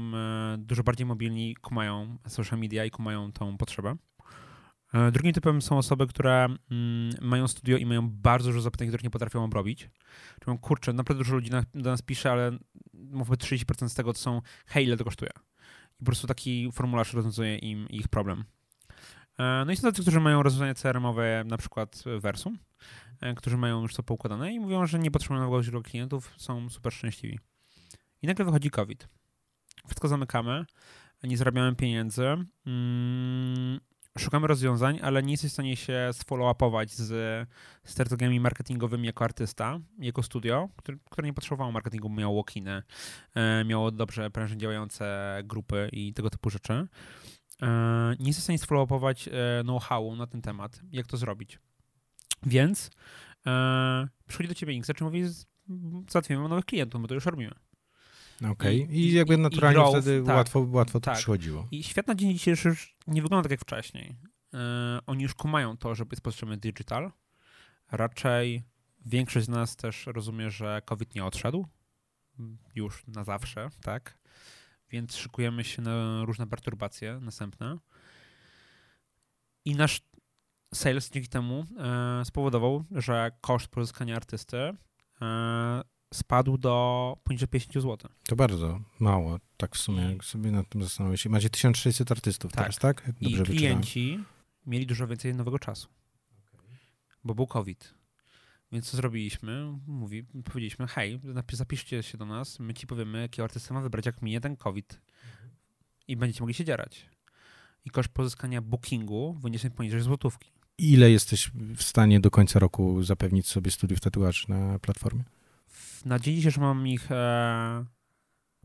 dużo 0.57 0.83
bardziej 0.83 1.05
mobilni, 1.05 1.55
kumają 1.55 2.17
social 2.27 2.59
media 2.59 2.85
i 2.85 2.91
kumają 2.91 3.31
tą 3.31 3.57
potrzebę. 3.57 3.95
Drugim 5.11 5.33
typem 5.33 5.61
są 5.61 5.77
osoby, 5.77 6.07
które 6.07 6.45
mm, 6.45 7.13
mają 7.21 7.47
studio 7.47 7.77
i 7.77 7.85
mają 7.85 8.09
bardzo 8.09 8.49
dużo 8.49 8.61
zapytań, 8.61 8.87
których 8.87 9.03
nie 9.03 9.09
potrafią 9.09 9.43
obrobić. 9.43 9.89
Czyli 10.45 10.59
kurczę, 10.59 10.93
naprawdę 10.93 11.23
dużo 11.23 11.35
ludzi 11.35 11.49
do 11.73 11.89
nas 11.89 12.01
pisze, 12.01 12.31
ale 12.31 12.57
mówmy 12.93 13.35
30% 13.35 13.89
z 13.89 13.93
tego 13.93 14.13
to 14.13 14.19
są 14.19 14.41
hej, 14.65 14.85
ile 14.85 14.97
to 14.97 15.03
kosztuje. 15.03 15.31
I 15.95 15.99
po 15.99 16.05
prostu 16.05 16.27
taki 16.27 16.71
formularz 16.71 17.13
rozwiązuje 17.13 17.57
im 17.57 17.89
ich 17.89 18.07
problem. 18.07 18.43
No 19.37 19.71
i 19.71 19.75
są 19.75 19.81
tacy, 19.81 20.01
którzy 20.01 20.19
mają 20.19 20.43
rozwiązania 20.43 20.73
CRM-owe, 20.73 21.43
na 21.47 21.57
przykład 21.57 22.03
Versum, 22.19 22.57
E, 23.23 23.33
którzy 23.33 23.57
mają 23.57 23.81
już 23.81 23.93
to 23.93 24.03
poukładane 24.03 24.53
i 24.53 24.59
mówią, 24.59 24.85
że 24.85 24.99
nie 24.99 25.11
potrzebują 25.11 25.39
nowego 25.39 25.63
źródła 25.63 25.81
klientów, 25.81 26.33
są 26.37 26.69
super 26.69 26.93
szczęśliwi. 26.93 27.39
I 28.21 28.27
nagle 28.27 28.45
wychodzi 28.45 28.69
COVID. 28.69 29.07
Wszystko 29.85 30.07
zamykamy, 30.07 30.65
nie 31.23 31.37
zarabiamy 31.37 31.75
pieniędzy, 31.75 32.25
mm, 32.65 33.79
szukamy 34.17 34.47
rozwiązań, 34.47 34.99
ale 35.03 35.23
nie 35.23 35.31
jesteś 35.31 35.49
w 35.49 35.53
stanie 35.53 35.75
się 35.75 36.09
sfollow-upować 36.13 36.89
z 36.89 37.47
strategiami 37.83 38.39
marketingowymi 38.39 39.05
jako 39.05 39.25
artysta, 39.25 39.79
jako 39.99 40.23
studio, 40.23 40.69
które, 40.75 40.97
które 41.09 41.27
nie 41.27 41.33
potrzebowało 41.33 41.71
marketingu, 41.71 42.09
miało 42.09 42.43
walk-iny, 42.43 42.81
e, 43.35 43.63
miało 43.65 43.91
dobrze 43.91 44.31
prężnie 44.31 44.57
działające 44.57 45.37
grupy 45.43 45.89
i 45.91 46.13
tego 46.13 46.29
typu 46.29 46.49
rzeczy. 46.49 46.87
E, 47.61 48.15
nie 48.19 48.27
jesteś 48.27 48.41
w 48.41 48.43
stanie 48.43 48.59
sfollow-upować 48.59 49.29
know-howu 49.63 50.15
na 50.15 50.27
ten 50.27 50.41
temat, 50.41 50.81
jak 50.91 51.07
to 51.07 51.17
zrobić. 51.17 51.59
Więc 52.45 52.91
e, 53.47 54.07
przychodzi 54.27 54.47
do 54.49 54.55
ciebie 54.55 54.73
Inkster, 54.73 54.95
czy 54.95 55.03
mówi, 55.03 55.23
załatwimy 56.09 56.49
nowych 56.49 56.65
klientów, 56.65 57.01
bo 57.01 57.07
to 57.07 57.13
już 57.13 57.25
robimy. 57.25 57.55
Okej, 58.37 58.83
okay. 58.83 58.95
I, 58.95 58.99
I, 58.99 59.13
jakby 59.13 59.37
naturalnie 59.37 59.79
i 59.79 59.81
growth, 59.81 59.97
wtedy 59.97 60.23
tak, 60.25 60.35
łatwo, 60.35 60.67
łatwo 60.71 60.99
to 60.99 61.05
tak. 61.05 61.17
przychodziło. 61.17 61.67
I 61.71 61.83
świat 61.83 62.07
na 62.07 62.15
dzień 62.15 62.33
dzisiejszy 62.33 62.69
już 62.69 62.95
nie 63.07 63.21
wygląda 63.21 63.43
tak 63.43 63.51
jak 63.51 63.61
wcześniej. 63.61 64.15
E, 64.53 64.99
oni 65.05 65.23
już 65.23 65.33
kumają 65.33 65.77
to, 65.77 65.95
że 65.95 66.05
jest 66.11 66.23
potrzebny 66.23 66.57
digital. 66.57 67.11
Raczej 67.91 68.63
większość 69.05 69.45
z 69.45 69.49
nas 69.49 69.75
też 69.75 70.05
rozumie, 70.05 70.49
że 70.49 70.81
COVID 70.85 71.15
nie 71.15 71.25
odszedł 71.25 71.67
już 72.75 73.07
na 73.07 73.23
zawsze, 73.23 73.69
tak? 73.81 74.17
Więc 74.93 75.15
szykujemy 75.15 75.63
się 75.63 75.81
na 75.81 76.25
różne 76.25 76.47
perturbacje 76.47 77.19
następne. 77.21 77.77
I 79.65 79.75
nasz 79.75 80.01
sales 80.73 81.09
dzięki 81.09 81.29
temu 81.29 81.65
e, 81.77 82.25
spowodował, 82.25 82.83
że 82.91 83.31
koszt 83.41 83.67
pozyskania 83.67 84.15
artysty 84.15 84.57
e, 85.21 85.81
spadł 86.13 86.57
do 86.57 87.17
poniżej 87.23 87.47
50 87.47 87.83
zł. 87.83 88.11
To 88.27 88.35
bardzo 88.35 88.79
mało, 88.99 89.39
tak 89.57 89.75
w 89.75 89.79
sumie, 89.79 90.11
jak 90.11 90.25
sobie 90.25 90.51
nad 90.51 90.69
tym 90.69 90.83
zastanowię 90.83 91.17
się. 91.17 91.29
Macie 91.29 91.49
1600 91.49 92.11
artystów 92.11 92.51
tak. 92.51 92.63
teraz, 92.63 92.77
tak? 92.77 93.11
I 93.21 93.43
klienci 93.43 94.01
wyczytałem. 94.01 94.25
mieli 94.65 94.85
dużo 94.85 95.07
więcej 95.07 95.35
nowego 95.35 95.59
czasu, 95.59 95.87
bo 97.23 97.35
był 97.35 97.47
COVID. 97.47 97.93
Więc 98.73 98.89
co 98.89 98.97
zrobiliśmy? 98.97 99.77
Mówi, 99.87 100.23
powiedzieliśmy, 100.23 100.87
hej, 100.87 101.19
zapiszcie 101.51 102.03
się 102.03 102.17
do 102.17 102.25
nas, 102.25 102.59
my 102.59 102.73
ci 102.73 102.87
powiemy, 102.87 103.21
jakie 103.21 103.43
artysty 103.43 103.73
ma 103.73 103.81
wybrać, 103.81 104.05
jak 104.05 104.21
minie 104.21 104.41
ten 104.41 104.55
COVID. 104.55 105.01
I 106.07 106.17
będziecie 106.17 106.41
mogli 106.41 106.53
się 106.53 106.65
dzierać. 106.65 107.09
I 107.85 107.89
koszt 107.89 108.09
pozyskania 108.09 108.61
bookingu 108.61 109.33
wyniesie 109.33 109.69
poniżej 109.69 110.01
złotówki. 110.01 110.51
Ile 110.77 111.11
jesteś 111.11 111.51
w 111.75 111.83
stanie 111.83 112.19
do 112.19 112.31
końca 112.31 112.59
roku 112.59 113.03
zapewnić 113.03 113.47
sobie 113.47 113.71
studiów 113.71 113.99
tatuaży 113.99 114.45
na 114.49 114.79
platformie? 114.79 115.23
Na 116.05 116.19
dzień 116.19 116.35
dzisiejszy 116.35 116.59
mam 116.59 116.87
ich 116.87 117.11
e, 117.11 117.85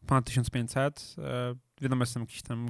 ponad 0.07 0.25
1500. 0.25 1.17
E, 1.19 1.55
wiadomo, 1.81 2.03
jestem 2.03 2.23
jakiś 2.23 2.43
tam 2.43 2.69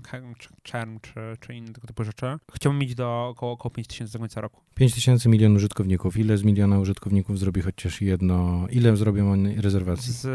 czern 0.63 0.99
czy, 1.03 1.13
czy 1.41 1.55
inne 1.55 1.73
tego 1.73 1.87
typu 1.87 2.05
rzeczy. 2.05 2.27
Chciałbym 2.55 2.81
mieć 2.81 2.95
do 2.95 3.29
około, 3.29 3.53
około 3.53 3.71
5000 3.71 4.13
do 4.13 4.19
końca 4.19 4.41
roku. 4.41 4.63
5000 4.75 5.29
milionów 5.29 5.57
użytkowników. 5.57 6.17
Ile 6.17 6.39
z 6.39 6.45
miliona 6.45 6.79
użytkowników 6.79 7.39
zrobi 7.39 7.63
chociaż 7.63 8.03
jedno? 8.03 8.67
Ile 8.71 8.97
zrobią 8.97 9.33
oni 9.33 9.61
rezerwacji? 9.61 10.13
Z, 10.13 10.27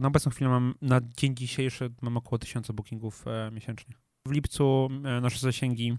na 0.00 0.08
obecną 0.08 0.32
chwilę 0.32 0.50
mam, 0.50 0.74
na 0.82 1.00
dzień 1.16 1.36
dzisiejszy 1.36 1.90
mam 2.02 2.16
około 2.16 2.38
1000 2.38 2.70
bookingów 2.70 3.24
e, 3.26 3.50
miesięcznie. 3.52 3.94
W 4.26 4.30
lipcu 4.30 4.88
e, 5.04 5.20
nasze 5.20 5.38
zasięgi 5.38 5.96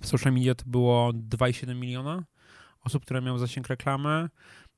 w 0.00 0.06
social 0.06 0.32
media 0.32 0.54
to 0.54 0.64
było 0.66 1.10
2,7 1.12 1.76
miliona 1.76 2.24
osób, 2.84 3.02
które 3.02 3.22
miały 3.22 3.38
zasięg 3.38 3.66
reklamy. 3.66 4.28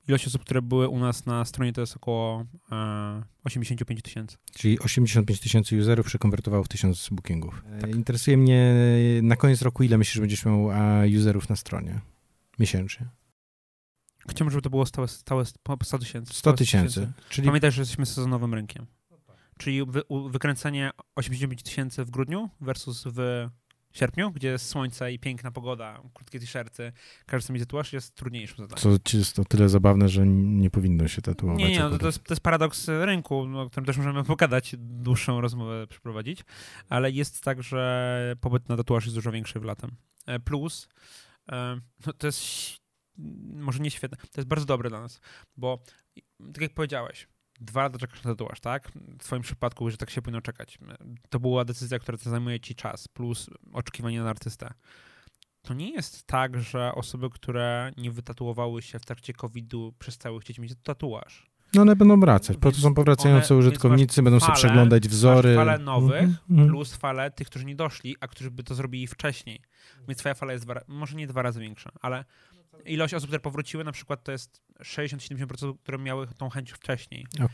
Ilość 0.09 0.27
osób, 0.27 0.42
które 0.42 0.62
były 0.62 0.88
u 0.88 0.99
nas 0.99 1.27
na 1.27 1.45
stronie 1.45 1.73
to 1.73 1.81
jest 1.81 1.97
około 1.97 2.45
e, 2.73 3.23
85 3.45 4.03
tysięcy. 4.03 4.37
Czyli 4.55 4.79
85 4.79 5.40
tysięcy 5.40 5.79
userów 5.79 6.07
przekonwertowało 6.07 6.64
w 6.64 6.69
1000 6.69 7.09
bookingów. 7.12 7.62
E, 7.66 7.81
tak. 7.81 7.90
Interesuje 7.90 8.37
mnie 8.37 8.75
na 9.23 9.37
koniec 9.37 9.62
roku, 9.62 9.83
ile 9.83 9.99
myślisz, 9.99 10.14
że 10.14 10.21
będziesz 10.21 10.45
miał 10.45 10.71
userów 11.16 11.49
na 11.49 11.57
stronie 11.57 12.01
miesięcznie? 12.59 13.07
Chciałbym, 14.29 14.51
żeby 14.51 14.62
to 14.62 14.71
było 14.71 14.87
stałe, 14.87 15.09
stałe 15.09 15.45
100 15.83 15.99
tysięcy. 15.99 16.35
100 16.35 16.53
tysięcy. 16.53 17.12
Czyli... 17.29 17.47
Pamiętaj, 17.47 17.73
że 17.73 17.83
jesteśmy 17.83 18.07
sezonowym 18.07 18.55
rynkiem. 18.55 18.87
Czyli 19.59 19.87
wy, 19.87 20.03
wykręcenie 20.31 20.90
85 21.14 21.62
tysięcy 21.62 22.05
w 22.05 22.11
grudniu 22.11 22.51
versus 22.61 23.05
w 23.07 23.49
sierpniu, 23.97 24.33
gdzie 24.33 24.49
jest 24.49 24.69
słońce 24.69 25.13
i 25.13 25.19
piękna 25.19 25.51
pogoda, 25.51 26.03
krótkie 26.15 26.41
t-shirty, 26.41 26.93
każdy 27.27 27.53
mieć 27.53 27.63
tatuaż, 27.63 27.93
jest 27.93 28.15
trudniejszym 28.15 28.57
zadaniem. 28.57 29.01
Co 29.05 29.17
jest 29.17 29.37
to 29.37 29.45
tyle 29.45 29.69
zabawne, 29.69 30.09
że 30.09 30.27
nie 30.27 30.71
powinno 30.71 31.09
się 31.09 31.23
tatuować. 31.23 31.59
Nie, 31.59 31.71
nie, 31.71 31.81
no, 31.81 31.99
to, 31.99 32.07
jest, 32.07 32.25
to 32.25 32.35
jest 32.35 32.43
paradoks 32.43 32.89
rynku, 32.89 33.49
o 33.57 33.71
którym 33.71 33.87
też 33.87 33.97
możemy 33.97 34.25
pogadać, 34.25 34.75
dłuższą 34.79 35.41
rozmowę 35.41 35.87
przeprowadzić, 35.87 36.45
ale 36.89 37.11
jest 37.11 37.45
tak, 37.45 37.63
że 37.63 38.37
pobyt 38.41 38.69
na 38.69 38.77
tatuaż 38.77 39.05
jest 39.05 39.17
dużo 39.17 39.33
większy 39.33 39.61
w 39.61 39.65
latem. 39.65 39.91
E, 40.27 40.41
plus, 40.41 40.89
e, 41.53 41.81
no, 42.07 42.13
to 42.13 42.27
jest 42.27 42.41
może 43.53 43.79
nie 43.79 43.91
świetne, 43.91 44.17
to 44.17 44.41
jest 44.41 44.49
bardzo 44.49 44.67
dobre 44.67 44.89
dla 44.89 45.01
nas, 45.01 45.21
bo 45.57 45.79
tak 46.53 46.63
jak 46.63 46.75
powiedziałeś, 46.75 47.29
dwa 47.61 47.83
lata 47.83 47.99
czekasz 47.99 48.25
na 48.25 48.31
tatuaż, 48.31 48.61
tak? 48.61 48.92
W 49.19 49.25
twoim 49.25 49.42
przypadku, 49.42 49.90
że 49.90 49.97
tak 49.97 50.11
się 50.11 50.23
powinno 50.23 50.40
czekać. 50.40 50.79
To 51.29 51.40
była 51.40 51.64
decyzja, 51.64 51.99
która 51.99 52.19
zajmuje 52.19 52.61
ci 52.61 52.75
czas, 52.75 53.09
plus 53.09 53.51
oczekiwanie 53.73 54.23
na 54.23 54.31
artystę. 54.31 54.75
To 55.62 55.75
nie 55.75 55.90
jest 55.90 56.27
tak, 56.27 56.61
że 56.61 56.95
osoby, 56.95 57.31
które 57.31 57.92
nie 57.97 58.11
wytatuowały 58.11 58.83
się 58.83 58.99
w 58.99 59.05
trakcie 59.05 59.33
COVID-u, 59.33 59.92
przestały 59.99 60.40
chcieć 60.40 60.59
mieć 60.59 60.73
tatuaż. 60.83 61.51
No 61.75 61.83
one 61.83 61.97
będą 61.97 62.21
wracać, 62.21 62.57
po 62.57 62.73
to 62.73 62.79
są 62.79 62.95
powracający 62.95 63.55
one, 63.55 63.59
użytkownicy, 63.59 64.23
będą 64.23 64.40
sobie 64.40 64.55
przeglądać 64.55 65.09
wzory. 65.09 65.55
Falę 65.55 65.79
nowych 65.79 66.23
mm 66.23 66.37
-hmm. 66.51 66.69
plus 66.69 66.95
falę 66.95 67.31
tych, 67.31 67.47
którzy 67.47 67.64
nie 67.64 67.77
doszli, 67.77 68.16
a 68.21 68.29
którzy 68.29 68.51
by 68.51 68.62
to 68.62 68.75
zrobili 68.75 69.07
wcześniej. 69.07 69.61
Więc 70.09 70.19
twoja 70.19 70.35
fala 70.35 70.53
jest 70.53 70.64
dwa, 70.64 70.81
może 70.88 71.16
nie 71.16 71.27
dwa 71.27 71.42
razy 71.42 71.61
większa, 71.61 71.90
ale 72.01 72.25
ilość 72.85 73.15
osób, 73.15 73.29
które 73.29 73.41
powróciły, 73.41 73.85
na 73.85 73.93
przykład 73.93 74.25
to 74.25 74.33
jest 74.33 74.62
60-70%, 74.81 75.79
które 75.83 75.99
miały 75.99 76.27
tą 76.27 76.51
chęć 76.51 76.73
wcześniej. 76.73 77.27
Okej, 77.35 77.47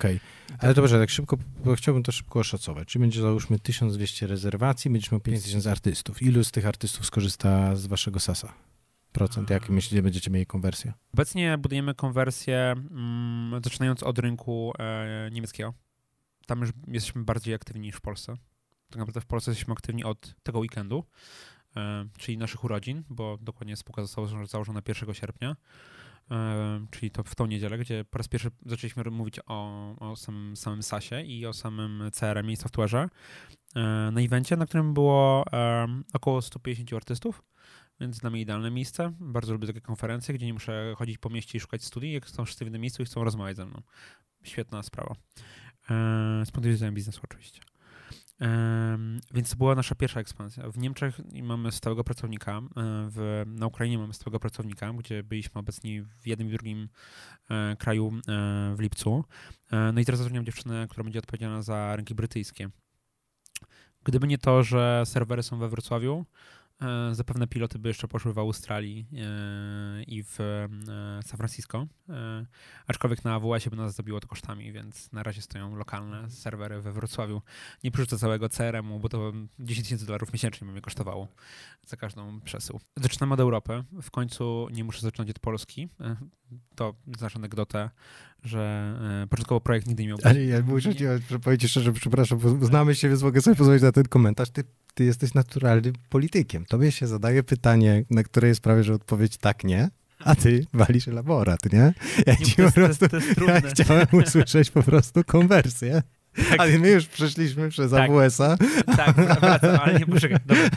okay. 0.46 0.58
ale 0.60 0.74
dobrze, 0.74 0.98
tak 0.98 1.10
szybko, 1.10 1.38
bo 1.64 1.74
chciałbym 1.74 2.02
to 2.02 2.12
szybko 2.12 2.40
oszacować. 2.40 2.88
Czy 2.88 2.98
będzie 2.98 3.22
załóżmy 3.22 3.58
1200 3.58 4.26
rezerwacji, 4.26 4.90
będziesz 4.90 5.12
miał 5.12 5.20
5000 5.20 5.70
artystów. 5.70 6.22
Ilu 6.22 6.44
z 6.44 6.50
tych 6.50 6.66
artystów 6.66 7.06
skorzysta 7.06 7.76
z 7.76 7.86
waszego 7.86 8.20
SASa? 8.20 8.54
Procent, 9.12 9.50
jak 9.50 9.68
myślicie, 9.68 10.02
będziecie 10.02 10.30
mieli 10.30 10.46
konwersję? 10.46 10.92
Obecnie 11.14 11.58
budujemy 11.58 11.94
konwersję 11.94 12.56
mm, 12.56 13.62
zaczynając 13.64 14.02
od 14.02 14.18
rynku 14.18 14.72
e, 14.78 15.30
niemieckiego. 15.32 15.74
Tam 16.46 16.60
już 16.60 16.70
jesteśmy 16.88 17.24
bardziej 17.24 17.54
aktywni 17.54 17.82
niż 17.82 17.96
w 17.96 18.00
Polsce. 18.00 18.36
Tak 18.90 18.98
naprawdę 18.98 19.20
w 19.20 19.26
Polsce 19.26 19.50
jesteśmy 19.50 19.72
aktywni 19.72 20.04
od 20.04 20.34
tego 20.42 20.58
weekendu. 20.58 21.04
E, 21.76 22.04
czyli 22.18 22.38
naszych 22.38 22.64
urodzin, 22.64 23.04
bo 23.10 23.38
dokładnie 23.40 23.76
spółka 23.76 24.02
została 24.02 24.46
założona 24.46 24.82
1 24.88 25.14
sierpnia, 25.14 25.56
e, 26.30 26.86
czyli 26.90 27.10
to 27.10 27.22
w 27.24 27.34
tą 27.34 27.46
niedzielę, 27.46 27.78
gdzie 27.78 28.04
po 28.04 28.18
raz 28.18 28.28
pierwszy 28.28 28.50
zaczęliśmy 28.66 29.04
mówić 29.04 29.40
o, 29.46 29.94
o 30.00 30.16
samym, 30.16 30.56
samym 30.56 30.82
SASie 30.82 31.22
i 31.22 31.46
o 31.46 31.52
samym 31.52 32.10
CRM 32.12 32.50
i 32.50 32.56
software'ze 32.56 33.08
e, 33.76 34.10
na 34.12 34.20
evencie, 34.20 34.56
na 34.56 34.66
którym 34.66 34.94
było 34.94 35.44
około 36.12 36.42
150 36.42 36.92
artystów, 36.92 37.42
więc 38.00 38.18
dla 38.18 38.30
mnie 38.30 38.40
idealne 38.40 38.70
miejsce. 38.70 39.12
Bardzo 39.20 39.52
lubię 39.52 39.66
takie 39.66 39.80
konferencje, 39.80 40.34
gdzie 40.34 40.46
nie 40.46 40.52
muszę 40.52 40.94
chodzić 40.98 41.18
po 41.18 41.30
mieście 41.30 41.58
i 41.58 41.60
szukać 41.60 41.84
studii, 41.84 42.12
jak 42.12 42.28
są 42.28 42.44
wszyscy 42.44 42.64
w 42.64 42.66
jednym 42.66 42.82
miejscu 42.82 43.02
i 43.02 43.06
chcą 43.06 43.24
rozmawiać 43.24 43.56
ze 43.56 43.66
mną. 43.66 43.82
Świetna 44.42 44.82
sprawa. 44.82 45.14
Z 46.44 46.50
punktu 46.50 46.70
widzenia 46.70 46.92
biznesu 46.92 47.20
oczywiście. 47.24 47.71
Więc 49.34 49.50
to 49.50 49.56
była 49.56 49.74
nasza 49.74 49.94
pierwsza 49.94 50.20
ekspansja. 50.20 50.70
W 50.70 50.78
Niemczech 50.78 51.20
mamy 51.42 51.72
stałego 51.72 52.04
pracownika, 52.04 52.58
e, 52.58 52.62
w, 53.10 53.42
na 53.46 53.66
Ukrainie 53.66 53.98
mamy 53.98 54.14
stałego 54.14 54.40
pracownika, 54.40 54.92
gdzie 54.92 55.22
byliśmy 55.22 55.58
obecni 55.60 56.02
w 56.02 56.26
jednym 56.26 56.48
i 56.48 56.50
drugim 56.50 56.88
e, 57.50 57.76
kraju 57.76 58.12
e, 58.28 58.74
w 58.76 58.80
lipcu. 58.80 59.24
No 59.92 60.00
i 60.00 60.04
teraz 60.04 60.18
zatrudniam 60.18 60.44
dziewczynę, 60.44 60.86
która 60.90 61.04
będzie 61.04 61.18
odpowiedzialna 61.18 61.62
za 61.62 61.96
rynki 61.96 62.14
brytyjskie. 62.14 62.68
Gdyby 64.04 64.26
nie 64.26 64.38
to, 64.38 64.62
że 64.62 65.02
serwery 65.06 65.42
są 65.42 65.58
we 65.58 65.68
Wrocławiu, 65.68 66.26
E, 66.26 66.61
zapewne 67.12 67.46
piloty 67.46 67.78
by 67.78 67.88
jeszcze 67.88 68.08
poszły 68.08 68.32
w 68.32 68.38
Australii 68.38 69.06
e, 69.12 70.02
i 70.02 70.22
w 70.22 70.40
e, 70.40 70.68
San 71.22 71.38
Francisco, 71.38 71.86
aczkolwiek 72.86 73.24
na 73.24 73.34
AWS-ie 73.34 73.70
by 73.70 73.76
nas 73.76 73.94
zabiło 73.94 74.20
to 74.20 74.28
kosztami, 74.28 74.72
więc 74.72 75.12
na 75.12 75.22
razie 75.22 75.42
stoją 75.42 75.76
lokalne 75.76 76.30
serwery 76.30 76.80
we 76.80 76.92
Wrocławiu. 76.92 77.42
Nie 77.84 77.90
przerzucę 77.90 78.18
całego 78.18 78.48
CRM-u, 78.48 79.00
bo 79.00 79.08
to 79.08 79.32
10 79.58 79.86
tysięcy 79.86 80.06
dolarów 80.06 80.32
miesięcznie 80.32 80.66
by 80.66 80.72
mnie 80.72 80.82
kosztowało 80.82 81.28
za 81.86 81.96
każdą 81.96 82.40
przesył. 82.40 82.80
Zaczynamy 82.96 83.34
od 83.34 83.40
Europy. 83.40 83.84
W 84.02 84.10
końcu 84.10 84.68
nie 84.72 84.84
muszę 84.84 85.00
zaczynać 85.00 85.30
od 85.30 85.38
Polski. 85.38 85.88
To 86.74 86.94
znaczy 87.16 87.38
anegdotę, 87.38 87.90
że 88.42 88.94
początkowo 89.30 89.60
projekt 89.60 89.86
nigdy 89.86 90.02
nie 90.02 90.08
miał... 90.08 90.18
Ale 90.24 90.44
ja 90.44 90.62
muszę 90.62 90.94
ci 90.94 91.04
powiedzieć 91.42 91.70
szczerze, 91.70 91.92
przepraszam, 91.92 92.38
bo 92.38 92.66
znamy 92.66 92.94
się, 92.94 93.08
więc 93.08 93.22
mogę 93.22 93.40
sobie 93.40 93.56
pozwolić 93.56 93.82
na 93.82 93.92
ten 93.92 94.04
komentarz. 94.04 94.50
Ty 94.50 94.64
ty 94.94 95.04
jesteś 95.04 95.34
naturalnym 95.34 95.92
politykiem. 96.08 96.64
Tobie 96.64 96.92
się 96.92 97.06
zadaje 97.06 97.42
pytanie, 97.42 98.04
na 98.10 98.22
które 98.22 98.48
jest 98.48 98.60
prawie, 98.60 98.84
że 98.84 98.94
odpowiedź 98.94 99.36
tak, 99.36 99.64
nie, 99.64 99.90
a 100.18 100.34
ty 100.34 100.66
walisz 100.74 101.08
elaborat, 101.08 101.72
nie? 101.72 101.94
Ja, 102.26 102.32
nie, 102.32 102.54
to 102.56 102.62
jest, 102.62 102.74
prostu, 102.74 103.08
to 103.08 103.20
to 103.34 103.44
ja 103.44 103.60
chciałem 103.60 104.06
usłyszeć 104.12 104.70
po 104.70 104.82
prostu 104.82 105.24
konwersję. 105.24 106.02
Tak. 106.50 106.60
Ale 106.60 106.78
my 106.78 106.90
już 106.90 107.06
przeszliśmy 107.06 107.68
przez 107.68 107.90
tak. 107.90 108.10
AWS-a. 108.10 108.56
Tak, 108.96 109.16
wracam, 109.40 109.78
ale 109.80 109.98
nie 109.98 110.06
poczekaj. 110.06 110.38
Dobra, 110.46 110.70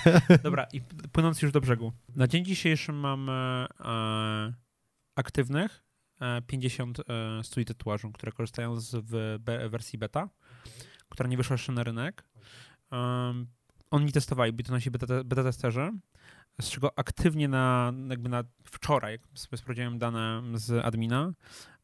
dobra, 0.43 0.67
i 0.73 0.81
płynąc 1.11 1.41
już 1.41 1.51
do 1.51 1.61
brzegu. 1.61 1.91
Na 2.15 2.27
dzień 2.27 2.45
dzisiejszy 2.45 2.91
mamy 2.91 3.31
e, 3.85 4.53
aktywnych 5.15 5.71
e, 5.71 5.84
50 6.47 6.99
e, 6.99 7.03
studii 7.43 7.65
tatuażu, 7.65 8.11
które 8.11 8.31
korzystają 8.31 8.79
z 8.79 8.95
w, 8.95 9.39
wersji 9.69 9.99
beta, 9.99 10.29
która 11.09 11.29
nie 11.29 11.37
wyszła 11.37 11.53
jeszcze 11.53 11.71
na 11.71 11.83
rynek. 11.83 12.23
Oni 13.91 14.11
testowali, 14.11 14.53
byli 14.53 14.65
to 14.65 14.71
nasi 14.71 14.91
beta, 14.91 15.23
beta 15.23 15.43
testerzy, 15.43 15.91
z 16.61 16.69
czego 16.69 16.99
aktywnie 16.99 17.47
na, 17.47 17.93
jakby 18.09 18.29
na 18.29 18.43
wczoraj, 18.63 19.11
jak 19.11 19.21
sobie 19.39 19.57
sprawdziłem 19.57 19.99
dane 19.99 20.41
z 20.53 20.85
admina, 20.85 21.33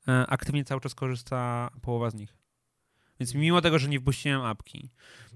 e, 0.08 0.28
aktywnie 0.28 0.66
cały 0.66 0.82
czas 0.82 0.96
korzysta 0.96 1.70
połowa 1.82 2.10
z 2.10 2.16
nich. 2.16 2.38
Więc 3.20 3.36
mimo 3.36 3.62
tego, 3.62 3.80
że 3.80 3.90
nie 3.90 4.00
wpuściłem 4.00 4.42
apki, 4.42 4.90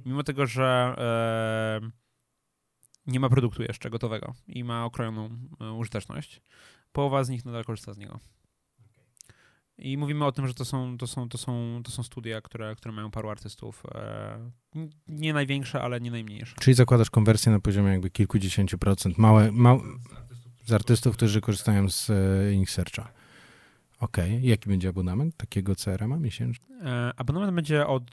mimo 0.05 0.23
tego, 0.23 0.45
że 0.45 0.95
e, 0.97 1.89
nie 3.07 3.19
ma 3.19 3.29
produktu 3.29 3.63
jeszcze 3.63 3.89
gotowego 3.89 4.33
i 4.47 4.63
ma 4.63 4.85
okrojoną 4.85 5.29
e, 5.61 5.71
użyteczność, 5.71 6.41
połowa 6.91 7.23
z 7.23 7.29
nich 7.29 7.45
nadal 7.45 7.65
korzysta 7.65 7.93
z 7.93 7.97
niego. 7.97 8.19
I 9.77 9.97
mówimy 9.97 10.25
o 10.25 10.31
tym, 10.31 10.47
że 10.47 10.53
to 10.53 10.65
są, 10.65 10.97
to 10.97 11.07
są, 11.07 11.29
to 11.29 11.37
są, 11.37 11.81
to 11.83 11.91
są 11.91 12.03
studia, 12.03 12.41
które, 12.41 12.75
które 12.75 12.93
mają 12.93 13.11
paru 13.11 13.29
artystów. 13.29 13.83
E, 13.95 14.51
nie 15.07 15.33
największe, 15.33 15.81
ale 15.81 16.01
nie 16.01 16.11
najmniejsze. 16.11 16.55
Czyli 16.59 16.75
zakładasz 16.75 17.09
konwersję 17.09 17.51
na 17.51 17.59
poziomie 17.59 17.91
jakby 17.91 18.09
kilkudziesięciu 18.09 18.77
procent 18.77 19.17
małe, 19.17 19.51
ma, 19.51 19.77
z 20.65 20.73
artystów, 20.73 21.17
którzy 21.17 21.41
korzystają 21.41 21.89
z 21.89 22.09
e, 22.09 22.53
InkSearcha. 22.53 23.11
Okej. 23.99 24.35
Okay. 24.35 24.49
Jaki 24.49 24.69
będzie 24.69 24.89
abonament 24.89 25.37
takiego 25.37 25.75
CRM-a 25.75 26.17
miesięcznie? 26.17 26.75
Abonament 27.15 27.55
będzie 27.55 27.87
od 27.87 28.03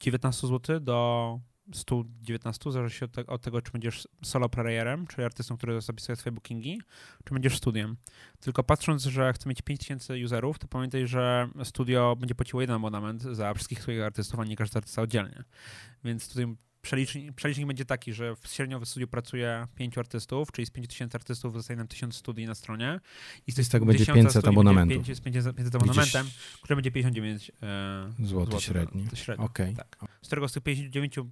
19 0.00 0.46
zł 0.46 0.80
do 0.80 1.40
119, 1.72 2.72
zależy 2.72 3.04
od, 3.04 3.12
te, 3.12 3.26
od, 3.26 3.42
tego, 3.42 3.62
czy 3.62 3.72
będziesz 3.72 4.08
solo 4.22 4.48
playerem, 4.48 5.06
czyli 5.06 5.24
artystą, 5.24 5.56
który 5.56 5.80
zapisuje 5.80 6.16
swoje 6.16 6.32
bookingi, 6.32 6.80
czy 7.24 7.34
będziesz 7.34 7.56
studiem. 7.56 7.96
Tylko 8.40 8.64
patrząc, 8.64 9.04
że 9.04 9.32
chcę 9.32 9.48
mieć 9.48 9.62
5000 9.62 10.14
userów, 10.24 10.58
to 10.58 10.68
pamiętaj, 10.68 11.06
że 11.06 11.48
studio 11.64 12.16
będzie 12.16 12.34
płaciło 12.34 12.60
jeden 12.60 12.76
abonament 12.76 13.22
za 13.22 13.54
wszystkich 13.54 13.82
swoich 13.82 14.02
artystów, 14.02 14.40
a 14.40 14.44
nie 14.44 14.56
każdy 14.56 14.78
artysta 14.78 15.02
oddzielnie. 15.02 15.44
Więc 16.04 16.28
tutaj 16.28 16.56
przelicznik, 16.82 17.32
przelicznik 17.32 17.66
będzie 17.66 17.84
taki, 17.84 18.12
że 18.12 18.36
w 18.36 18.48
średnio 18.48 18.80
w 18.80 18.88
studiu 18.88 19.08
pracuje 19.08 19.66
pięciu 19.74 20.00
artystów, 20.00 20.52
czyli 20.52 20.66
z 20.66 20.70
5000 20.70 21.18
artystów 21.18 21.54
zostaje 21.54 21.76
nam 21.76 21.88
1000 21.88 22.16
studii 22.16 22.46
na 22.46 22.54
stronie. 22.54 23.00
I 23.46 23.52
z 23.52 23.68
tego 23.68 23.86
będzie 23.86 24.06
500 24.06 24.48
abonamentów. 24.48 25.06
500, 25.06 25.24
500 25.56 25.74
abonamentem, 25.74 26.26
które 26.62 26.76
będzie 26.76 26.90
59 26.90 27.52
e, 27.62 28.26
zł 28.26 28.60
średni. 28.60 29.08
średni. 29.14 29.44
Okay. 29.44 29.74
Tak. 29.74 29.96
Z 30.22 30.26
którego 30.26 30.48
z 30.48 30.52
tych 30.52 30.62
59 30.62 31.18
e, 31.18 31.22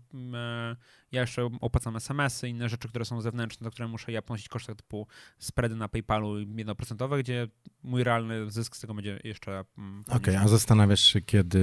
ja 1.12 1.20
jeszcze 1.20 1.48
opłacam 1.60 1.96
SMS-y, 1.96 2.48
inne 2.48 2.68
rzeczy, 2.68 2.88
które 2.88 3.04
są 3.04 3.20
zewnętrzne, 3.20 3.64
do 3.64 3.70
które 3.70 3.88
muszę 3.88 4.12
ja 4.12 4.22
ponosić 4.22 4.48
koszty 4.48 4.76
typu 4.76 5.06
spready 5.38 5.76
na 5.76 5.88
PayPalu 5.88 6.40
jednoprocentowe, 6.40 7.18
gdzie 7.18 7.48
mój 7.82 8.04
realny 8.04 8.50
zysk 8.50 8.76
z 8.76 8.80
tego 8.80 8.94
będzie 8.94 9.20
jeszcze 9.24 9.64
mm, 9.78 10.00
Okej, 10.08 10.16
okay, 10.16 10.38
a 10.38 10.48
zastanawiasz 10.48 11.00
się, 11.00 11.20
kiedy 11.20 11.62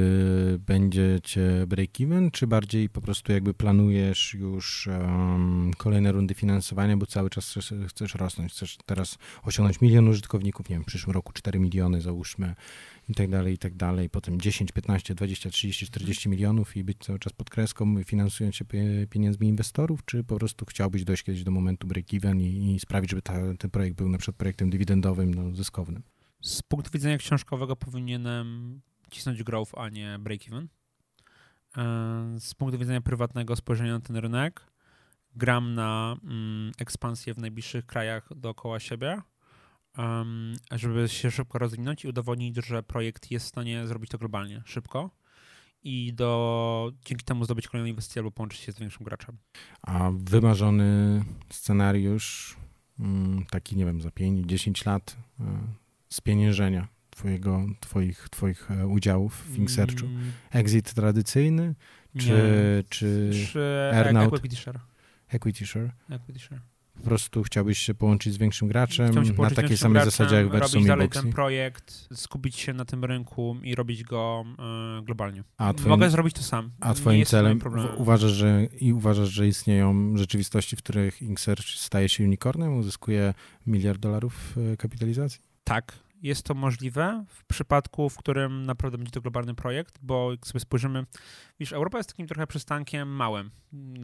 będziecie 0.59 1.65
break-even, 1.67 2.31
czy 2.31 2.47
bardziej 2.47 2.89
po 2.89 3.01
prostu 3.01 3.31
jakby 3.31 3.53
planujesz 3.53 4.33
już 4.33 4.87
um, 4.87 5.71
kolejne 5.77 6.11
rundy 6.11 6.33
finansowania, 6.33 6.97
bo 6.97 7.05
cały 7.05 7.29
czas 7.29 7.51
chcesz, 7.51 7.73
chcesz 7.87 8.15
rosnąć, 8.15 8.51
chcesz 8.51 8.77
teraz 8.85 9.17
osiągnąć 9.43 9.81
milion 9.81 10.07
użytkowników, 10.07 10.69
nie 10.69 10.75
wiem, 10.75 10.83
w 10.83 10.87
przyszłym 10.87 11.13
roku 11.13 11.33
4 11.33 11.59
miliony 11.59 12.01
załóżmy, 12.01 12.55
i 13.09 13.13
tak 13.13 13.29
dalej, 13.29 13.53
i 13.53 13.57
tak 13.57 13.75
dalej. 13.75 14.09
Potem 14.09 14.41
10, 14.41 14.71
15, 14.71 15.15
20, 15.15 15.49
30, 15.49 15.85
40 15.85 16.29
milionów 16.29 16.77
i 16.77 16.83
być 16.83 16.97
cały 16.97 17.19
czas 17.19 17.33
pod 17.33 17.49
kreską, 17.49 18.03
finansując 18.03 18.55
się 18.55 18.65
pieniędzmi 19.09 19.47
inwestorów, 19.47 20.05
czy 20.05 20.23
po 20.23 20.37
prostu 20.37 20.65
chciałbyś 20.65 21.03
dojść 21.03 21.23
kiedyś 21.23 21.43
do 21.43 21.51
momentu 21.51 21.87
break-even 21.87 22.41
i, 22.41 22.75
i 22.75 22.79
sprawić, 22.79 23.09
żeby 23.09 23.21
ta, 23.21 23.33
ten 23.59 23.71
projekt 23.71 23.97
był 23.97 24.09
na 24.09 24.17
przykład 24.17 24.35
projektem 24.35 24.69
dywidendowym, 24.69 25.33
no, 25.33 25.55
zyskownym? 25.55 26.03
Z 26.41 26.61
punktu 26.63 26.91
widzenia 26.91 27.17
książkowego 27.17 27.75
powinienem 27.75 28.81
cisnąć 29.11 29.43
growth, 29.43 29.71
a 29.77 29.89
nie 29.89 30.19
break-even. 30.19 30.67
E, 31.77 32.39
z 32.39 32.53
punktu 32.53 32.79
widzenia 32.79 33.01
prywatnego 33.01 33.55
spojrzenia 33.55 33.93
na 33.93 33.99
ten 33.99 34.15
rynek, 34.15 34.67
gram 35.35 35.73
na 35.73 36.15
mm, 36.23 36.71
ekspansję 36.79 37.33
w 37.33 37.37
najbliższych 37.37 37.85
krajach 37.85 38.29
dookoła 38.35 38.79
siebie 38.79 39.21
um, 39.97 40.53
żeby 40.71 41.09
się 41.09 41.31
szybko 41.31 41.59
rozwinąć 41.59 42.03
i 42.03 42.07
udowodnić, 42.07 42.55
że 42.65 42.83
projekt 42.83 43.31
jest 43.31 43.45
w 43.45 43.49
stanie 43.49 43.87
zrobić 43.87 44.11
to 44.11 44.17
globalnie, 44.17 44.61
szybko 44.65 45.09
i 45.85 46.13
do, 46.13 46.91
dzięki 47.05 47.25
temu 47.25 47.45
zdobyć 47.45 47.67
kolejną 47.67 47.89
inwestycję 47.89 48.19
albo 48.19 48.31
połączyć 48.31 48.59
się 48.59 48.71
z 48.71 48.79
większym 48.79 49.03
graczem. 49.03 49.37
A 49.81 50.11
wymarzony 50.13 51.23
scenariusz, 51.49 52.55
mm, 52.99 53.45
taki 53.45 53.75
nie 53.75 53.85
wiem, 53.85 54.01
za 54.01 54.09
5-10 54.09 54.85
lat 54.85 55.17
e, 55.39 55.43
spieniężenia 56.09 56.87
twojego, 57.09 57.65
twoich, 57.79 58.29
twoich 58.29 58.71
e, 58.71 58.87
udziałów 58.87 59.45
w 59.45 59.55
ThinkSearchu? 59.55 60.05
Mm. 60.05 60.31
Exit 60.51 60.93
tradycyjny, 60.93 61.75
czy, 62.17 62.29
nie. 62.29 62.83
czy, 62.89 63.31
czy 63.51 63.59
earnout? 63.93 64.33
Equity 64.33 64.55
share. 64.55 64.79
Equity 65.27 65.65
share. 65.65 65.91
Equity 66.09 66.39
share 66.39 66.74
po 66.95 67.03
prostu 67.03 67.43
chciałbyś 67.43 67.77
się 67.77 67.93
połączyć 67.93 68.33
z 68.33 68.37
większym 68.37 68.67
graczem 68.67 69.15
na 69.37 69.49
takiej 69.49 69.77
samej 69.77 69.93
graczem, 69.93 70.11
zasadzie 70.11 70.35
jak 70.35 70.49
Versum 70.49 70.73
robić 70.73 70.87
dalej 70.87 71.09
ten 71.09 71.31
projekt, 71.31 72.07
skupić 72.13 72.55
się 72.55 72.73
na 72.73 72.85
tym 72.85 73.05
rynku 73.05 73.57
i 73.63 73.75
robić 73.75 74.03
go 74.03 74.45
y, 74.99 75.03
globalnie. 75.03 75.43
A 75.57 75.73
twoim, 75.73 75.89
Mogę 75.89 76.09
zrobić 76.09 76.35
to 76.35 76.43
sam. 76.43 76.71
A 76.79 76.93
twoim 76.93 77.25
celem 77.25 77.59
uważasz, 77.97 78.31
że 78.31 78.67
i 78.79 78.93
uważasz, 78.93 79.29
że 79.29 79.47
istnieją 79.47 80.17
rzeczywistości, 80.17 80.75
w 80.75 80.79
których 80.79 81.21
Inksearch 81.21 81.65
staje 81.65 82.09
się 82.09 82.23
unicornem, 82.23 82.77
uzyskuje 82.77 83.33
miliard 83.67 83.99
dolarów 83.99 84.55
e, 84.73 84.77
kapitalizacji? 84.77 85.41
Tak, 85.63 85.99
jest 86.21 86.43
to 86.43 86.53
możliwe 86.53 87.25
w 87.29 87.45
przypadku, 87.45 88.09
w 88.09 88.17
którym 88.17 88.65
naprawdę 88.65 88.97
będzie 88.97 89.11
to 89.11 89.21
globalny 89.21 89.55
projekt, 89.55 89.99
bo 90.01 90.31
jak 90.31 90.47
sobie 90.47 90.59
spojrzymy, 90.59 91.05
wiesz, 91.59 91.73
Europa 91.73 91.97
jest 91.97 92.09
takim 92.09 92.27
trochę 92.27 92.47
przystankiem 92.47 93.09
małym, 93.15 93.51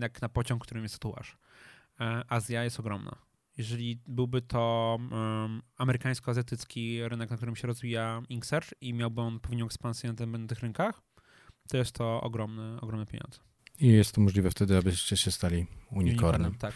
jak 0.01 0.21
na 0.21 0.29
pociąg, 0.29 0.63
którym 0.63 0.83
jest 0.83 0.95
tatuaż. 0.99 1.37
E, 2.01 2.23
Azja 2.27 2.63
jest 2.63 2.79
ogromna. 2.79 3.15
Jeżeli 3.57 4.01
byłby 4.07 4.41
to 4.41 4.97
um, 5.11 5.61
amerykańsko-azjatycki 5.77 7.09
rynek, 7.09 7.29
na 7.29 7.37
którym 7.37 7.55
się 7.55 7.67
rozwija 7.67 8.21
Inksearch 8.29 8.69
i 8.81 8.93
miałby 8.93 9.21
on 9.21 9.39
pewną 9.39 9.65
ekspansję 9.65 10.13
na 10.13 10.47
tych 10.47 10.59
rynkach, 10.59 11.01
to 11.69 11.77
jest 11.77 11.91
to 11.91 12.21
ogromny, 12.21 12.81
ogromny 12.81 13.05
pieniądze. 13.05 13.39
I 13.79 13.87
jest 13.87 14.15
to 14.15 14.21
możliwe 14.21 14.51
wtedy, 14.51 14.77
abyście 14.77 15.17
się 15.17 15.31
stali 15.31 15.65
unicornem. 15.91 16.55
tak. 16.55 16.73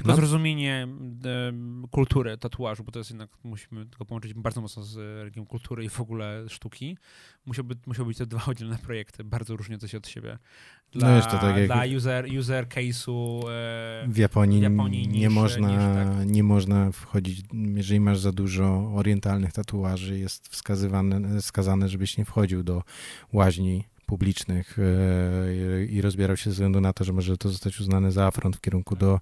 Tylko 0.00 0.10
no. 0.10 0.16
zrozumienie 0.16 0.88
kultury 1.90 2.38
tatuażu, 2.38 2.84
bo 2.84 2.92
to 2.92 2.98
jest 2.98 3.10
jednak, 3.10 3.30
musimy 3.44 3.86
tylko 3.86 4.04
połączyć 4.04 4.34
bardzo 4.34 4.60
mocno 4.60 4.82
z 4.82 5.22
rynkiem 5.24 5.46
kultury 5.46 5.84
i 5.84 5.88
w 5.88 6.00
ogóle 6.00 6.44
sztuki. 6.48 6.96
Musiałby, 7.46 7.74
musiały 7.86 8.08
być 8.08 8.18
te 8.18 8.26
dwa 8.26 8.44
oddzielne 8.46 8.78
projekty, 8.78 9.24
bardzo 9.24 9.56
różniące 9.56 9.88
się 9.88 9.98
od 9.98 10.08
siebie. 10.08 10.38
Dla, 10.92 11.08
no 11.08 11.16
jeszcze 11.16 11.38
tak 11.38 11.56
jak 11.56 11.66
dla 11.66 11.82
user, 11.96 12.26
user 12.38 12.66
case'u 12.68 13.40
e, 13.48 14.04
w 14.08 14.16
Japonii, 14.16 14.60
w 14.60 14.62
Japonii 14.62 15.08
niż, 15.08 15.20
nie, 15.20 15.30
można, 15.30 15.68
niż, 15.68 15.78
tak. 15.78 16.26
nie 16.26 16.42
można 16.42 16.92
wchodzić, 16.92 17.42
jeżeli 17.74 18.00
masz 18.00 18.18
za 18.18 18.32
dużo 18.32 18.92
orientalnych 18.94 19.52
tatuaży, 19.52 20.18
jest 20.18 20.48
wskazywane, 20.48 21.40
wskazane, 21.40 21.88
żebyś 21.88 22.18
nie 22.18 22.24
wchodził 22.24 22.62
do 22.62 22.82
łaźni 23.32 23.84
publicznych 24.10 24.78
e, 24.78 25.84
i 25.84 26.02
rozbierał 26.02 26.36
się 26.36 26.44
ze 26.44 26.50
względu 26.50 26.80
na 26.80 26.92
to, 26.92 27.04
że 27.04 27.12
może 27.12 27.36
to 27.36 27.48
zostać 27.48 27.80
uznane 27.80 28.12
za 28.12 28.26
afront 28.26 28.56
w 28.56 28.60
kierunku 28.60 28.96
do 28.96 29.20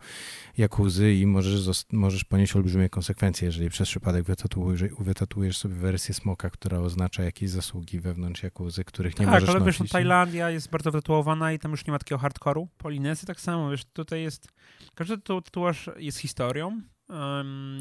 Jakuzy 0.58 1.14
i 1.14 1.26
możesz, 1.26 1.84
możesz 1.92 2.24
ponieść 2.24 2.56
olbrzymie 2.56 2.88
konsekwencje, 2.88 3.46
jeżeli 3.46 3.70
przez 3.70 3.88
przypadek 3.88 4.24
wytatuujesz, 4.24 4.82
wytatuujesz 4.98 5.58
sobie 5.58 5.74
wersję 5.74 6.14
smoka, 6.14 6.50
która 6.50 6.78
oznacza 6.78 7.22
jakieś 7.22 7.50
zasługi 7.50 8.00
wewnątrz 8.00 8.42
Jakuzy, 8.42 8.84
których 8.84 9.18
nie 9.18 9.26
tak, 9.26 9.34
możesz 9.34 9.48
ale 9.48 9.60
nosić. 9.60 9.66
wiesz, 9.66 9.80
no, 9.80 9.92
Tajlandia 9.92 10.50
jest 10.50 10.70
bardzo 10.70 10.90
wytatuowana 10.90 11.52
i 11.52 11.58
tam 11.58 11.70
już 11.70 11.86
nie 11.86 11.92
ma 11.92 11.98
takiego 11.98 12.18
hardkoru. 12.18 12.68
Polinezji 12.78 13.26
tak 13.26 13.40
samo, 13.40 13.70
wiesz, 13.70 13.84
tutaj 13.92 14.22
jest, 14.22 14.48
każdy 14.94 15.18
tatuaż 15.18 15.90
jest 15.96 16.18
historią, 16.18 16.82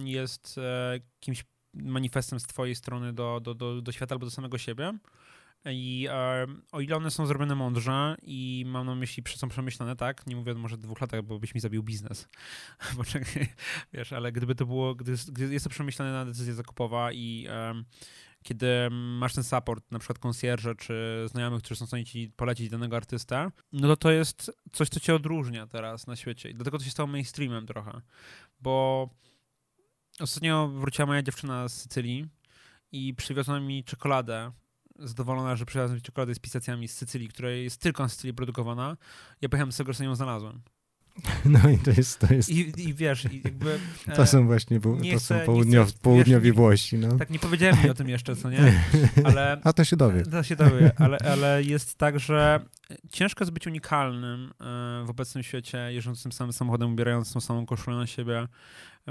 jest 0.03 0.57
e, 0.57 0.99
kimś 1.19 1.43
manifestem 1.73 2.39
z 2.39 2.43
twojej 2.43 2.75
strony 2.75 3.13
do, 3.13 3.39
do, 3.39 3.55
do, 3.55 3.81
do 3.81 3.91
świata 3.91 4.15
albo 4.15 4.25
do 4.25 4.31
samego 4.31 4.57
siebie. 4.57 4.93
I 5.71 6.07
e, 6.09 6.47
o 6.71 6.81
ile 6.81 6.95
one 6.95 7.11
są 7.11 7.25
zrobione 7.25 7.55
mądrze 7.55 8.15
i 8.21 8.63
mam 8.67 8.85
na 8.85 8.95
myśli, 8.95 9.23
są 9.35 9.49
przemyślane, 9.49 9.95
tak, 9.95 10.27
nie 10.27 10.35
mówię 10.35 10.53
może 10.53 10.77
dwóch 10.77 11.01
latach, 11.01 11.21
bo 11.21 11.39
byś 11.39 11.55
mi 11.55 11.61
zabił 11.61 11.83
biznes, 11.83 12.27
bo 12.97 13.03
wiesz, 13.93 14.13
ale 14.13 14.31
gdyby 14.31 14.55
to 14.55 14.65
było, 14.65 14.95
gdy, 14.95 15.15
gdy 15.27 15.53
jest 15.53 15.63
to 15.63 15.69
przemyślane 15.69 16.11
na 16.11 16.25
decyzja 16.25 16.53
zakupowa 16.53 17.11
i 17.11 17.47
e, 17.49 17.83
kiedy 18.43 18.67
masz 18.91 19.33
ten 19.33 19.43
support, 19.43 19.91
na 19.91 19.99
przykład 19.99 20.19
konsjerze 20.19 20.75
czy 20.75 21.25
znajomych, 21.31 21.63
którzy 21.63 21.79
są 21.79 21.85
w 21.85 21.89
stanie 21.89 22.05
ci 22.05 22.31
polecić 22.35 22.69
danego 22.69 22.97
artystę, 22.97 23.51
no 23.73 23.87
to 23.87 23.97
to 23.97 24.11
jest 24.11 24.51
coś, 24.71 24.89
co 24.89 24.99
cię 24.99 25.15
odróżnia 25.15 25.67
teraz 25.67 26.07
na 26.07 26.15
świecie. 26.15 26.49
I 26.49 26.53
dlatego 26.53 26.77
to 26.77 26.83
się 26.83 26.91
stało 26.91 27.07
mainstreamem 27.07 27.65
trochę, 27.65 28.01
bo 28.59 29.09
ostatnio 30.19 30.67
wróciła 30.67 31.05
moja 31.05 31.21
dziewczyna 31.21 31.67
z 31.67 31.73
Sycylii 31.81 32.27
i 32.91 33.13
przywiozła 33.13 33.59
mi 33.59 33.83
czekoladę 33.83 34.51
zadowolona, 34.99 35.55
że 35.55 35.65
przywiozła 35.65 35.95
mi 35.95 36.01
czekoladę 36.01 36.35
z 36.35 36.39
pisacjami 36.39 36.87
z 36.87 36.93
Sycylii, 36.93 37.27
która 37.27 37.49
jest 37.49 37.81
tylko 37.81 38.03
na 38.03 38.09
Sycylii 38.09 38.33
produkowana. 38.33 38.97
Ja 39.41 39.49
pojechałem 39.49 39.71
z 39.71 39.77
tego, 39.77 39.93
że 39.93 40.03
ją 40.03 40.15
znalazłem. 40.15 40.61
No 41.45 41.69
i 41.69 41.77
to 41.77 41.91
jest... 41.91 42.19
To 42.19 42.33
jest... 42.33 42.49
I, 42.49 42.81
i 42.87 42.93
wiesz, 42.93 43.25
i 43.25 43.41
jakby... 43.45 43.79
To 44.15 44.25
są 44.25 44.45
właśnie 44.45 44.79
to 44.79 44.95
chcę, 44.95 45.19
są 45.19 45.39
południow, 45.45 45.89
chcę, 45.89 45.99
południowi 46.01 46.45
wiesz, 46.45 46.55
Włosi, 46.55 46.97
no. 46.97 47.17
Tak, 47.17 47.29
nie 47.29 47.39
powiedziałem 47.39 47.83
mi 47.83 47.89
o 47.89 47.93
tym 47.93 48.09
jeszcze, 48.09 48.35
co 48.35 48.49
nie? 48.49 48.83
Ale... 49.23 49.61
A 49.63 49.73
to 49.73 49.83
się 49.83 49.95
dowie. 49.95 50.23
To 50.23 50.43
się 50.43 50.55
dowie, 50.55 50.91
ale, 50.97 51.17
ale 51.17 51.63
jest 51.63 51.97
tak, 51.97 52.19
że 52.19 52.59
ciężko 53.11 53.43
jest 53.43 53.51
być 53.51 53.67
unikalnym 53.67 54.53
e, 54.61 55.05
w 55.05 55.09
obecnym 55.09 55.43
świecie, 55.43 55.93
jeżdżąc 55.93 56.23
tym 56.23 56.31
samym 56.31 56.53
samochodem, 56.53 56.93
ubierając 56.93 57.33
tą 57.33 57.39
samą 57.41 57.65
koszulę 57.65 57.97
na 57.97 58.07
siebie, 58.07 58.47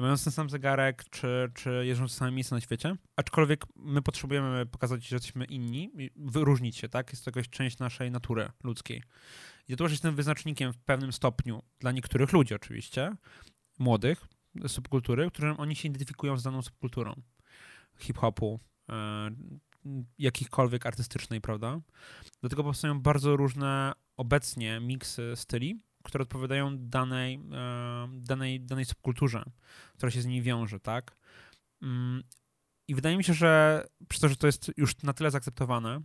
mając 0.00 0.24
ten 0.24 0.32
sam 0.32 0.50
zegarek, 0.50 1.04
czy, 1.10 1.50
czy 1.54 1.86
jeżdżąc 1.86 2.12
w 2.12 2.14
samym 2.14 2.34
miejscu 2.34 2.54
na 2.54 2.60
świecie. 2.60 2.96
Aczkolwiek 3.16 3.64
my 3.76 4.02
potrzebujemy 4.02 4.66
pokazać, 4.66 5.08
że 5.08 5.16
jesteśmy 5.16 5.44
inni, 5.44 5.92
wyróżnić 6.16 6.76
się, 6.76 6.88
tak? 6.88 7.12
Jest 7.12 7.24
to 7.24 7.28
jakaś 7.28 7.48
część 7.48 7.78
naszej 7.78 8.10
natury 8.10 8.48
ludzkiej. 8.64 9.02
I 9.68 9.72
tatuaż 9.72 9.90
jest 9.90 10.02
tym 10.02 10.14
wyznacznikiem 10.14 10.72
w 10.72 10.78
pewnym 10.78 11.12
stopniu 11.12 11.62
dla 11.80 11.92
niektórych 11.92 12.32
ludzi 12.32 12.54
oczywiście, 12.54 13.16
młodych, 13.78 14.26
subkultury, 14.66 15.30
którym 15.30 15.60
oni 15.60 15.76
się 15.76 15.88
identyfikują 15.88 16.36
z 16.36 16.42
daną 16.42 16.62
subkulturą 16.62 17.22
hip-hopu, 17.98 18.60
e, 18.88 19.30
jakichkolwiek 20.18 20.86
artystycznej, 20.86 21.40
prawda? 21.40 21.80
Dlatego 22.40 22.64
powstają 22.64 23.00
bardzo 23.00 23.36
różne 23.36 23.92
obecnie 24.16 24.80
miksy 24.80 25.32
styli, 25.36 25.80
które 26.06 26.22
odpowiadają 26.22 26.78
danej, 26.78 27.34
e, 27.52 28.08
danej, 28.12 28.60
danej 28.60 28.84
subkulturze, 28.84 29.44
która 29.96 30.10
się 30.10 30.22
z 30.22 30.26
nimi 30.26 30.42
wiąże, 30.42 30.80
tak? 30.80 31.16
Mm, 31.82 32.22
I 32.88 32.94
wydaje 32.94 33.16
mi 33.16 33.24
się, 33.24 33.34
że 33.34 33.84
przez 34.08 34.20
to, 34.20 34.28
że 34.28 34.36
to 34.36 34.46
jest 34.46 34.70
już 34.76 35.02
na 35.02 35.12
tyle 35.12 35.30
zaakceptowane 35.30 36.00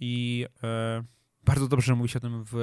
i 0.00 0.46
e, 0.62 1.04
bardzo 1.44 1.68
dobrze 1.68 1.94
mówi 1.94 2.08
się 2.08 2.18
o 2.18 2.20
tym 2.20 2.44
w 2.52 2.56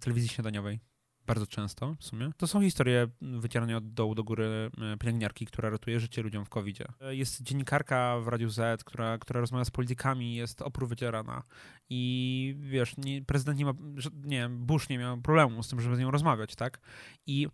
telewizji 0.00 0.28
śniadaniowej. 0.28 0.80
Bardzo 1.28 1.46
często 1.46 1.96
w 1.98 2.04
sumie. 2.04 2.30
To 2.36 2.46
są 2.46 2.60
historie 2.60 3.08
wycierania 3.20 3.76
od 3.76 3.92
dołu 3.92 4.14
do 4.14 4.24
góry 4.24 4.70
e, 4.94 4.96
pielęgniarki, 4.96 5.46
która 5.46 5.70
ratuje 5.70 6.00
życie 6.00 6.22
ludziom 6.22 6.44
w 6.44 6.48
covid 6.48 6.78
-zie. 6.78 7.10
Jest 7.10 7.42
dziennikarka 7.42 8.18
w 8.20 8.28
Radiu 8.28 8.50
Z, 8.50 8.84
która, 8.84 9.18
która 9.18 9.40
rozmawia 9.40 9.64
z 9.64 9.70
politykami, 9.70 10.34
jest 10.34 10.62
opór 10.62 10.88
wycierana. 10.88 11.42
I 11.90 12.54
wiesz, 12.58 12.96
nie, 12.96 13.22
prezydent 13.22 13.58
nie 13.58 13.64
ma, 13.64 13.72
nie, 14.24 14.48
Bush 14.48 14.88
nie 14.88 14.98
miał 14.98 15.20
problemu 15.20 15.62
z 15.62 15.68
tym, 15.68 15.80
żeby 15.80 15.96
z 15.96 15.98
nią 15.98 16.10
rozmawiać, 16.10 16.56
tak? 16.56 16.80
I 17.26 17.48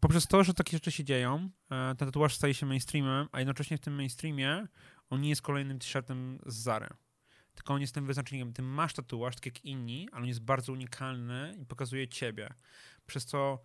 poprzez 0.00 0.26
to, 0.26 0.44
że 0.44 0.54
takie 0.54 0.76
rzeczy 0.76 0.92
się 0.92 1.04
dzieją, 1.04 1.50
e, 1.70 1.94
ten 1.94 2.08
tatuaż 2.08 2.34
staje 2.34 2.54
się 2.54 2.66
mainstreamem, 2.66 3.28
a 3.32 3.38
jednocześnie 3.38 3.76
w 3.76 3.80
tym 3.80 3.94
mainstreamie 3.94 4.66
on 5.10 5.20
nie 5.20 5.28
jest 5.28 5.42
kolejnym 5.42 5.78
t-shirtem 5.78 6.38
z 6.46 6.54
Zary 6.54 6.88
tylko 7.54 7.74
on 7.74 7.80
jest 7.80 7.94
tym 7.94 8.06
wyznacznikiem. 8.06 8.52
Ty 8.52 8.62
masz 8.62 8.92
tatuaż, 8.92 9.34
tak 9.34 9.46
jak 9.46 9.64
inni, 9.64 10.08
ale 10.12 10.22
on 10.22 10.28
jest 10.28 10.40
bardzo 10.40 10.72
unikalny 10.72 11.56
i 11.62 11.66
pokazuje 11.66 12.08
ciebie. 12.08 12.54
Przez 13.06 13.24
co 13.26 13.58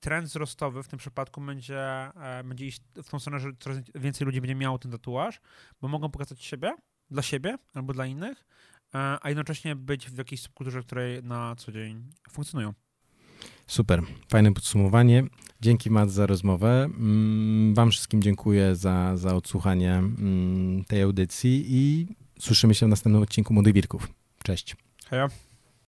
trend 0.00 0.26
wzrostowy 0.26 0.82
w 0.82 0.88
tym 0.88 0.98
przypadku 0.98 1.40
będzie, 1.40 1.80
e, 1.80 2.44
będzie 2.44 2.66
iść 2.66 2.82
w 3.02 3.10
tą 3.10 3.18
stronę, 3.18 3.40
że 3.40 3.50
coraz 3.60 3.78
więcej 3.94 4.26
ludzi 4.26 4.40
będzie 4.40 4.54
miało 4.54 4.78
ten 4.78 4.90
tatuaż, 4.90 5.40
bo 5.80 5.88
mogą 5.88 6.10
pokazać 6.10 6.44
siebie, 6.44 6.76
dla 7.10 7.22
siebie 7.22 7.58
albo 7.74 7.92
dla 7.92 8.06
innych, 8.06 8.46
e, 8.94 9.18
a 9.22 9.28
jednocześnie 9.28 9.76
być 9.76 10.10
w 10.10 10.18
jakiejś 10.18 10.42
subkulturze, 10.42 10.82
w 10.82 10.86
której 10.86 11.22
na 11.22 11.56
co 11.56 11.72
dzień 11.72 12.10
funkcjonują. 12.30 12.74
Super, 13.66 14.02
fajne 14.28 14.54
podsumowanie. 14.54 15.24
Dzięki 15.60 15.90
Mat 15.90 16.10
za 16.10 16.26
rozmowę. 16.26 16.84
Mm, 16.84 17.74
wam 17.74 17.90
wszystkim 17.90 18.22
dziękuję 18.22 18.76
za, 18.76 19.16
za 19.16 19.34
odsłuchanie 19.34 19.94
mm, 19.94 20.84
tej 20.84 21.02
audycji 21.02 21.64
i 21.68 22.06
Słyszymy 22.40 22.74
się 22.74 22.86
w 22.86 22.88
następnym 22.88 23.22
odcinku 23.22 23.54
Młodych 23.54 23.74
Wilków. 23.74 24.08
Cześć. 24.42 24.76